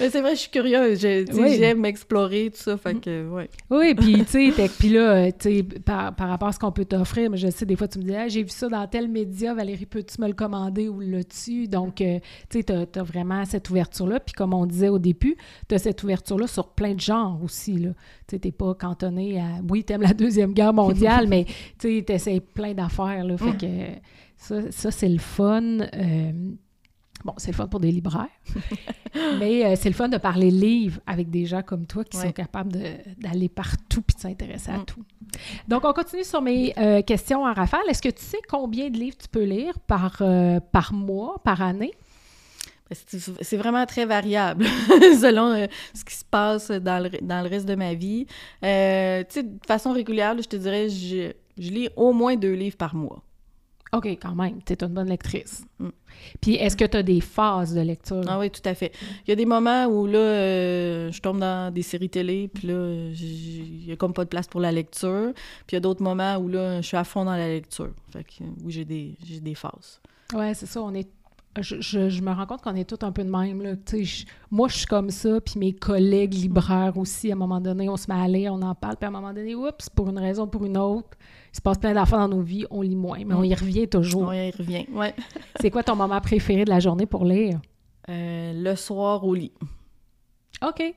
Mais 0.00 0.10
c'est 0.10 0.20
vrai, 0.20 0.34
je 0.34 0.40
suis 0.40 0.50
curieuse. 0.50 0.98
Tu 0.98 1.02
sais, 1.02 1.24
Oui. 1.34 1.56
J'aime 1.56 1.84
explorer, 1.84 2.50
tout 2.50 2.60
ça. 2.60 2.76
Fait 2.76 2.94
que, 2.94 3.28
ouais. 3.28 3.48
Oui, 3.70 3.94
puis 3.94 4.24
tu 4.24 4.52
sais, 4.52 4.68
puis 4.78 4.88
là, 4.88 5.26
euh, 5.26 5.30
tu 5.38 5.62
par, 5.62 6.14
par 6.14 6.28
rapport 6.28 6.48
à 6.48 6.52
ce 6.52 6.58
qu'on 6.58 6.72
peut 6.72 6.84
t'offrir, 6.84 7.30
mais 7.30 7.36
je 7.36 7.48
sais, 7.48 7.66
des 7.66 7.76
fois, 7.76 7.86
tu 7.86 7.98
me 7.98 8.04
dis, 8.04 8.14
ah, 8.14 8.28
j'ai 8.28 8.42
vu 8.42 8.48
ça 8.48 8.68
dans 8.68 8.86
tel 8.88 9.08
média, 9.08 9.54
Valérie, 9.54 9.86
peux-tu 9.86 10.20
me 10.20 10.26
le 10.26 10.32
commander 10.32 10.88
ou 10.88 11.00
l'as-tu? 11.00 11.68
Donc, 11.68 12.00
euh, 12.00 12.18
tu 12.48 12.58
sais, 12.58 12.64
t'as 12.64 13.00
as 13.00 13.04
vraiment 13.04 13.44
cette 13.44 13.70
ouverture-là. 13.70 14.20
Puis 14.20 14.32
comme 14.32 14.52
on 14.54 14.66
disait 14.66 14.88
au 14.88 14.98
début, 14.98 15.36
t'as 15.68 15.78
cette 15.78 16.02
ouverture-là 16.02 16.46
sur 16.46 16.70
plein 16.70 16.94
de 16.94 17.00
genres 17.00 17.38
aussi, 17.44 17.74
là. 17.74 17.90
Tu 18.26 18.36
sais, 18.36 18.38
t'es 18.40 18.52
pas 18.52 18.74
cantonné 18.74 19.38
à, 19.40 19.44
oui, 19.68 19.84
t'aimes 19.84 20.02
la 20.02 20.14
Deuxième 20.14 20.54
Guerre 20.54 20.72
mondiale, 20.72 21.26
mais 21.28 21.44
tu 21.78 21.98
sais, 21.98 22.02
t'essayes 22.02 22.40
plein 22.40 22.74
d'affaires, 22.74 23.24
là. 23.24 23.36
Fait 23.36 23.56
que 23.56 23.66
ça, 24.40 24.70
ça 24.72 24.90
c'est 24.90 25.08
le 25.08 25.18
fun. 25.18 25.62
euh, 25.80 26.32
Bon, 27.22 27.34
c'est 27.36 27.50
le 27.50 27.56
fun 27.56 27.66
pour 27.66 27.80
des 27.80 27.92
libraires, 27.92 28.28
mais 29.38 29.62
euh, 29.66 29.74
c'est 29.76 29.90
le 29.90 29.94
fun 29.94 30.08
de 30.08 30.16
parler 30.16 30.50
livres 30.50 31.00
avec 31.06 31.28
des 31.28 31.44
gens 31.44 31.60
comme 31.62 31.84
toi 31.86 32.02
qui 32.02 32.16
Ouais. 32.16 32.24
sont 32.28 32.32
capables 32.32 32.72
d'aller 33.18 33.50
partout 33.50 34.00
puis 34.00 34.16
de 34.16 34.20
s'intéresser 34.22 34.70
à 34.70 34.78
Mm. 34.78 34.84
tout. 34.86 35.04
Donc, 35.68 35.84
on 35.84 35.92
continue 35.92 36.24
sur 36.24 36.40
mes 36.40 36.72
euh, 36.78 37.02
questions 37.02 37.44
en 37.44 37.52
rafale. 37.52 37.82
Est-ce 37.90 38.00
que 38.00 38.08
tu 38.08 38.22
sais 38.24 38.38
combien 38.48 38.88
de 38.88 38.96
livres 38.96 39.18
tu 39.18 39.28
peux 39.28 39.44
lire 39.44 39.78
par, 39.80 40.22
par 40.72 40.94
mois, 40.94 41.42
par 41.44 41.60
année? 41.60 41.92
Ben, 42.88 42.96
C'est 43.06 43.20
c'est 43.44 43.56
vraiment 43.58 43.84
très 43.84 44.06
variable 44.06 44.64
selon 45.20 45.50
euh, 45.52 45.66
ce 45.92 46.02
qui 46.06 46.14
se 46.14 46.24
passe 46.24 46.70
dans 46.70 47.02
le, 47.02 47.10
dans 47.20 47.42
le 47.42 47.50
reste 47.50 47.66
de 47.68 47.74
ma 47.74 47.92
vie. 47.92 48.24
Euh, 48.64 49.20
tu 49.28 49.34
sais, 49.34 49.42
de 49.42 49.58
façon 49.66 49.92
régulière, 49.92 50.34
là, 50.34 50.40
je 50.40 50.48
te 50.48 50.56
dirais, 50.56 50.88
je, 50.88 51.32
je 51.58 51.70
lis 51.70 51.90
au 51.96 52.14
moins 52.14 52.34
deux 52.36 52.54
livres 52.54 52.78
par 52.78 52.94
mois. 52.94 53.22
OK, 53.92 54.06
quand 54.06 54.34
même, 54.36 54.62
tu 54.62 54.72
es 54.72 54.84
une 54.84 54.94
bonne 54.94 55.08
lectrice. 55.08 55.64
Mm. 55.78 55.88
Puis, 56.40 56.54
est-ce 56.54 56.76
que 56.76 56.84
tu 56.84 56.96
as 56.96 57.02
des 57.02 57.20
phases 57.20 57.74
de 57.74 57.80
lecture? 57.80 58.22
Ah 58.28 58.38
oui, 58.38 58.50
tout 58.50 58.62
à 58.64 58.74
fait. 58.74 58.92
Il 59.26 59.30
y 59.30 59.32
a 59.32 59.36
des 59.36 59.46
moments 59.46 59.86
où 59.86 60.06
là, 60.06 60.18
euh, 60.18 61.12
je 61.12 61.20
tombe 61.20 61.40
dans 61.40 61.72
des 61.72 61.82
séries 61.82 62.08
télé, 62.10 62.48
puis 62.48 62.68
là, 62.68 63.10
il 63.12 63.86
y 63.86 63.92
a 63.92 63.96
comme 63.96 64.12
pas 64.12 64.24
de 64.24 64.28
place 64.28 64.46
pour 64.46 64.60
la 64.60 64.70
lecture. 64.70 65.32
Puis 65.66 65.72
il 65.72 65.74
y 65.74 65.76
a 65.76 65.80
d'autres 65.80 66.02
moments 66.02 66.36
où 66.36 66.48
là, 66.48 66.80
je 66.80 66.86
suis 66.86 66.96
à 66.96 67.04
fond 67.04 67.24
dans 67.24 67.36
la 67.36 67.48
lecture. 67.48 67.90
Fait 68.12 68.22
que 68.22 68.44
oui, 68.62 68.72
j'ai 68.72 68.84
des, 68.84 69.16
j'ai 69.24 69.40
des 69.40 69.54
phases. 69.54 70.00
Ouais, 70.32 70.54
c'est 70.54 70.66
ça. 70.66 70.80
On 70.82 70.94
est. 70.94 71.08
Je, 71.58 71.80
je- 71.80 72.08
je 72.08 72.22
me 72.22 72.30
rends 72.32 72.46
compte 72.46 72.62
qu'on 72.62 72.76
est 72.76 72.88
tous 72.88 73.04
un 73.04 73.10
peu 73.10 73.24
de 73.24 73.30
même. 73.30 73.60
Là. 73.60 73.72
Je- 73.92 74.24
moi, 74.50 74.68
je 74.68 74.76
suis 74.78 74.86
comme 74.86 75.10
ça, 75.10 75.40
puis 75.40 75.58
mes 75.58 75.72
collègues 75.72 76.32
libraires 76.34 76.96
aussi, 76.96 77.30
à 77.30 77.34
un 77.34 77.38
moment 77.38 77.60
donné, 77.60 77.88
on 77.88 77.96
se 77.96 78.10
met 78.10 78.18
à 78.20 78.28
lire, 78.28 78.54
on 78.54 78.62
en 78.62 78.74
parle, 78.74 78.96
puis 78.96 79.06
à 79.06 79.08
un 79.08 79.10
moment 79.12 79.32
donné, 79.32 79.54
oups, 79.56 79.88
pour 79.90 80.08
une 80.10 80.18
raison 80.18 80.44
ou 80.44 80.46
pour 80.46 80.64
une 80.64 80.78
autre, 80.78 81.08
il 81.52 81.56
se 81.56 81.60
passe 81.60 81.78
plein 81.78 81.92
d'affaires 81.92 82.20
dans 82.20 82.28
nos 82.36 82.40
vies, 82.42 82.66
on 82.70 82.82
lit 82.82 82.94
moins, 82.94 83.18
mais 83.26 83.34
on 83.34 83.42
y 83.42 83.52
revient 83.54 83.88
toujours. 83.88 84.28
On 84.28 84.32
y 84.32 84.50
revient. 84.52 84.86
Ouais. 84.92 85.12
C'est 85.60 85.70
quoi 85.72 85.82
ton 85.82 85.96
moment 85.96 86.20
préféré 86.20 86.64
de 86.64 86.70
la 86.70 86.78
journée 86.78 87.06
pour 87.06 87.24
lire? 87.24 87.58
Euh, 88.08 88.52
le 88.54 88.76
soir 88.76 89.24
au 89.24 89.34
lit. 89.34 89.52
OK. 90.62 90.94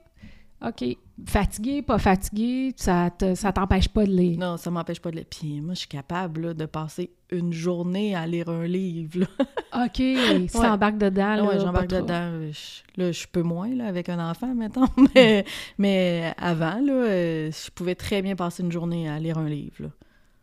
OK. 0.65 0.97
Fatigué, 1.27 1.83
pas 1.83 1.99
fatigué, 1.99 2.73
ça 2.75 3.11
te- 3.15 3.35
ça 3.35 3.53
t'empêche 3.53 3.87
pas 3.87 4.03
de 4.03 4.11
lire. 4.11 4.39
Non, 4.39 4.57
ça 4.57 4.71
m'empêche 4.71 4.99
pas 4.99 5.11
de 5.11 5.17
lire. 5.17 5.25
Puis 5.29 5.61
moi, 5.61 5.75
je 5.75 5.79
suis 5.81 5.87
capable 5.87 6.41
là, 6.41 6.53
de 6.55 6.65
passer 6.65 7.11
une 7.31 7.53
journée 7.53 8.15
à 8.15 8.25
lire 8.25 8.49
un 8.49 8.65
livre. 8.65 9.19
là. 9.19 9.27
OK. 9.85 9.97
Si 10.49 10.59
t'embarques 10.59 10.97
dedans, 10.97 11.35
là, 11.35 11.43
ouais, 11.43 11.59
j'embarque 11.59 11.87
dedans. 11.87 12.31
Je- 12.51 13.01
là, 13.01 13.11
je 13.11 13.27
peux 13.31 13.43
moins 13.43 13.69
là, 13.75 13.85
avec 13.87 14.09
un 14.09 14.17
enfant, 14.27 14.55
mettons. 14.55 14.87
Mais, 15.15 15.45
mais 15.77 16.33
avant, 16.37 16.79
là, 16.79 16.93
euh, 16.93 17.51
je 17.51 17.69
pouvais 17.71 17.95
très 17.95 18.21
bien 18.23 18.35
passer 18.35 18.63
une 18.63 18.71
journée 18.71 19.07
à 19.07 19.19
lire 19.19 19.37
un 19.37 19.47
livre. 19.47 19.75
là. 19.83 19.89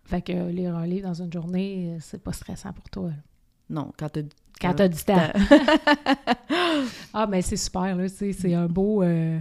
Fait 0.05 0.23
que 0.23 0.33
euh, 0.33 0.51
lire 0.53 0.77
un 0.77 0.87
livre 0.87 1.09
dans 1.09 1.15
une 1.23 1.33
journée, 1.33 1.95
euh, 1.95 1.99
c'est 2.01 2.23
pas 2.23 2.33
stressant 2.33 2.73
pour 2.73 2.89
toi. 2.91 3.09
là. 3.09 3.15
Non, 3.71 3.93
quand 3.99 4.09
t'as 4.09 4.23
Quand 4.61 4.75
t'as 4.75 4.89
du 4.89 5.03
temps. 5.03 5.31
Ah, 7.13 7.27
mais 7.29 7.43
c'est 7.43 7.57
super, 7.57 7.95
là. 7.97 8.09
C'est 8.09 8.33
c'est 8.33 8.55
un 8.55 8.67
beau. 8.67 9.03
euh, 9.03 9.39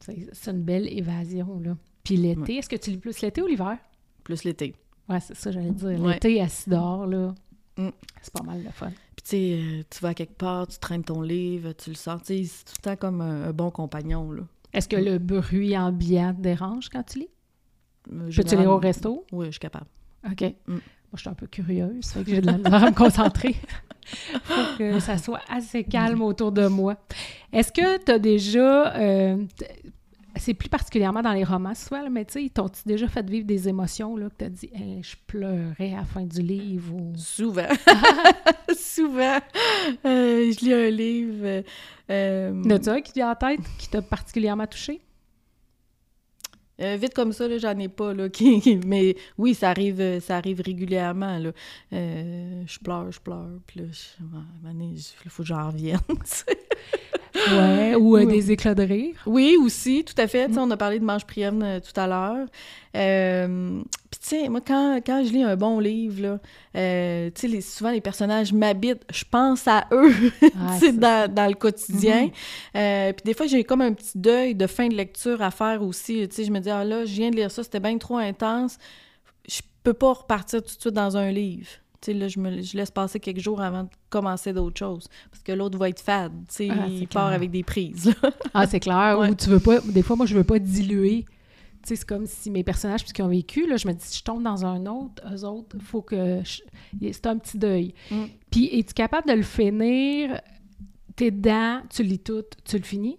c'est 0.00 0.50
une 0.50 0.62
belle 0.62 0.86
évasion, 0.92 1.60
là. 1.60 1.76
Puis 2.04 2.16
l'été, 2.16 2.56
est-ce 2.56 2.68
que 2.68 2.76
tu 2.76 2.90
lis 2.90 2.96
plus 2.98 3.20
l'été 3.20 3.42
ou 3.42 3.46
l'hiver? 3.46 3.78
plus 4.24 4.44
l'été. 4.44 4.74
Ouais, 5.08 5.20
c'est 5.20 5.34
ça, 5.34 5.50
j'allais 5.50 5.70
dire. 5.70 5.98
Ouais. 6.00 6.12
L'été, 6.14 6.40
assis 6.42 6.68
dehors, 6.68 7.06
là. 7.06 7.34
Mm. 7.78 7.88
C'est 8.20 8.32
pas 8.32 8.42
mal 8.42 8.62
le 8.62 8.70
fun. 8.70 8.90
Puis 9.16 9.22
tu 9.22 9.30
sais, 9.30 9.58
euh, 9.58 9.82
tu 9.88 10.00
vas 10.00 10.08
à 10.10 10.14
quelque 10.14 10.36
part, 10.36 10.66
tu 10.66 10.78
traînes 10.78 11.04
ton 11.04 11.22
livre, 11.22 11.72
tu 11.72 11.90
le 11.90 11.96
sors. 11.96 12.20
Tu 12.20 12.26
sais, 12.26 12.44
c'est 12.44 12.64
tout 12.64 12.74
le 12.78 12.82
temps 12.82 12.96
comme 12.96 13.20
un, 13.22 13.44
un 13.44 13.52
bon 13.52 13.70
compagnon. 13.70 14.30
Là. 14.32 14.42
Est-ce 14.74 14.88
que 14.88 14.96
le 14.96 15.18
bruit 15.18 15.78
ambiant 15.78 16.34
te 16.34 16.42
dérange 16.42 16.90
quand 16.90 17.02
tu 17.04 17.20
lis? 17.20 17.28
Euh, 18.12 18.30
Peux-tu 18.34 18.56
lire 18.56 18.70
au 18.70 18.78
resto? 18.78 19.24
Oui, 19.32 19.46
je 19.46 19.52
suis 19.52 19.60
capable. 19.60 19.86
OK. 20.30 20.54
Mm. 20.66 20.76
Moi, 21.10 21.16
je 21.16 21.20
suis 21.20 21.28
un 21.30 21.34
peu 21.34 21.46
curieuse, 21.46 22.06
fait 22.06 22.22
que 22.24 22.30
j'ai 22.30 22.40
de 22.40 22.46
la 22.46 22.58
misère 22.58 22.84
à 22.84 22.90
me 22.90 22.94
concentrer. 22.94 23.56
faut 24.44 24.76
que 24.78 25.00
ça 25.00 25.16
soit 25.18 25.40
assez 25.48 25.84
calme 25.84 26.20
autour 26.22 26.52
de 26.52 26.66
moi. 26.66 26.96
Est-ce 27.52 27.72
que 27.72 28.02
tu 28.04 28.12
as 28.12 28.18
déjà... 28.18 28.94
euh, 28.96 29.42
c'est 30.36 30.54
plus 30.54 30.68
particulièrement 30.68 31.22
dans 31.22 31.32
les 31.32 31.42
romans, 31.44 31.74
soit, 31.74 32.02
là, 32.02 32.10
mais 32.10 32.24
tu 32.24 32.44
sais, 32.44 32.48
t'ont-tu 32.50 32.82
déjà 32.86 33.08
fait 33.08 33.28
vivre 33.28 33.46
des 33.46 33.68
émotions, 33.68 34.16
là, 34.16 34.28
que 34.28 34.34
t'as 34.36 34.48
dit 34.50 34.70
Hey, 34.74 35.02
je 35.02 35.16
pleurais 35.26 35.94
à 35.94 35.98
la 35.98 36.04
fin 36.04 36.24
du 36.24 36.42
livre» 36.42 36.94
ou... 36.94 37.12
Souvent. 37.16 37.66
Souvent. 38.76 39.38
Euh, 40.04 40.52
je 40.52 40.64
lis 40.64 40.72
un 40.74 40.90
livre. 40.90 41.44
euh, 41.44 41.62
euh, 42.10 42.50
N'as-tu 42.52 42.88
un 42.90 43.00
qui 43.00 43.12
vient 43.14 43.30
en 43.32 43.34
tête 43.34 43.60
qui 43.78 43.88
t'a 43.88 44.02
particulièrement 44.02 44.66
touché? 44.66 45.00
Euh, 46.80 46.96
vite 46.96 47.14
comme 47.14 47.32
ça, 47.32 47.46
j'en 47.58 47.78
ai 47.78 47.88
pas. 47.88 48.14
Là, 48.14 48.28
mais 48.86 49.16
oui, 49.36 49.54
ça 49.54 49.70
arrive, 49.70 50.00
euh, 50.00 50.20
ça 50.20 50.36
arrive 50.36 50.60
régulièrement. 50.60 51.38
Là. 51.38 51.52
Euh, 51.92 52.62
je 52.66 52.78
pleure, 52.78 53.10
je 53.10 53.20
pleure. 53.20 53.48
Puis 53.66 53.80
là, 53.80 53.86
il 54.72 55.30
faut 55.30 55.42
que 55.42 55.48
j'en 55.48 55.68
revienne. 55.68 55.98
Ouais, 57.46 57.94
ou 57.94 58.16
euh, 58.16 58.24
Oui. 58.24 58.26
des 58.26 58.50
éclats 58.52 58.74
de 58.74 58.82
rire. 58.82 59.14
Oui, 59.26 59.56
aussi, 59.62 60.04
tout 60.04 60.14
à 60.20 60.26
fait. 60.26 60.52
Sais, 60.52 60.58
On 60.58 60.70
a 60.70 60.76
parlé 60.76 60.98
de 60.98 61.04
Mange 61.04 61.24
Priam 61.26 61.62
euh, 61.62 61.80
tout 61.80 61.98
à 61.98 62.06
l'heure. 62.06 62.46
Euh, 62.96 63.80
Puis, 64.10 64.20
tu 64.20 64.28
sais, 64.28 64.48
moi, 64.48 64.60
quand, 64.66 65.00
quand 65.06 65.22
je 65.24 65.32
lis 65.32 65.42
un 65.42 65.56
bon 65.56 65.78
livre, 65.78 66.22
là, 66.22 66.38
euh, 66.76 67.30
les- 67.42 67.60
souvent, 67.60 67.90
les 67.90 68.00
personnages 68.00 68.52
m'habitent. 68.52 69.04
Je 69.12 69.24
pense 69.30 69.66
à 69.68 69.86
eux, 69.92 70.12
ça. 70.80 70.92
dans, 70.92 71.32
dans 71.32 71.46
le 71.46 71.54
quotidien. 71.54 72.30
Euh, 72.76 73.12
Puis, 73.12 73.22
des 73.24 73.34
fois, 73.34 73.46
j'ai 73.46 73.64
comme 73.64 73.82
un 73.82 73.92
petit 73.92 74.16
deuil 74.18 74.54
de 74.54 74.66
fin 74.66 74.88
de 74.88 74.94
lecture 74.94 75.40
à 75.42 75.50
faire 75.50 75.82
aussi. 75.82 76.26
Tu 76.28 76.36
sais, 76.36 76.44
je 76.44 76.50
me 76.50 76.58
dis, 76.60 76.70
ah 76.70 76.84
là, 76.84 77.04
je 77.04 77.12
viens 77.12 77.30
de 77.30 77.36
lire 77.36 77.50
ça, 77.50 77.62
c'était 77.62 77.80
bien 77.80 77.96
trop 77.98 78.16
intense. 78.16 78.78
Je 79.48 79.60
peux 79.82 79.94
pas 79.94 80.12
repartir 80.12 80.60
tout 80.62 80.74
de 80.74 80.80
suite 80.80 80.94
dans 80.94 81.16
un 81.16 81.30
livre. 81.30 81.68
Tu 82.00 82.12
sais, 82.12 82.14
là, 82.14 82.28
je, 82.28 82.38
me, 82.38 82.62
je 82.62 82.76
laisse 82.76 82.90
passer 82.92 83.18
quelques 83.18 83.40
jours 83.40 83.60
avant 83.60 83.82
de 83.84 83.88
commencer 84.08 84.52
d'autres 84.52 84.78
choses. 84.78 85.08
Parce 85.30 85.42
que 85.42 85.50
l'autre 85.52 85.76
va 85.78 85.88
être 85.88 86.00
fade. 86.00 86.32
Tu 86.48 86.54
sais, 86.54 86.68
Ah, 86.70 86.86
il 86.88 87.08
part 87.08 87.24
clair. 87.26 87.34
avec 87.36 87.50
des 87.50 87.64
prises. 87.64 88.14
là. 88.22 88.30
Ah, 88.54 88.66
c'est 88.66 88.78
clair. 88.80 89.16
Ouais. 89.18 89.30
Ou 89.30 89.34
tu 89.34 89.48
veux 89.48 89.58
pas. 89.60 89.80
Des 89.80 90.02
fois, 90.02 90.14
moi, 90.16 90.26
je 90.26 90.36
veux 90.36 90.44
pas 90.44 90.58
diluer. 90.60 91.24
Tu 91.82 91.88
sais, 91.90 91.96
c'est 91.96 92.06
comme 92.06 92.26
si 92.26 92.50
mes 92.50 92.62
personnages, 92.64 93.00
puisqu'ils 93.02 93.22
ont 93.22 93.28
vécu, 93.28 93.66
là, 93.68 93.76
je 93.76 93.86
me 93.88 93.92
dis, 93.94 94.04
si 94.04 94.18
je 94.18 94.22
tombe 94.24 94.42
dans 94.42 94.64
un 94.64 94.86
autre, 94.86 95.22
eux 95.32 95.44
autres, 95.44 95.76
il 95.76 95.82
faut 95.82 96.02
que. 96.02 96.40
je- 96.44 96.60
C'est 97.12 97.26
un 97.26 97.36
petit 97.38 97.58
deuil. 97.58 97.94
Mm. 98.10 98.24
Puis, 98.50 98.66
es-tu 98.78 98.94
capable 98.94 99.28
de 99.28 99.34
le 99.34 99.42
finir? 99.42 100.40
T'es 101.16 101.32
dedans, 101.32 101.80
tu 101.90 102.04
lis 102.04 102.20
tout, 102.20 102.44
tu 102.64 102.76
le 102.78 102.84
finis? 102.84 103.18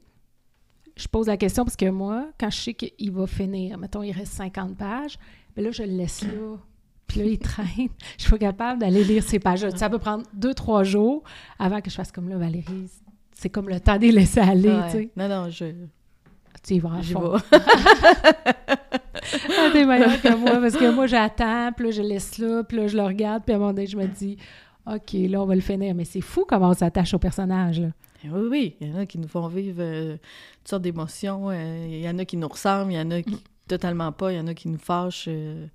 Je 0.95 1.07
pose 1.07 1.27
la 1.27 1.35
question 1.37 1.63
parce 1.65 1.75
que 1.77 1.89
moi, 1.89 2.29
quand 2.39 2.49
je 2.49 2.57
sais 2.57 2.73
qu'il 2.73 3.11
va 3.11 3.27
finir, 3.27 3.77
mettons, 3.77 4.03
il 4.03 4.11
reste 4.11 4.33
50 4.33 4.77
pages, 4.77 5.17
mais 5.55 5.63
là, 5.63 5.71
je 5.71 5.83
le 5.83 5.89
laisse 5.97 6.23
là. 6.23 6.57
Puis 7.09 7.19
là, 7.19 7.25
il 7.25 7.37
traîne. 7.39 7.67
Je 8.17 8.21
suis 8.23 8.29
pas 8.31 8.37
capable 8.37 8.79
d'aller 8.79 9.03
lire 9.03 9.23
ces 9.23 9.39
pages 9.39 9.67
Ça 9.75 9.89
peut 9.89 9.99
prendre 9.99 10.23
deux, 10.33 10.53
trois 10.53 10.83
jours 10.83 11.23
avant 11.59 11.81
que 11.81 11.89
je 11.89 11.95
fasse 11.95 12.11
comme 12.13 12.29
là, 12.29 12.37
Valérie. 12.37 12.87
C'est 13.33 13.49
comme 13.49 13.67
le 13.67 13.79
temps 13.81 13.95
de 13.97 14.01
les 14.03 14.11
laisser 14.13 14.39
aller, 14.39 14.69
Ouais. 14.69 14.85
tu 14.85 14.97
sais. 14.97 15.09
Non, 15.17 15.27
non, 15.27 15.49
je, 15.49 15.65
Tu 16.63 16.75
y 16.75 16.79
vas 16.79 16.93
à 16.99 17.01
fond. 17.01 17.31
vais. 17.31 17.59
Ah, 19.57 19.69
t'es 19.73 19.83
que 19.83 20.35
moi, 20.35 20.51
parce 20.59 20.75
que 20.77 20.91
moi, 20.91 21.07
j'attends, 21.07 21.71
puis 21.75 21.85
là, 21.85 21.91
je 21.91 22.01
laisse 22.01 22.37
là, 22.37 22.63
puis 22.63 22.77
là, 22.77 22.87
je 22.87 22.95
le 22.97 23.03
regarde, 23.03 23.43
puis 23.43 23.53
à 23.53 23.57
un 23.57 23.59
moment 23.59 23.73
donné, 23.73 23.87
je 23.87 23.97
me 23.97 24.05
dis, 24.07 24.37
OK, 24.87 25.13
là, 25.13 25.41
on 25.41 25.45
va 25.45 25.55
le 25.55 25.61
finir. 25.61 25.93
Mais 25.95 26.05
c'est 26.05 26.21
fou 26.21 26.45
comment 26.47 26.69
on 26.69 26.73
s'attache 26.73 27.13
au 27.13 27.19
personnage, 27.19 27.79
là. 27.81 27.87
Oui, 28.25 28.47
oui, 28.49 28.75
il 28.81 28.89
y 28.89 28.91
en 28.93 28.97
a 28.99 29.05
qui 29.05 29.17
nous 29.17 29.29
font 29.29 29.47
vivre 29.47 29.77
euh, 29.79 30.17
toutes 30.57 30.67
sortes 30.67 30.81
d'émotions. 30.81 31.49
euh, 31.51 31.87
Il 31.89 32.01
y 32.01 32.09
en 32.09 32.17
a 32.19 32.25
qui 32.25 32.35
nous 32.35 32.49
ressemblent, 32.49 32.91
il 32.91 32.95
y 32.97 32.99
en 32.99 33.09
a 33.11 33.21
qui 33.21 33.41
totalement 33.67 34.11
pas, 34.11 34.33
il 34.33 34.35
y 34.35 34.39
en 34.41 34.47
a 34.47 34.53
qui 34.53 34.67
nous 34.67 34.77
fâchent. 34.77 35.27
euh. 35.29 35.67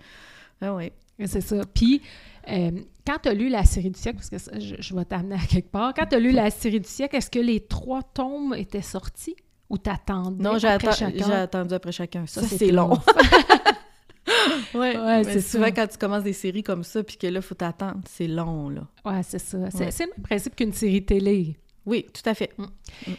Ah 0.60 0.74
oui. 0.74 0.92
C'est 1.26 1.40
ça. 1.40 1.60
Puis, 1.74 2.02
euh, 2.50 2.70
quand 3.06 3.16
tu 3.22 3.28
as 3.28 3.34
lu 3.34 3.48
la 3.48 3.64
série 3.64 3.90
du 3.90 3.98
siècle, 3.98 4.16
parce 4.18 4.30
que 4.30 4.38
ça, 4.38 4.58
je, 4.58 4.74
je 4.78 4.94
vais 4.94 5.04
t'amener 5.04 5.36
à 5.36 5.46
quelque 5.46 5.70
part, 5.70 5.94
quand 5.94 6.06
tu 6.06 6.16
as 6.16 6.18
lu 6.18 6.32
la 6.32 6.50
série 6.50 6.80
du 6.80 6.88
siècle, 6.88 7.16
est-ce 7.16 7.30
que 7.30 7.38
les 7.38 7.60
trois 7.60 8.02
tomes 8.02 8.54
étaient 8.56 8.82
sortis 8.82 9.36
ou 9.70 9.78
t'attendais 9.78 10.42
Non, 10.42 10.58
j'ai 10.58 10.68
après 10.68 10.92
chacun? 10.92 11.24
j'ai 11.26 11.32
attendu 11.32 11.74
après 11.74 11.92
chacun. 11.92 12.26
Ça, 12.26 12.42
Ça, 12.42 12.56
c'est 12.56 12.70
long. 12.72 12.96
tough. 12.96 13.04
ouais, 14.74 15.22
c'est 15.24 15.40
souvent 15.40 15.66
ça. 15.66 15.70
quand 15.72 15.86
tu 15.86 15.98
commences 15.98 16.24
des 16.24 16.32
séries 16.32 16.62
comme 16.62 16.82
ça, 16.84 17.02
puis 17.02 17.16
que 17.16 17.26
là, 17.26 17.38
il 17.38 17.42
faut 17.42 17.54
t'attendre, 17.54 18.00
c'est 18.08 18.26
long, 18.26 18.68
là. 18.68 18.86
Ouais, 19.04 19.22
c'est 19.22 19.38
ça. 19.38 19.58
C'est 19.70 19.78
Ouais. 19.78 19.90
le 20.00 20.06
même 20.16 20.24
principe 20.24 20.56
qu'une 20.56 20.72
série 20.72 21.04
télé. 21.04 21.56
Oui, 21.86 22.06
tout 22.12 22.28
à 22.28 22.34
fait. 22.34 22.50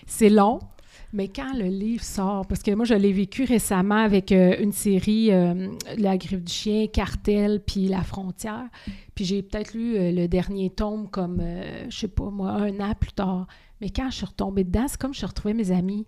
C'est 0.08 0.30
long, 0.30 0.60
mais 1.14 1.28
quand 1.28 1.54
le 1.54 1.66
livre 1.66 2.04
sort, 2.04 2.46
parce 2.48 2.62
que 2.62 2.72
moi, 2.72 2.86
je 2.86 2.94
l'ai 2.94 3.14
vécu 3.14 3.44
récemment 3.44 4.04
avec 4.04 4.32
euh, 4.32 4.56
une 4.60 4.72
série, 4.72 5.32
euh, 5.32 5.70
La 5.98 6.18
griffe 6.18 6.44
du 6.44 6.52
chien, 6.52 6.88
Cartel, 6.88 7.62
puis 7.66 7.88
La 7.88 8.04
frontière. 8.04 8.68
Puis 9.14 9.26
j'ai 9.26 9.42
peut-être 9.42 9.74
lu 9.74 9.96
euh, 9.96 10.12
le 10.12 10.28
dernier 10.28 10.70
tome 10.70 11.10
comme, 11.10 11.42
je 11.90 11.96
sais 11.98 12.08
pas 12.08 12.30
moi, 12.30 12.52
un 12.52 12.80
an 12.80 12.94
plus 13.00 13.14
tard. 13.14 13.48
Mais 13.82 13.90
quand 13.90 14.10
je 14.10 14.18
suis 14.18 14.26
retombée 14.26 14.64
dedans, 14.64 14.86
c'est 14.88 15.00
comme 15.00 15.14
je 15.14 15.26
retrouvais 15.26 15.54
mes 15.54 15.72
amis. 15.72 16.06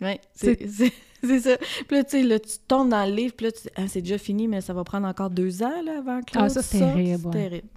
Oui, 0.00 0.18
c'est 0.34 0.66
ça. 0.66 1.56
Puis 1.88 1.96
là, 1.96 2.04
tu 2.04 2.10
sais, 2.10 2.22
là, 2.22 2.38
tu 2.38 2.58
tombes 2.68 2.90
dans 2.90 3.06
le 3.06 3.14
livre, 3.14 3.34
puis 3.34 3.46
là, 3.46 3.52
tu 3.52 3.68
ah, 3.76 3.88
c'est 3.88 4.02
déjà 4.02 4.18
fini, 4.18 4.46
mais 4.46 4.60
ça 4.60 4.74
va 4.74 4.84
prendre 4.84 5.06
encore 5.06 5.30
deux 5.30 5.62
ans, 5.62 5.82
là, 5.84 5.98
avant 5.98 6.20
que 6.20 6.32
Ah, 6.36 6.48
ça, 6.48 6.62
c'est 6.62 6.78
terrible, 6.78 7.22
C'est 7.24 7.30
terrible. 7.30 7.68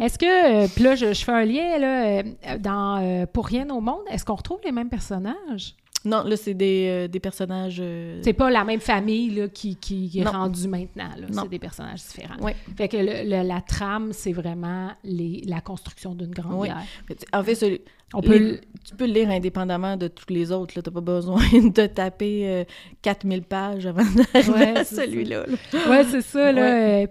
Est-ce 0.00 0.18
que, 0.18 0.64
euh, 0.64 0.68
puis 0.74 0.84
là, 0.84 0.94
je, 0.94 1.12
je 1.12 1.24
fais 1.24 1.32
un 1.32 1.44
lien, 1.44 1.78
là, 1.78 2.04
euh, 2.20 2.22
dans 2.58 3.02
euh, 3.02 3.26
Pour 3.26 3.46
rien 3.46 3.68
au 3.70 3.80
monde, 3.80 4.02
est-ce 4.10 4.24
qu'on 4.24 4.34
retrouve 4.36 4.58
les 4.64 4.72
mêmes 4.72 4.88
personnages? 4.88 5.74
Non, 6.04 6.22
là, 6.22 6.36
c'est 6.36 6.54
des, 6.54 7.08
des 7.08 7.18
personnages... 7.20 7.82
C'est 8.22 8.32
pas 8.32 8.50
la 8.50 8.62
même 8.64 8.78
famille 8.80 9.30
là, 9.30 9.48
qui, 9.48 9.74
qui 9.76 10.10
est 10.18 10.24
rendue 10.24 10.68
maintenant. 10.68 11.10
C'est 11.32 11.48
des 11.48 11.58
personnages 11.58 12.00
différents. 12.02 12.38
Ouais. 12.40 12.54
Fait 12.76 12.88
que 12.88 12.96
le- 12.96 13.28
le- 13.28 13.46
la 13.46 13.60
trame, 13.60 14.12
c'est 14.12 14.32
vraiment 14.32 14.92
les, 15.02 15.42
la 15.46 15.60
construction 15.60 16.14
d'une 16.14 16.30
grande 16.30 16.54
Oui. 16.60 16.68
tu- 17.08 17.16
En 17.32 17.42
fait, 17.42 17.82
On 18.14 18.20
peut... 18.22 18.38
les- 18.38 18.60
tu 18.88 18.94
peux 18.96 19.06
le 19.06 19.12
lire 19.12 19.28
indépendamment 19.28 19.98
de 19.98 20.08
tous 20.08 20.32
les 20.32 20.50
autres. 20.50 20.72
Tu 20.72 20.78
n'as 20.78 20.92
pas 20.94 21.00
besoin 21.02 21.42
de 21.52 21.86
taper 21.86 22.48
euh, 22.48 22.64
4000 23.02 23.42
pages 23.42 23.84
avant 23.86 24.02
d'arriver 24.02 24.50
Ouais, 24.52 24.78
à 24.78 24.84
c'est 24.84 24.96
celui-là. 25.04 25.44
là. 25.46 25.90
Ouais, 25.90 26.04
c'est 26.10 26.22
ça, 26.22 26.50
là. 26.52 27.02
euh, 27.02 27.06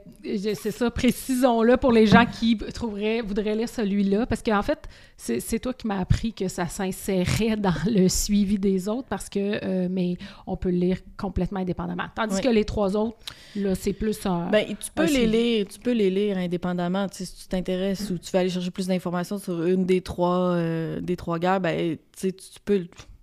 c'est 0.56 0.72
ça, 0.72 0.90
précisons-le 0.90 1.78
pour 1.78 1.92
les 1.92 2.08
gens 2.08 2.26
qui 2.26 2.58
trouveraient, 2.74 3.22
voudraient 3.22 3.56
lire 3.56 3.70
celui-là. 3.70 4.26
Parce 4.26 4.42
qu'en 4.42 4.64
fait, 4.64 4.80
c'est 5.18 5.60
toi 5.60 5.72
qui 5.74 5.86
m'as 5.86 6.00
appris 6.00 6.34
que 6.34 6.48
ça 6.48 6.68
s'insérait 6.68 7.56
dans 7.58 7.74
le 7.86 8.08
suivi 8.08 8.58
des 8.58 8.90
autres 8.90 9.08
parce 9.08 9.30
que, 9.30 9.64
euh, 9.64 9.88
mais 9.92 10.16
on 10.48 10.58
peut 10.58 10.72
le 10.72 10.78
lire 10.78 10.98
complètement 11.16 11.60
indépendamment. 11.60 12.06
Tandis 12.16 12.36
Oui. 12.38 12.42
que 12.42 12.50
les 12.50 12.66
trois 12.66 12.96
autres, 12.98 13.18
là, 13.56 13.76
c'est 13.76 13.94
plus 13.94 14.26
un. 14.26 14.50
Ben, 14.50 14.66
tu 14.68 14.90
peux 14.96 15.06
les 15.06 15.28
lire, 15.28 15.66
tu 15.68 15.78
peux 15.80 15.94
les 15.94 16.10
lire 16.10 16.38
indépendamment. 16.40 17.08
Tu 17.08 17.18
sais, 17.18 17.26
si 17.26 17.36
tu 17.44 17.48
t'intéresses 17.50 18.10
ou 18.10 18.18
tu 18.18 18.32
vas 18.32 18.40
aller 18.40 18.50
chercher 18.50 18.72
plus 18.72 18.88
d'informations 18.88 19.38
sur 19.38 19.64
une 19.66 19.86
des 19.86 20.02
trois, 20.02 20.54
euh, 20.88 21.02
des 21.02 21.16
trois 21.16 21.40
guerres, 21.40 21.60
ben, 21.62 21.98
tu 22.18 22.32
peux, 22.66 22.80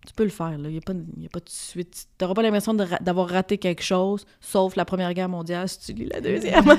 tu 0.06 0.12
peux 0.14 0.24
le 0.24 0.30
faire. 0.30 0.52
Il 0.58 0.68
n'y 0.68 0.76
a, 0.78 0.80
pas 0.80 0.92
de- 0.94 1.04
y 1.18 1.26
a 1.26 1.28
pas 1.30 1.40
de 1.40 1.48
suite. 1.48 2.06
Tu 2.18 2.24
n'auras 2.24 2.34
pas 2.34 2.42
l'impression 2.42 2.74
d'avoir 2.74 3.28
raté 3.28 3.58
quelque 3.58 3.82
chose, 3.82 4.26
sauf 4.40 4.76
la 4.76 4.84
Première 4.84 5.12
Guerre 5.14 5.28
mondiale 5.28 5.68
si 5.68 5.78
tu 5.80 5.92
lis 5.92 6.08
la 6.12 6.20
deuxième. 6.20 6.64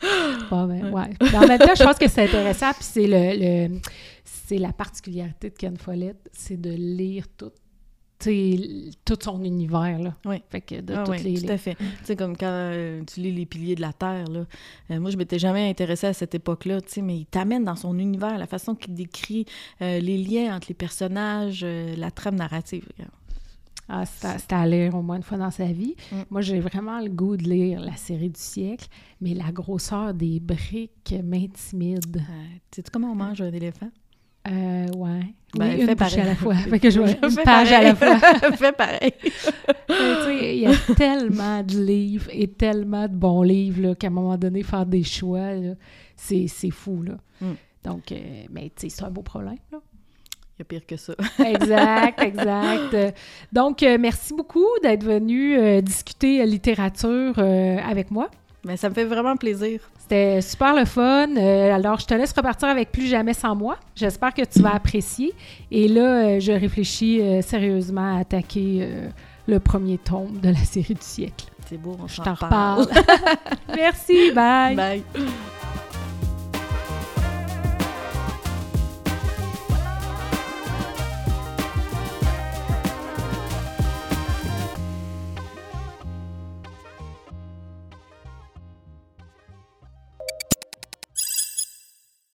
Pas 0.50 0.66
ben, 0.66 0.92
ouais. 0.92 1.08
Même 1.48 1.58
temps, 1.58 1.74
je 1.76 1.82
pense 1.82 1.98
que 1.98 2.08
c'est 2.08 2.22
intéressant, 2.24 2.70
puis 2.72 2.84
c'est 2.84 3.06
le, 3.06 3.68
le- 3.68 3.80
c'est 4.24 4.58
la 4.58 4.72
particularité 4.72 5.50
de 5.50 5.54
Ken 5.54 5.76
Follett, 5.76 6.16
c'est 6.32 6.58
de 6.60 6.70
lire 6.70 7.26
tout, 7.36 7.50
tu 7.50 7.56
sais, 7.56 7.67
tout 8.18 9.16
son 9.22 9.42
univers, 9.44 9.98
là. 9.98 10.14
Oui. 10.24 10.42
Fait 10.50 10.60
que 10.60 10.80
de 10.80 10.94
Ah 10.94 11.04
toutes 11.04 11.16
oui, 11.16 11.22
les... 11.22 11.42
tout 11.42 11.52
à 11.52 11.56
fait. 11.58 11.74
Tu 11.76 11.84
sais, 12.04 12.16
comme 12.16 12.36
quand 12.36 12.46
euh, 12.46 13.02
tu 13.04 13.20
lis 13.20 13.32
Les 13.32 13.46
Piliers 13.46 13.74
de 13.76 13.80
la 13.80 13.92
Terre, 13.92 14.28
là. 14.28 14.44
Euh, 14.90 15.00
moi, 15.00 15.10
je 15.10 15.16
m'étais 15.16 15.38
jamais 15.38 15.68
intéressée 15.68 16.08
à 16.08 16.12
cette 16.12 16.34
époque-là, 16.34 16.80
tu 16.80 16.88
sais, 16.94 17.02
mais 17.02 17.16
il 17.18 17.26
t'amène 17.26 17.64
dans 17.64 17.76
son 17.76 17.98
univers, 17.98 18.36
la 18.38 18.46
façon 18.46 18.74
qu'il 18.74 18.94
décrit 18.94 19.46
euh, 19.82 20.00
les 20.00 20.18
liens 20.18 20.56
entre 20.56 20.66
les 20.68 20.74
personnages, 20.74 21.64
la 21.64 22.10
trame 22.10 22.36
narrative. 22.36 22.84
regarde. 22.96 23.12
Ah, 23.90 24.04
c'est 24.04 24.52
à, 24.52 24.60
à 24.60 24.66
lire 24.66 24.94
au 24.94 25.00
moins 25.00 25.16
une 25.16 25.22
fois 25.22 25.38
dans 25.38 25.50
sa 25.50 25.64
vie. 25.64 25.94
Mm. 26.12 26.16
Moi, 26.30 26.40
j'ai 26.42 26.60
vraiment 26.60 27.00
le 27.00 27.08
goût 27.08 27.38
de 27.38 27.44
lire 27.44 27.80
la 27.80 27.96
série 27.96 28.28
du 28.28 28.38
siècle, 28.40 28.86
mais 29.22 29.32
la 29.32 29.50
grosseur 29.50 30.12
des 30.12 30.40
briques 30.40 31.14
m'intimide. 31.24 32.16
Euh, 32.18 32.44
Sais-tu 32.70 32.90
comment 32.90 33.12
on 33.12 33.14
mange 33.14 33.40
un 33.40 33.50
éléphant? 33.52 33.88
Euh, 34.48 34.86
ouais. 34.96 35.20
Ben, 35.56 35.74
oui, 35.74 35.80
une 35.80 35.86
bouchée 35.86 35.94
pareil. 35.94 36.20
à 36.20 36.24
la 36.24 36.34
fois. 36.34 36.54
Fait 36.54 36.78
que 36.78 36.90
je 36.90 37.00
vais 37.00 37.12
une 37.22 37.36
page 37.36 37.72
à 37.72 37.82
la 37.82 37.94
fois. 37.94 38.16
pareil. 38.18 38.52
Fais 38.56 38.72
pareil. 38.72 39.12
Sais, 39.88 40.56
il 40.56 40.60
y 40.60 40.66
a 40.66 40.94
tellement 40.94 41.62
de 41.62 41.78
livres 41.78 42.28
et 42.32 42.48
tellement 42.48 43.08
de 43.08 43.14
bons 43.14 43.42
livres 43.42 43.94
qu'à 43.94 44.08
un 44.08 44.10
moment 44.10 44.36
donné, 44.36 44.62
faire 44.62 44.84
des 44.86 45.04
choix, 45.04 45.50
c'est 46.16 46.70
fou. 46.70 47.02
Là. 47.02 47.14
Mm. 47.40 47.52
Donc, 47.84 48.12
euh, 48.12 48.16
mais 48.50 48.70
c'est 48.76 49.02
un 49.02 49.10
beau 49.10 49.22
problème. 49.22 49.56
Là. 49.72 49.78
Il 50.58 50.62
y 50.62 50.62
a 50.62 50.64
pire 50.64 50.86
que 50.86 50.96
ça. 50.96 51.14
Exact, 51.38 52.20
exact. 52.20 52.92
Euh, 52.94 53.12
Donc, 53.52 53.82
euh, 53.84 53.96
merci 53.98 54.34
beaucoup 54.34 54.66
d'être 54.82 55.04
venu 55.04 55.56
euh, 55.56 55.80
discuter 55.80 56.42
euh, 56.42 56.46
littérature 56.46 57.34
euh, 57.38 57.76
avec 57.78 58.10
moi. 58.10 58.28
Mais 58.68 58.76
ça 58.76 58.90
me 58.90 58.94
fait 58.94 59.06
vraiment 59.06 59.34
plaisir. 59.34 59.80
C'était 59.98 60.42
super 60.42 60.74
le 60.74 60.84
fun. 60.84 61.34
Euh, 61.38 61.74
alors, 61.74 61.98
je 62.00 62.04
te 62.04 62.12
laisse 62.12 62.34
repartir 62.34 62.68
avec 62.68 62.92
Plus 62.92 63.06
jamais 63.06 63.32
sans 63.32 63.56
moi. 63.56 63.78
J'espère 63.96 64.34
que 64.34 64.42
tu 64.42 64.60
vas 64.60 64.74
apprécier. 64.74 65.32
Et 65.70 65.88
là, 65.88 66.02
euh, 66.02 66.40
je 66.40 66.52
réfléchis 66.52 67.22
euh, 67.22 67.40
sérieusement 67.40 68.16
à 68.16 68.20
attaquer 68.20 68.86
le 69.46 69.58
premier 69.58 69.96
tome 69.96 70.38
de 70.42 70.50
la 70.50 70.64
série 70.64 70.94
du 70.94 71.00
siècle. 71.00 71.46
C'est 71.66 71.78
beau, 71.78 71.96
on 71.98 72.06
Je 72.06 72.20
t'en 72.20 72.34
reparle. 72.34 72.86
Merci, 73.74 74.32
bye. 74.32 74.76
Bye. 74.76 75.02